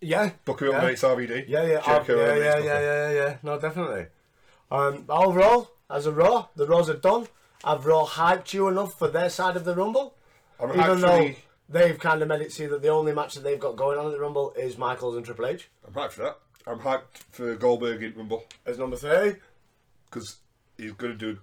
[0.00, 0.30] Yeah.
[0.44, 0.72] Booker yeah.
[0.72, 1.46] eliminates RVD.
[1.48, 3.36] Yeah, yeah, Jericho uh, yeah, yeah, yeah, yeah, yeah.
[3.42, 4.06] No, definitely.
[4.70, 7.26] Um, overall, as a Raw, the Raws are done.
[7.64, 10.14] Have Raw hyped you enough for their side of the Rumble?
[10.60, 11.30] I'm Even though
[11.68, 14.06] they've kind of made it see that the only match that they've got going on
[14.06, 16.38] at the Rumble is Michaels and Triple H I'm hyped for that.
[16.66, 19.38] I'm hyped for Goldberg in Rumble as number 30.
[20.10, 20.36] because
[20.78, 21.38] he's going to do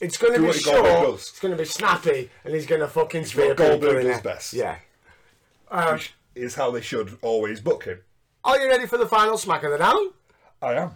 [0.00, 3.24] It's going to be short, it's going to be snappy, and he's going to fucking
[3.24, 4.52] spear what Goldberg people in does best.
[4.52, 4.76] Yeah.
[5.70, 8.00] Um, which is how they should always book him.
[8.44, 10.10] are you ready for the final smack of the down?
[10.62, 10.90] I am.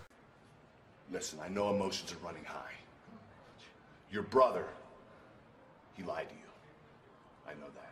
[1.10, 2.69] Listen, I know emotions are running high.
[4.10, 4.64] Your brother,
[5.96, 6.40] he lied to you.
[7.46, 7.90] I know that.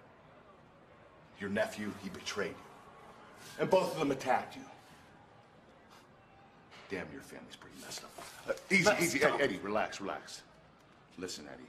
[1.40, 3.60] Your nephew, he betrayed you.
[3.60, 4.62] And both of them attacked you.
[6.90, 8.10] Damn, your family's pretty messed up.
[8.48, 10.42] Uh, easy, easy, Eddie, Eddie, relax, relax.
[11.18, 11.68] Listen, Eddie.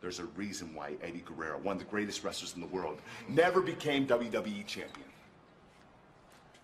[0.00, 3.60] There's a reason why Eddie Guerrero, one of the greatest wrestlers in the world, never
[3.60, 5.06] became WWE champion.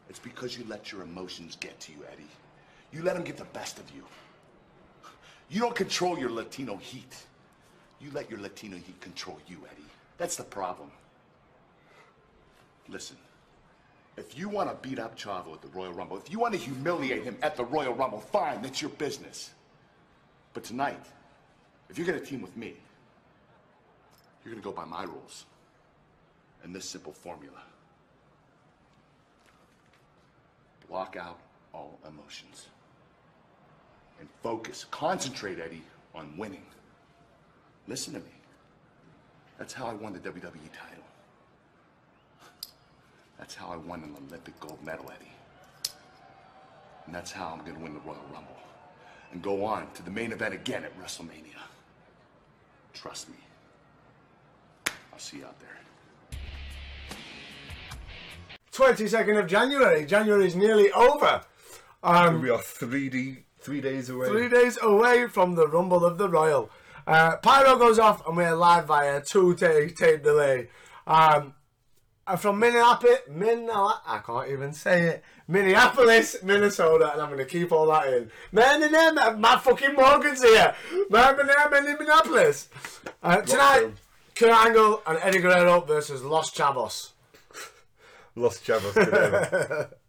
[0.09, 2.28] It's because you let your emotions get to you, Eddie.
[2.93, 4.02] You let them get the best of you.
[5.48, 7.14] You don't control your Latino heat.
[8.01, 9.86] You let your Latino heat control you, Eddie.
[10.18, 10.90] That's the problem.
[12.89, 13.16] Listen,
[14.16, 16.60] if you want to beat up Chavo at the Royal Rumble, if you want to
[16.60, 19.51] humiliate him at the Royal Rumble, fine, that's your business.
[20.55, 21.05] But tonight,
[21.90, 22.74] if you're going to team with me,
[24.44, 25.44] you're going to go by my rules
[26.62, 27.62] and this simple formula.
[30.89, 31.39] Block out
[31.74, 32.66] all emotions.
[34.20, 34.86] And focus.
[34.90, 35.82] Concentrate, Eddie,
[36.14, 36.62] on winning.
[37.88, 38.32] Listen to me.
[39.59, 41.05] That's how I won the WWE title.
[43.38, 45.30] That's how I won an Olympic gold medal, Eddie.
[47.06, 48.56] And that's how I'm gonna win the Royal Rumble.
[49.32, 51.60] And go on to the main event again at WrestleMania.
[52.93, 53.36] Trust me.
[55.12, 55.70] I'll see you out there.
[58.72, 60.05] 22nd of January.
[60.05, 61.43] January is nearly over.
[62.02, 64.28] Um, we are three d three days away.
[64.28, 66.70] Three days away from the Rumble of the Royal.
[67.05, 70.68] Uh, Pyro goes off and we're live via two day tape delay.
[71.05, 71.55] Um,
[72.28, 75.24] I'm from Minneapolis, Minneapolis, I can't even say it.
[75.48, 78.30] Minneapolis, Minnesota, and I'm going to keep all that in.
[78.52, 78.80] Man,
[79.40, 80.74] Matt fucking Morgan's here.
[81.10, 82.68] Man, in Minneapolis.
[83.22, 83.90] Uh, tonight,
[84.36, 87.10] Kurt Angle and Eddie Guerrero versus Los Chavos.
[88.36, 89.90] Los Chavos.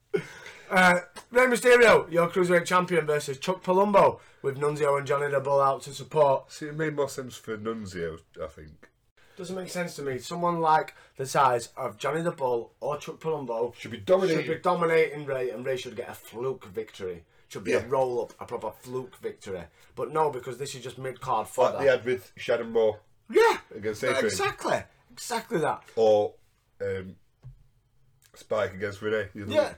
[0.70, 1.00] Uh,
[1.32, 5.82] Rey Mysterio, your cruiserweight champion, versus Chuck Palumbo with Nunzio and Johnny the Bull out
[5.84, 6.52] to support.
[6.52, 8.90] See, it made more sense for Nunzio, I think.
[9.38, 10.18] Doesn't make sense to me.
[10.18, 14.46] Someone like the size of Johnny the Bull or Chuck Palumbo Should be dominating.
[14.46, 17.24] should be dominating Rey, and Rey should get a fluke victory.
[17.50, 19.62] Should be a roll up, a proper fluke victory.
[19.96, 21.78] But no, because this is just mid card fodder.
[21.78, 23.00] Like they had with Shannon Moore
[23.30, 24.26] yeah, against Adrian.
[24.26, 24.80] exactly,
[25.12, 25.82] exactly that.
[25.96, 26.34] Or
[26.82, 27.16] um,
[28.34, 29.28] Spike against Rene.
[29.34, 29.74] Yeah.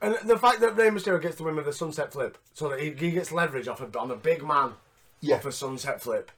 [0.00, 2.80] And the fact that Rey Mysterio gets to win with a sunset flip, so that
[2.80, 4.72] he, he gets leverage off a, on a big man
[5.20, 5.36] Yeah.
[5.36, 6.30] off a sunset flip,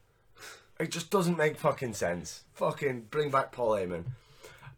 [0.79, 2.45] it just doesn't make fucking sense.
[2.55, 4.05] Fucking bring back Paul Heyman.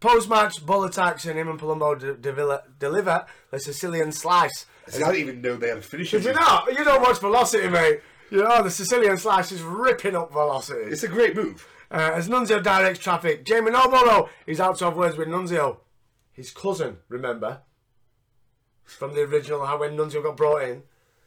[0.00, 4.66] Post match, Bull attacks and him and Palumbo de- deliver, deliver the Sicilian slice.
[4.88, 6.10] I didn't even know they had a finish.
[6.10, 6.66] Did you not?
[6.76, 8.00] You don't watch Velocity, mate.
[8.28, 10.90] You know, the Sicilian slice is ripping up Velocity.
[10.90, 11.64] It's a great move.
[11.88, 15.76] Uh, as Nunzio directs traffic, Jamie though, he's out to have words with Nunzio.
[16.32, 17.60] His cousin, remember?
[18.98, 20.82] From the original, how when Nunzio got brought in.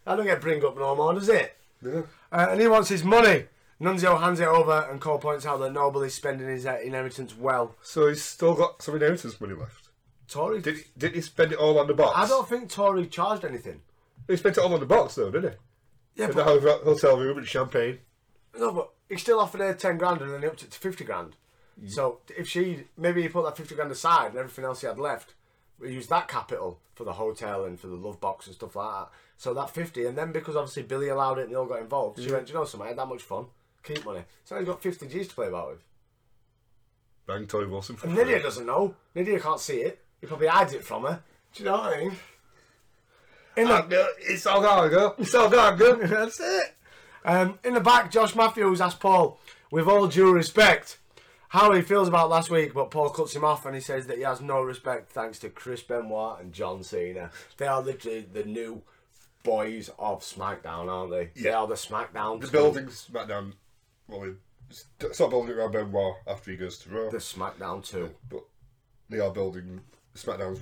[0.05, 1.55] That don't get bring up no more, does it?
[1.81, 2.01] Yeah.
[2.31, 3.45] Uh, and he wants his money.
[3.81, 7.35] Nunzio hands it over, and Cole points out that Noble is spending his uh, inheritance
[7.37, 7.75] well.
[7.81, 9.89] So he's still got some inheritance money left.
[10.29, 12.13] Torrie, Did he, did he spend it all on the box?
[12.17, 13.81] I don't think Torrie charged anything.
[14.27, 15.57] He spent it all on the box, though, didn't he?
[16.21, 17.99] Yeah, In the but, ho- hotel room and champagne.
[18.57, 21.03] no, but he still offered her ten grand, and then he upped it to fifty
[21.03, 21.35] grand.
[21.87, 24.97] So if she maybe he put that fifty grand aside and everything else he had
[24.97, 25.33] left,
[25.79, 28.89] we used that capital for the hotel and for the love box and stuff like
[28.89, 29.09] that.
[29.37, 32.21] So that fifty, and then because obviously Billy allowed it and they all got involved,
[32.21, 32.85] she went, "Do you know something?
[32.85, 33.47] I had that much fun.
[33.83, 35.83] Keep money." So now you got fifty G's to play about with.
[37.27, 38.17] Bang Torrie Wilson for And.
[38.17, 38.95] Nidia doesn't know.
[39.15, 40.03] Nidia can't see it.
[40.21, 41.21] He probably hides it from her.
[41.53, 42.11] Do you know what I mean?
[43.57, 45.15] In the, girl, It's all gone, girl.
[45.17, 45.95] It's all gone, girl.
[46.03, 46.75] That's it.
[47.23, 49.39] Um, in the back, Josh Matthews asked Paul,
[49.71, 50.99] with all due respect,
[51.49, 54.17] how he feels about last week, but Paul cuts him off and he says that
[54.17, 57.29] he has no respect thanks to Chris Benoit and John Cena.
[57.57, 58.81] They are literally the new
[59.43, 61.25] boys of SmackDown, aren't they?
[61.41, 61.59] They Yeah.
[61.59, 62.41] are the SmackDown.
[62.41, 62.51] The team.
[62.51, 63.53] building SmackDown.
[64.07, 64.33] Well, we
[65.11, 67.09] stop building around Benoit after he goes to Raw.
[67.09, 68.11] The SmackDown too.
[68.29, 68.43] But
[69.09, 69.81] they are building
[70.15, 70.61] SmackDown's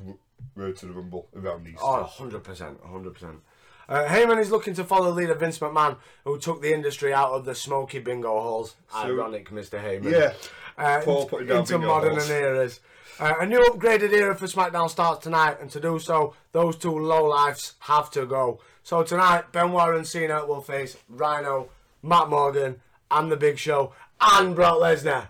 [0.56, 1.78] road to the Rumble around these.
[1.82, 3.42] Oh, 100%, 100%.
[3.90, 7.44] Uh, Heyman is looking to follow leader Vince McMahon, who took the industry out of
[7.46, 8.76] the smoky bingo halls.
[8.96, 9.82] Ironic, Mr.
[9.82, 10.10] Heyman.
[10.12, 10.34] Yeah.
[10.78, 12.80] Uh, Paul putting down into modern eras.
[13.20, 16.92] Uh, a new upgraded era for SmackDown starts tonight, and to do so, those two
[16.92, 18.60] lowlifes have to go.
[18.84, 21.70] So tonight, Benoit and Cena will face Rhino,
[22.02, 22.82] Matt Morgan,
[23.12, 25.28] and The Big Show, and Brock Lesnar.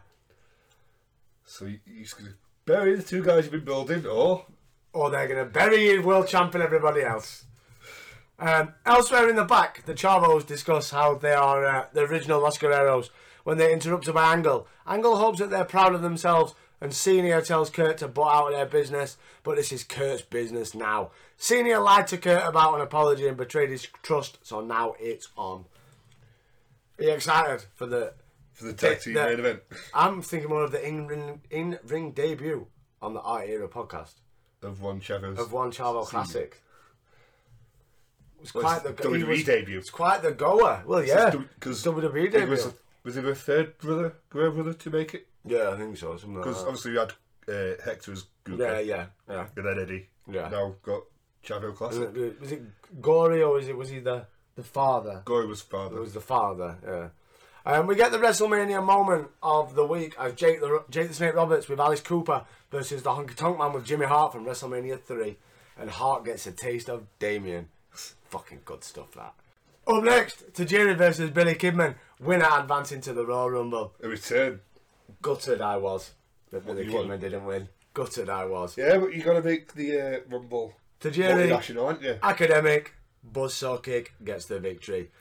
[1.45, 4.45] So you- he's going to bury the two guys you've been building, or
[4.93, 7.45] or they're going to bury you, world champ, and everybody else.
[8.39, 12.57] Um, elsewhere in the back, the Chavos discuss how they are uh, the original Los
[12.59, 13.09] Guerreros
[13.43, 14.67] when they're interrupted by Angle.
[14.87, 18.53] Angle hopes that they're proud of themselves, and Senior tells Kurt to butt out of
[18.53, 21.11] their business, but this is Kurt's business now.
[21.37, 25.65] Senior lied to Kurt about an apology and betrayed his trust, so now it's on.
[26.99, 28.13] Are you excited for the?
[28.53, 29.61] for the tag team the- main event
[29.95, 32.67] I'm thinking more of the in-ring, in-ring debut
[33.01, 34.13] on the Art Era podcast
[34.61, 35.39] of one Chavez.
[35.39, 36.61] of one Chavo Classic.
[38.41, 39.77] It's Well, quite the WWE was- debut.
[39.79, 40.83] It's quite the goer.
[40.85, 42.49] Well, yeah, because WWE It debut.
[42.49, 42.73] was,
[43.03, 45.27] was it a third brother, Guerrero brother, to make it?
[45.45, 46.15] yeah, I think so.
[46.17, 46.67] Something like Because that.
[46.67, 47.11] obviously we had
[47.49, 49.47] uh, Hector as Guga, Yeah, yeah, yeah.
[49.55, 50.09] and then Eddie.
[50.31, 50.49] Yeah.
[50.49, 51.01] Now got
[51.45, 52.15] Chavo Was Classic.
[52.15, 52.61] it, was it
[53.01, 54.25] Gory or was it was he the
[54.55, 55.21] the father?
[55.25, 55.97] Gory was father.
[55.97, 56.77] It was the father.
[56.85, 57.07] Yeah.
[57.65, 61.33] Um, we get the WrestleMania moment of the week as Jake the Jake the Snake
[61.35, 65.37] Roberts with Alice Cooper versus the Honky Tonk Man with Jimmy Hart from WrestleMania three,
[65.77, 67.67] and Hart gets a taste of Damien.
[68.29, 69.33] Fucking good stuff that.
[69.85, 73.93] Up next, Tajiri versus Billy Kidman, winner advancing to the Royal Rumble.
[74.01, 74.61] a return.
[75.21, 76.11] Gutted I was
[76.51, 77.21] that Billy Kidman want?
[77.21, 77.69] didn't win.
[77.93, 78.77] Gutted I was.
[78.77, 82.17] Yeah, but you got to make the uh, Rumble Tajiri, multinational, aren't you?
[82.23, 82.95] academic,
[83.31, 85.11] buzzsaw kick gets the victory.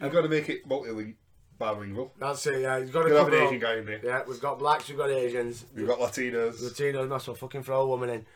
[0.00, 1.14] You've got to make it multi
[1.58, 2.12] bilingual.
[2.18, 2.60] That's it.
[2.60, 4.00] Yeah, he's got to You'll have an Asian guy in there.
[4.04, 5.64] Yeah, we've got blacks, we've got Asians.
[5.74, 6.62] We've got Latinos.
[6.62, 8.26] Latinos must well fucking throw a woman in.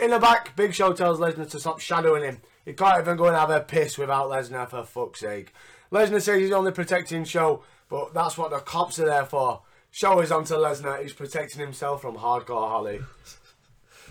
[0.00, 2.40] In the back, Big Show tells Lesnar to stop shadowing him.
[2.64, 5.52] He can't even go and have a piss without Lesnar, for fuck's sake.
[5.92, 9.62] Lesnar says he's only protecting Show, but that's what the cops are there for.
[9.90, 13.00] Show is onto Lesnar, he's protecting himself from Hardcore Holly.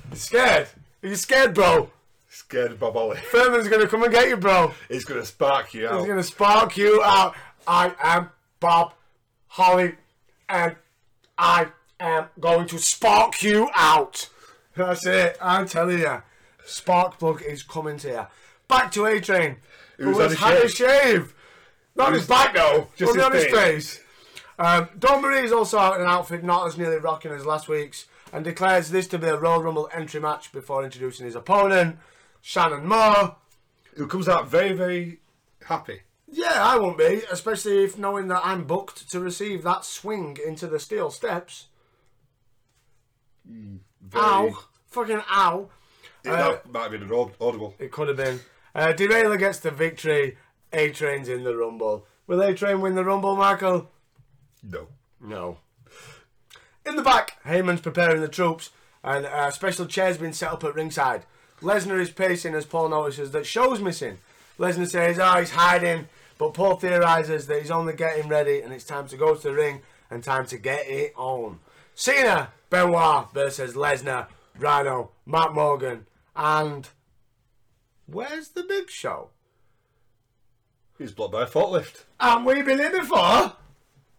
[0.10, 0.68] He's scared.
[1.02, 1.91] He's scared, bro.
[2.30, 3.18] Scared of Bob Holly.
[3.32, 4.74] Thurman's gonna come and get you, bro.
[4.90, 5.99] He's going to spark you out.
[5.99, 7.36] He's gonna spark you out.
[7.68, 8.30] I am
[8.60, 8.94] Bob
[9.48, 9.95] Holly,
[10.49, 10.76] and
[11.38, 11.68] I
[11.99, 14.30] am going to spark you out.
[14.76, 15.38] That's it.
[15.41, 16.22] I'm telling you,
[16.66, 18.28] spark plug is coming to you.
[18.68, 19.58] Back to A Train,
[19.98, 21.34] who was had a shave.
[21.98, 24.02] Not his back though, Just only on his his face.
[24.60, 27.68] Um, Dawn Marie is also out in an outfit not as nearly rocking as last
[27.68, 31.98] week's, and declares this to be a Royal Rumble entry match before introducing his opponent,
[32.41, 33.36] Shannon Moore.
[33.95, 35.19] Who comes out very, very
[35.65, 36.02] happy.
[36.30, 40.68] Yeah, I won't be, especially if knowing that I'm booked to receive that swing into
[40.68, 41.68] the steel steps.
[43.45, 43.76] Very,
[44.15, 44.57] Ow.
[44.88, 45.69] Fucking ow.
[46.24, 47.76] Yeah, Uh, that might have been an audible.
[47.80, 48.40] It could have been.
[48.76, 50.38] Uh, Derailer gets the victory.
[50.73, 52.06] A Train's in the Rumble.
[52.26, 53.89] Will A Train win the Rumble, Michael?
[54.64, 54.88] No.
[55.22, 55.57] No.
[56.85, 58.69] In the back, Heyman's preparing the troops,
[59.03, 61.26] and a special chair's been set up at ringside.
[61.61, 64.19] Lesnar is pacing as Paul notices that Show's missing.
[64.60, 66.07] Lesnar says, oh, he's hiding,
[66.38, 69.53] but Paul theorises that he's only getting ready and it's time to go to the
[69.53, 71.60] ring and time to get it on.
[71.95, 74.27] Cena, Benoit versus Lesnar,
[74.57, 76.88] Rhino, Matt Morgan, and
[78.06, 79.30] where's the Big Show?
[80.98, 82.03] He's blocked by a forklift.
[82.19, 83.53] Haven't we been here before?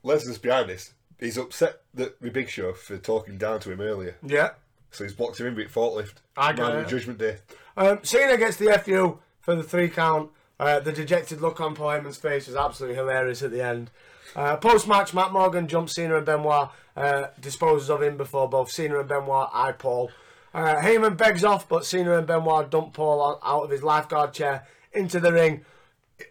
[0.04, 0.94] Lesnar's behind this.
[1.18, 4.16] He's upset that the Big Show for talking down to him earlier.
[4.22, 4.50] Yeah.
[4.90, 6.14] So he's blocked him in with forklift.
[6.36, 6.82] I get Man it.
[6.84, 7.38] of Judgment Day.
[7.76, 10.30] Um, Cena gets the FU for the three count.
[10.60, 13.90] Uh, the dejected look on Paul Heyman's face was absolutely hilarious at the end.
[14.34, 18.70] Uh, Post match, Matt Morgan jumps Cena and Benoit, uh, disposes of him before both
[18.70, 20.10] Cena and Benoit eye Paul.
[20.54, 24.66] Uh, Heyman begs off, but Cena and Benoit dump Paul out of his lifeguard chair
[24.92, 25.64] into the ring.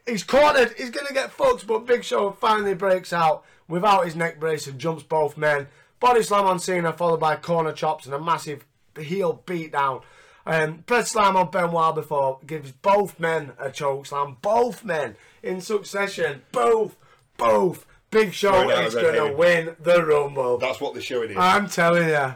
[0.06, 4.16] He's cornered, he's going to get fucked, but Big Show finally breaks out without his
[4.16, 5.68] neck brace and jumps both men.
[6.00, 8.66] Body slam on Cena, followed by corner chops and a massive
[8.98, 10.04] heel beatdown.
[10.46, 14.38] Um, press slam on Benoit before gives both men a choke slam.
[14.42, 16.44] Both men in succession.
[16.52, 16.96] Both,
[17.38, 17.86] both.
[18.10, 20.58] Big Show Going is going to win the Rumble.
[20.58, 21.40] That's what they're showing here.
[21.40, 22.36] I'm telling you.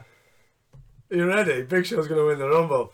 [1.09, 1.61] You ready?
[1.63, 2.91] Big Show's going to win the Rumble.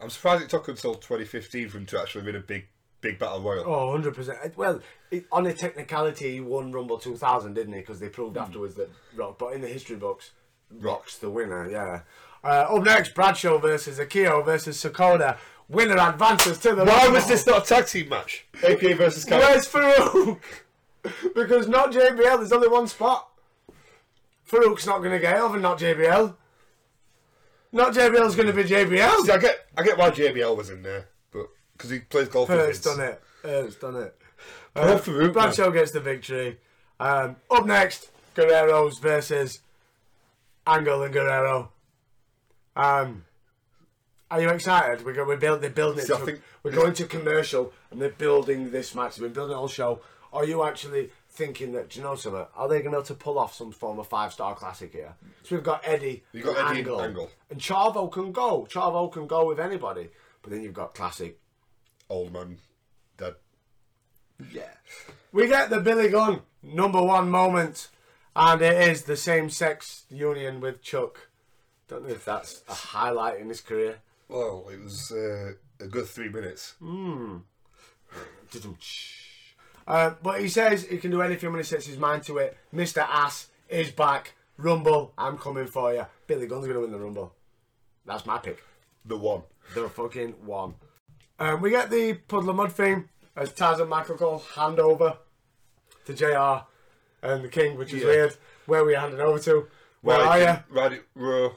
[0.00, 2.66] I'm surprised it took until 2015 for him to actually win a big,
[3.00, 3.64] big battle royal.
[3.66, 4.56] Oh, 100%.
[4.56, 4.80] Well,
[5.10, 7.80] it, on a technicality, he won Rumble 2000, didn't he?
[7.80, 10.32] Because they proved afterwards that Rock, but in the history books,
[10.70, 12.00] Rock's the winner, yeah.
[12.44, 15.38] Uh, up next, Bradshaw versus Akio versus Sakoda.
[15.68, 17.14] Winner advances to the Why Rumble.
[17.14, 18.46] was this not a tag team match?
[18.62, 19.40] APA versus Kyle.
[19.40, 20.38] Where's Faarooq?
[21.34, 23.28] because not JBL, there's only one spot.
[24.48, 26.34] Faarooq's not going to get over not JBL.
[27.70, 29.26] Not JBL's going to be JBL.
[29.26, 31.17] See, I get, I get why JBL was in there, but
[31.78, 33.22] because he plays golf Hurt's done it.
[33.42, 34.14] Hurt's done it.
[34.76, 34.98] Uh,
[35.32, 36.58] Bradshaw gets the victory.
[37.00, 39.60] Um, up next, Guerrero's versus
[40.66, 41.70] Angle and Guerrero.
[42.76, 43.24] Um,
[44.30, 45.04] are you excited?
[45.04, 45.28] We're going.
[45.28, 45.62] We're building.
[45.62, 46.06] They're building it.
[46.06, 49.16] See, I to- we're going to commercial, and they're building this match.
[49.16, 50.00] They've been building a whole show.
[50.32, 51.90] Are you actually thinking that?
[51.90, 52.44] Do you know something?
[52.54, 54.92] Are they going to be able to pull off some form of five star classic
[54.92, 55.14] here?
[55.44, 57.30] So we've got Eddie, You've got and Eddie and Angle, Angle.
[57.50, 58.66] and Chavo can go.
[58.70, 60.10] Chavo can go with anybody.
[60.42, 61.38] But then you've got classic
[62.08, 62.58] Old man,
[63.16, 63.34] dead.
[64.52, 64.70] Yeah.
[65.32, 67.88] We get the Billy Gunn number one moment,
[68.34, 71.28] and it is the same sex union with Chuck.
[71.88, 73.98] Don't know if that's a highlight in his career.
[74.28, 76.74] Well, it was uh, a good three minutes.
[79.86, 82.56] Uh, but he says he can do anything when he sets his mind to it.
[82.74, 82.98] Mr.
[82.98, 84.34] Ass is back.
[84.58, 86.04] Rumble, I'm coming for you.
[86.26, 87.32] Billy Gunn's going to win the Rumble.
[88.04, 88.62] That's my pick.
[89.04, 89.42] The one.
[89.74, 90.74] The fucking one.
[91.38, 95.18] Um, we get the Puddle of Mudd theme as Tazz and Michael Cole hand over
[96.06, 96.64] to JR
[97.26, 98.08] and the King, which is Yeah.
[98.08, 98.36] weird.
[98.66, 99.68] Where are we handing over to?
[100.02, 100.76] Where Ride are you?
[100.76, 101.50] Ride it raw.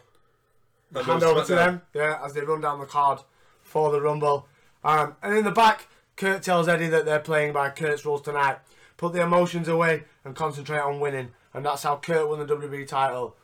[0.94, 3.20] And Hand over to them, yeah, as they run down the card
[3.64, 4.48] for the Rumble.
[4.84, 5.88] Um, and in the back,
[6.18, 8.58] Kurt tells Eddie that they're playing by Kurt's rules tonight.
[8.98, 11.32] Put the emotions away and concentrate on winning.
[11.53, 13.36] And that's how Kurt won the WWE title.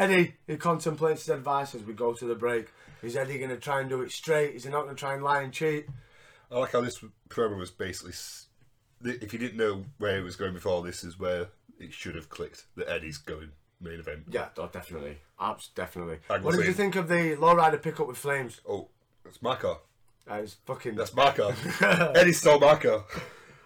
[0.00, 2.68] Eddie, he contemplates his advice as we go to the break.
[3.02, 4.54] Is Eddie going to try and do it straight?
[4.54, 5.86] Is he not going to try and lie and cheat?
[6.50, 8.14] I like how this promo was basically.
[9.02, 11.48] If you didn't know where it was going before, this is where
[11.78, 14.24] it should have clicked that Eddie's going main event.
[14.30, 15.18] Yeah, oh, definitely.
[15.38, 16.18] Abs, definitely.
[16.30, 18.62] I'm what did you think of the lowrider pickup with Flames?
[18.66, 18.88] Oh,
[19.22, 19.80] that's my car.
[20.30, 20.94] Uh, it's fucking.
[20.94, 21.52] That's my car.
[22.14, 23.04] Eddie stole my car.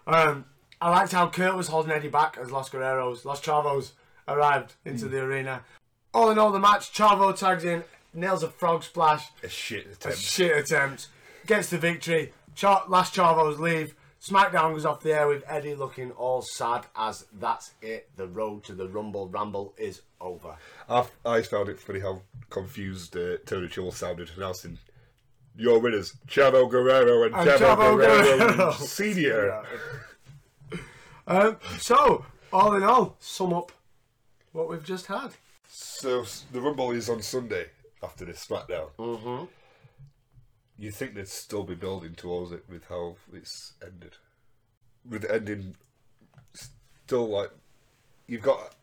[0.07, 0.47] Um,
[0.81, 3.93] I liked how Kurt was holding Eddie back as Los Guerreros, Los Chavos
[4.27, 5.63] arrived into the arena.
[6.15, 7.85] All in all, the match, Chavo tags in,
[8.15, 10.07] nails a frog splash, A shit attempt.
[10.07, 11.09] a shit attempt,
[11.47, 12.33] gets the victory.
[12.55, 13.95] Char- last Chavos leave.
[14.23, 18.09] SmackDown goes off the air with Eddie looking all sad as that's it.
[18.17, 20.57] The road to the Rumble Ramble is over.
[20.89, 24.79] I, I found it funny how confused uh, Tony Chimel sounded announcing
[25.57, 28.73] your winners, Chavo Guerrero and, And Chavo, Chavo Guerrero, Guerrero.
[28.73, 29.63] Senior.
[31.27, 33.73] Um, so, all in all, sum up
[34.53, 35.31] what we've just had.
[35.77, 37.67] So the Rumble is on Sunday
[38.01, 38.91] after this SmackDown.
[38.97, 39.47] Mm-hmm.
[40.79, 44.13] You think they'd still be building towards it with how it's ended?
[45.09, 45.75] With the ending,
[46.53, 47.51] still like
[48.29, 48.77] you've got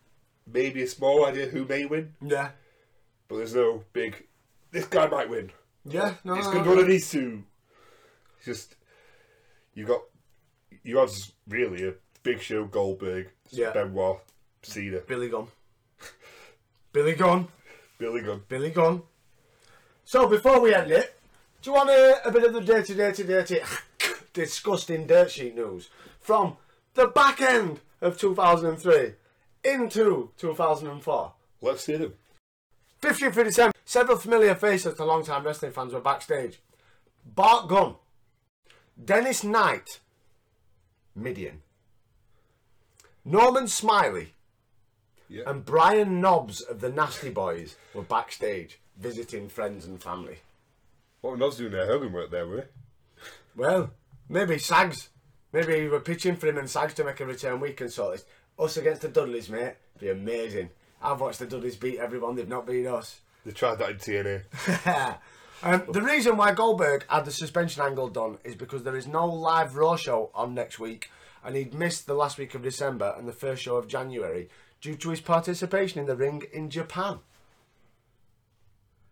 [0.51, 2.49] maybe a small idea who may win, Yeah.
[3.29, 4.27] but there's no big.
[4.71, 5.49] This guy might win.
[5.85, 6.63] Yeah, no, it's no, going to no.
[6.63, 7.43] be one of these two.
[8.35, 8.75] It's just
[9.73, 10.01] you got
[10.83, 11.09] you had
[11.47, 11.93] really a
[12.23, 13.71] Big Show, Goldberg, Yeah.
[13.71, 14.19] Benoit,
[14.61, 15.47] Cena, Billy Gunn.
[16.93, 17.47] Billy Gunn.
[17.97, 18.41] Billy Gunn.
[18.49, 19.03] Billy Gunn.
[20.03, 21.17] So before we end it,
[21.61, 23.59] do you want a, a bit of the dirty, dirty, dirty,
[24.33, 25.89] disgusting dirt sheet news
[26.19, 26.57] from
[26.95, 29.13] the back end of 2003
[29.63, 31.33] into 2004?
[31.61, 32.13] Let's see them.
[33.01, 36.59] 50th of December, several familiar faces to long-time wrestling fans were backstage.
[37.25, 37.95] Bart Gunn,
[39.03, 39.99] Dennis Knight,
[41.17, 41.61] Mideon,
[43.23, 44.33] Norman Smiley,
[45.31, 45.43] Yeah.
[45.47, 50.39] and Brian Knobbs of the Nasty Boys were backstage visiting friends and family.
[51.21, 51.85] What were was doing there?
[51.87, 52.67] Hogan worked there, were
[53.55, 53.91] Well,
[54.27, 55.09] maybe Sags.
[55.53, 58.25] Maybe we're pitching for him and Sags to make a return weekend sort this.
[58.59, 59.75] Us against the Dudleys, mate.
[59.99, 60.69] Be amazing.
[61.01, 63.21] I've watched the Dudleys beat everyone, they've not beat us.
[63.45, 65.17] They tried that in TNA.
[65.63, 69.27] um, the reason why Goldberg had the suspension angle done is because there is no
[69.27, 71.09] live Raw show on next week,
[71.43, 74.49] and he'd missed the last week of December and the first show of January
[74.81, 77.19] due to his participation in the ring in Japan.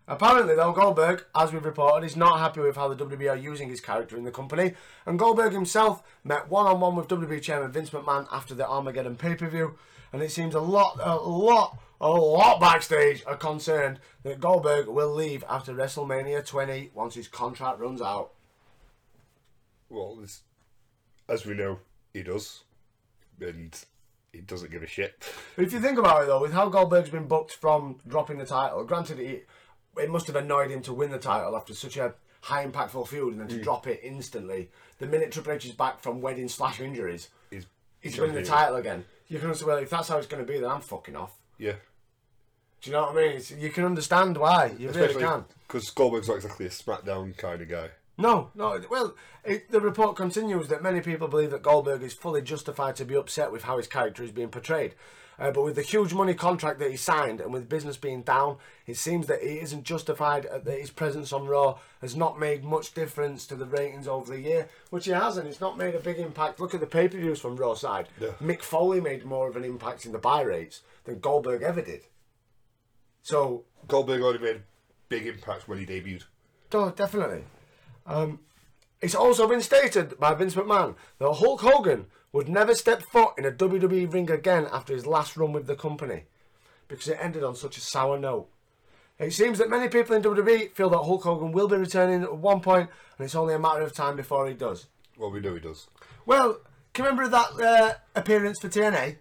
[0.07, 3.69] Apparently, though, Goldberg, as we've reported, is not happy with how the WWE are using
[3.69, 4.73] his character in the company,
[5.05, 9.77] and Goldberg himself met one-on-one with WWE Chairman Vince McMahon after the Armageddon pay-per-view,
[10.11, 15.13] and it seems a lot, a lot, a lot backstage are concerned that Goldberg will
[15.13, 18.31] leave after WrestleMania 20 once his contract runs out.
[19.89, 20.19] Well,
[21.27, 21.81] as we know,
[22.13, 22.63] he does,
[23.39, 23.79] and
[24.31, 25.15] he doesn't give a shit.
[25.55, 28.45] But if you think about it, though, with how Goldberg's been booked from dropping the
[28.45, 29.47] title, granted, it,
[29.97, 33.33] it must have annoyed him to win the title after such a high impactful feud
[33.33, 33.63] and then to hmm.
[33.63, 34.69] drop it instantly.
[34.99, 37.65] The minute Triple H is back from wedding slash injuries, He's,
[37.99, 39.05] he's winning the title again.
[39.27, 41.33] You can say, well, if that's how it's going to be, then I'm fucking off.
[41.57, 41.73] Yeah,
[42.81, 43.35] Do you know what I mean?
[43.37, 44.73] It's, you can understand why.
[44.77, 45.45] You really can.
[45.67, 47.89] because Goldberg's not exactly a SmackDown kind of guy.
[48.19, 48.81] No, no.
[48.89, 49.15] Well,
[49.45, 53.15] it, the report continues that many people believe that Goldberg is fully justified to be
[53.15, 54.93] upset with how his character is being portrayed.
[55.39, 58.57] Uh, but with the huge money contract that he signed and with business being down,
[58.85, 62.65] it seems that he isn't justified, uh, that his presence on Raw has not made
[62.65, 65.47] much difference to the ratings over the year, which he hasn't.
[65.47, 66.59] It's not made a big impact.
[66.59, 68.09] Look at the pay per views from Raw side.
[68.19, 68.31] Yeah.
[68.41, 72.01] Mick Foley made more of an impact in the buy rates than Goldberg ever did.
[73.23, 74.63] So Goldberg only made
[75.07, 76.25] big impact when he debuted.
[76.73, 77.43] Oh, definitely.
[78.09, 78.39] Um,
[79.01, 83.45] it's also been stated by Vince McMahon that Hulk Hogan would never step foot in
[83.45, 86.23] a WWE ring again after his last run with the company
[86.87, 88.49] because it ended on such a sour note.
[89.19, 92.37] It seems that many people in WWE feel that Hulk Hogan will be returning at
[92.37, 94.87] one point, and it's only a matter of time before he does.
[95.17, 95.87] Well, we know he does.
[96.25, 96.59] Well,
[96.93, 99.17] can you remember that uh, appearance for TNA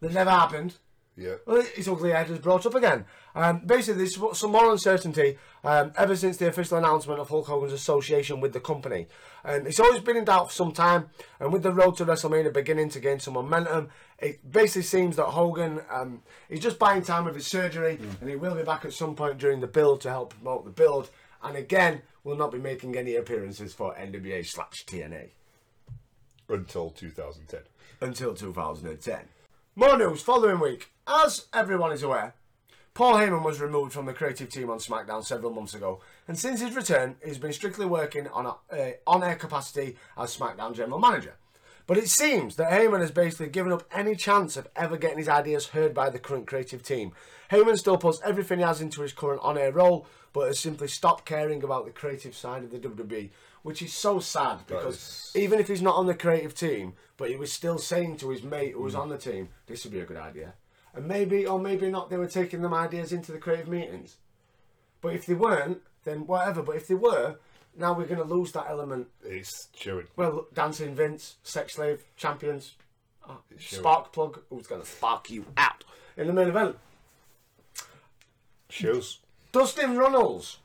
[0.00, 0.76] that never happened?
[1.18, 1.36] Yeah.
[1.46, 3.06] Well, his ugly head was brought up again.
[3.34, 7.72] Um, basically, there's some more uncertainty um, ever since the official announcement of Hulk Hogan's
[7.72, 9.06] association with the company.
[9.42, 11.08] And it's always been in doubt for some time,
[11.40, 13.88] and with the road to WrestleMania beginning to gain some momentum,
[14.18, 18.36] it basically seems that Hogan um, is just buying time with his surgery, and he
[18.36, 21.08] will be back at some point during the build to help promote the build.
[21.42, 25.28] And again, will not be making any appearances for NWA slash TNA
[26.48, 27.60] Until 2010.
[28.00, 29.20] until 2010.
[29.76, 30.90] More news following week.
[31.06, 32.34] As everyone is aware,
[32.94, 36.60] Paul Heyman was removed from the creative team on SmackDown several months ago, and since
[36.60, 41.36] his return, he's been strictly working on a uh, on-air capacity as SmackDown general manager.
[41.86, 45.28] But it seems that Heyman has basically given up any chance of ever getting his
[45.28, 47.12] ideas heard by the current creative team.
[47.52, 51.24] Heyman still puts everything he has into his current on-air role, but has simply stopped
[51.24, 53.30] caring about the creative side of the WWE,
[53.62, 57.30] which is so sad because is- even if he's not on the creative team, but
[57.30, 60.00] he was still saying to his mate who was on the team, this would be
[60.00, 60.54] a good idea.
[60.96, 64.16] And maybe, or maybe not, they were taking them ideas into the creative meetings.
[65.02, 66.62] But if they weren't, then whatever.
[66.62, 67.36] But if they were,
[67.76, 69.08] now we're going to lose that element.
[69.22, 70.06] It's showing.
[70.16, 72.76] Well, Dancing Vince, Sex Slave, Champions,
[73.28, 73.40] oh.
[73.58, 75.84] Spark Plug, who's going to spark you out
[76.16, 76.76] in the main event.
[78.70, 79.18] Shows.
[79.52, 80.58] Dustin Runnels,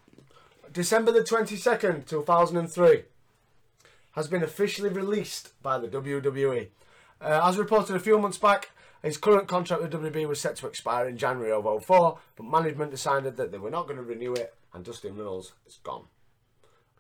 [0.72, 3.04] December the 22nd, 2003,
[4.14, 6.68] has been officially released by the WWE.
[7.22, 8.72] Uh, as reported a few months back,
[9.02, 12.92] his current contract with WWE was set to expire in January of 04, but management
[12.92, 16.06] decided that they were not going to renew it, and Dustin Runnels is gone.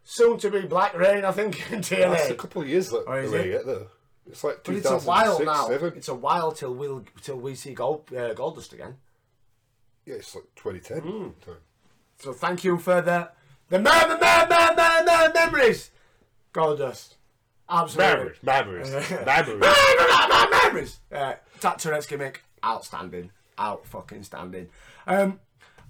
[0.03, 3.13] Soon to be Black Reign, I think, in That's a couple of years like, Oh,
[3.13, 3.51] is away it?
[3.51, 3.87] yet, though.
[4.27, 5.67] It's like But it's a while now.
[5.67, 5.93] seven.
[5.95, 8.97] It's a while till we'll till we see Gold uh, Goldust again.
[10.05, 10.99] Yeah, it's like 2010.
[11.01, 11.29] Hmm.
[11.43, 11.57] time.
[12.19, 13.29] So thank you for the
[13.69, 15.89] the me- me- me- me- me- me- memories,
[16.53, 17.15] Goldust.
[17.67, 18.33] Absolutely.
[18.43, 18.91] Memories, memories,
[19.25, 19.61] memories.
[20.63, 20.99] Memories.
[21.11, 24.69] Uh, Tat Tourette's gimmick, outstanding, out fucking standing.
[25.07, 25.39] Um,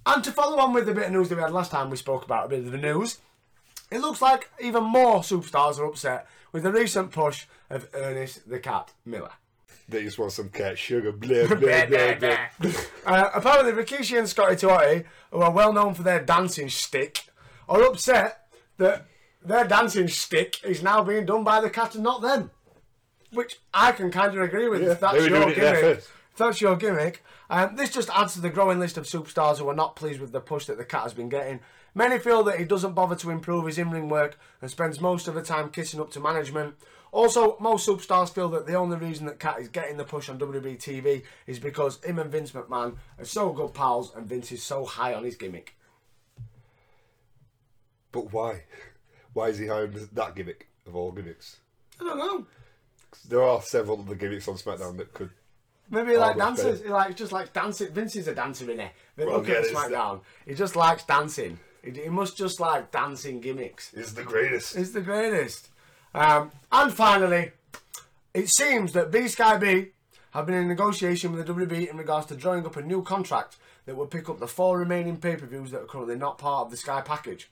[0.05, 1.97] and to follow on with the bit of news that we had last time, we
[1.97, 3.19] spoke about a bit of the news.
[3.91, 8.59] It looks like even more superstars are upset with the recent push of Ernest the
[8.59, 9.31] Cat Miller.
[9.89, 11.11] They just want some cat sugar.
[11.11, 12.71] Blah, blah, blah, blah.
[13.05, 17.25] Uh, apparently, Rikishi and Scotty 2 Hotty, who are well known for their dancing stick,
[17.67, 19.05] are upset that
[19.43, 22.51] their dancing stick is now being done by the cat and not them.
[23.33, 24.81] Which I can kind of agree with.
[24.81, 25.97] Yeah, if that's your doing it there gimmick.
[25.97, 27.23] If that's your gimmick.
[27.49, 30.31] Um, this just adds to the growing list of superstars who are not pleased with
[30.31, 31.59] the push that the cat has been getting.
[31.93, 35.35] Many feel that he doesn't bother to improve his in-ring work and spends most of
[35.35, 36.75] the time kissing up to management.
[37.11, 40.39] Also, most superstars feel that the only reason that Cat is getting the push on
[40.39, 44.63] WWE TV is because him and Vince McMahon are so good pals and Vince is
[44.63, 45.75] so high on his gimmick.
[48.13, 48.63] But why?
[49.33, 51.57] Why is he hiring that gimmick of all gimmicks?
[51.99, 52.45] I don't know.
[53.27, 55.29] There are several other gimmicks on SmackDown that could.
[55.89, 56.79] Maybe he like dancers.
[56.79, 56.87] okay.
[56.87, 57.91] He like just likes dancing.
[57.93, 58.91] Vince is a dancer in it.
[59.15, 60.21] But Well, look yeah, at SmackDown.
[60.45, 61.59] He just likes dancing.
[61.83, 63.93] He, he must just like dancing gimmicks.
[63.93, 64.75] Is the greatest.
[64.75, 65.69] It's the greatest.
[66.13, 67.51] Um, and finally,
[68.33, 69.87] it seems that B Sky B
[70.31, 73.57] have been in negotiation with the WB in regards to drawing up a new contract
[73.85, 76.65] that will pick up the four remaining pay per views that are currently not part
[76.65, 77.49] of the Sky package.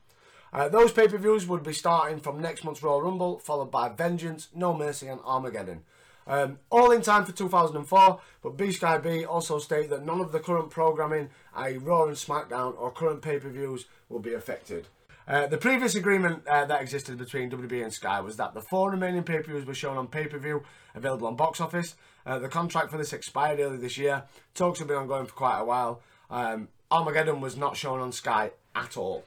[0.52, 3.90] Uh, those pay per views would be starting from next month's Royal Rumble, followed by
[3.90, 5.84] Vengeance, No Mercy, and Armageddon.
[6.28, 10.32] Um, all in time for 2004, but B Sky B also state that none of
[10.32, 14.88] the current programming, i.e., Raw and SmackDown, or current pay per views will be affected.
[15.28, 18.90] Uh, the previous agreement uh, that existed between WB and Sky was that the four
[18.90, 20.64] remaining pay per views were shown on pay per view,
[20.96, 21.96] available on box office.
[22.26, 24.24] Uh, the contract for this expired earlier this year.
[24.54, 26.02] Talks have been ongoing for quite a while.
[26.30, 29.24] Um, Armageddon was not shown on Sky at all.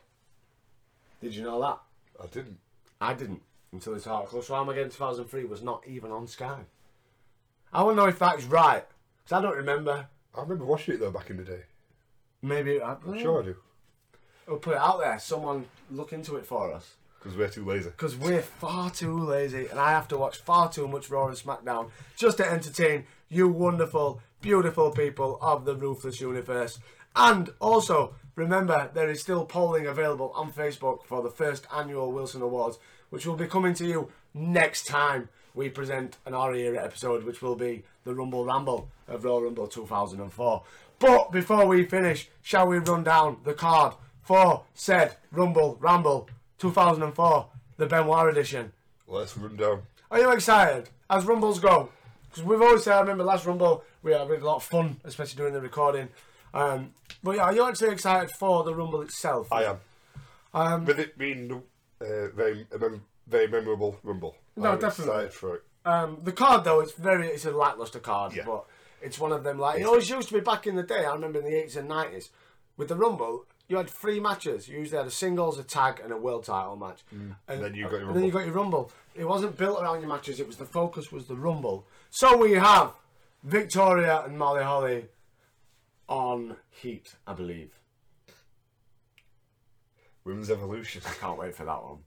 [1.22, 1.78] Did you know that?
[2.22, 2.58] I didn't.
[3.00, 3.42] I didn't
[3.72, 4.42] until this article.
[4.42, 6.60] So Armageddon 2003 was not even on Sky.
[7.72, 8.84] I want to know if that is right
[9.24, 10.08] because I don't remember.
[10.34, 11.62] I remember watching it though back in the day.
[12.42, 13.56] Maybe I, I'm sure I do.
[14.48, 15.18] We'll put it out there.
[15.20, 16.96] Someone look into it for us.
[17.18, 17.90] Because we're too lazy.
[17.90, 21.36] Because we're far too lazy and I have to watch far too much Raw and
[21.36, 26.80] SmackDown just to entertain you wonderful, beautiful people of the Ruthless Universe.
[27.14, 32.42] And also, remember, there is still polling available on Facebook for the first annual Wilson
[32.42, 32.78] Awards,
[33.10, 37.42] which will be coming to you next time we present an Our Era episode, which
[37.42, 40.62] will be the Rumble Ramble of Royal Rumble 2004.
[40.98, 46.28] But before we finish, shall we run down the card for said Rumble Ramble
[46.58, 48.72] 2004, the Benoit edition?
[49.06, 49.82] Let's run down.
[50.10, 51.90] Are you excited as Rumbles go?
[52.30, 54.62] Because we've always said, I remember last Rumble, we had, we had a lot of
[54.62, 56.08] fun, especially during the recording.
[56.54, 56.92] Um,
[57.22, 59.48] but yeah, are you actually excited for the Rumble itself?
[59.52, 59.76] I am.
[60.54, 61.62] Um, With it being
[62.00, 64.36] uh, very, mem- very memorable Rumble.
[64.56, 65.14] No, I'm definitely.
[65.14, 65.62] excited for it.
[65.84, 68.44] Um, the card though, it's very, it's a lackluster card, Yeah.
[68.46, 68.66] but
[69.00, 71.04] it's one of them like it always used to be back in the day.
[71.04, 72.30] I remember in the eighties and nineties
[72.76, 74.68] with the Rumble, you had three matches.
[74.68, 77.00] You usually had a singles, a tag, and a world title match.
[77.10, 78.38] And then you got your and then you Rumble.
[78.40, 78.92] got your Rumble.
[79.16, 80.38] It wasn't built around your matches.
[80.38, 81.84] It was the focus was the Rumble.
[82.10, 82.92] So we have
[83.42, 85.06] Victoria and Molly Holly
[86.08, 87.70] on Heat, I believe.
[90.24, 91.02] Women's Evolution.
[91.06, 91.98] I can't wait for that one.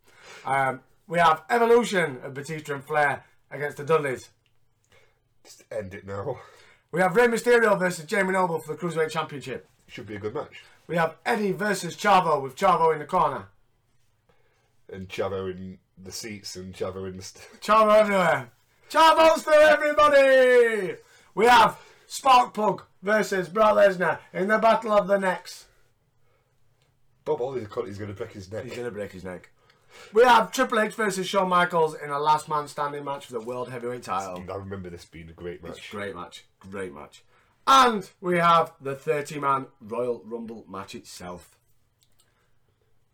[0.45, 4.29] Um, we have Evolution of Batista and Flair against the Dudleys.
[5.43, 6.39] Just end it now.
[6.91, 9.67] We have Rey Mysterio versus Jamie Noble for the Cruiserweight Championship.
[9.87, 10.63] Should be a good match.
[10.87, 13.47] We have Eddie versus Chavo with Chavo in the corner.
[14.91, 17.23] And Chavo in the seats and Chavo in the.
[17.23, 18.51] St- Chavo everywhere.
[18.89, 20.95] Chavos for everybody!
[21.33, 25.65] We have Spark Plug versus Brock Lesnar in the Battle of the Necks.
[27.23, 28.63] Bob Holly's he's going to break his neck.
[28.63, 29.51] He's going to break his neck.
[30.11, 33.39] We have Triple H versus Shawn Michaels in a last man standing match for the
[33.39, 34.43] World Heavyweight title.
[34.51, 35.89] I remember this being a great match.
[35.91, 36.45] Great match.
[36.59, 37.23] Great match.
[37.67, 41.57] And we have the 30 man Royal Rumble match itself.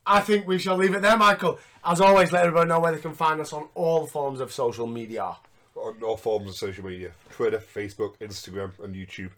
[0.06, 1.60] I think we shall leave it there, Michael.
[1.86, 4.88] As always, let everybody know where they can find us on all forms of social
[4.88, 5.36] media.
[5.76, 9.32] On all forms of social media Twitter, Facebook, Instagram, and YouTube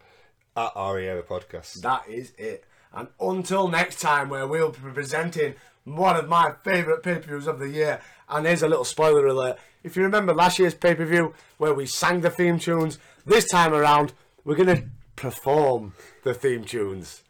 [0.56, 1.80] at RAM Podcast.
[1.82, 2.64] That is it.
[2.92, 5.54] And until next time, where we'll be presenting
[5.84, 8.00] one of my favourite pay per views of the year.
[8.28, 9.58] And here's a little spoiler alert.
[9.82, 13.48] If you remember last year's pay per view where we sang the theme tunes, this
[13.48, 14.12] time around,
[14.44, 14.84] we're going to
[15.16, 17.22] perform the theme tunes.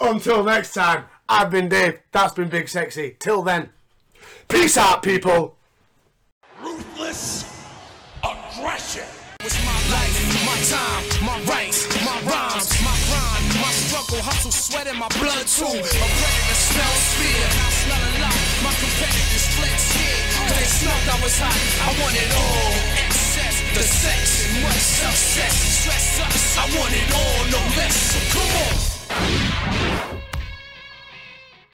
[0.00, 2.00] Until next time, I've been Dave.
[2.12, 3.16] That's been Big Sexy.
[3.18, 3.70] Till then,
[4.48, 5.56] peace out, people.
[6.62, 7.43] Ruthless
[14.24, 15.68] hustle, sweat in my blood too.
[15.68, 17.44] I'm ready to smell fear.
[17.44, 18.40] I smell a lot.
[18.64, 20.20] My competitors flex here.
[20.48, 21.60] Cause they smelled I was hot.
[21.84, 22.72] I want it all.
[23.04, 25.54] Excess, the sex, and much success.
[25.84, 26.56] Stress us.
[26.56, 27.96] I want it all, no less.
[28.00, 30.23] So come on.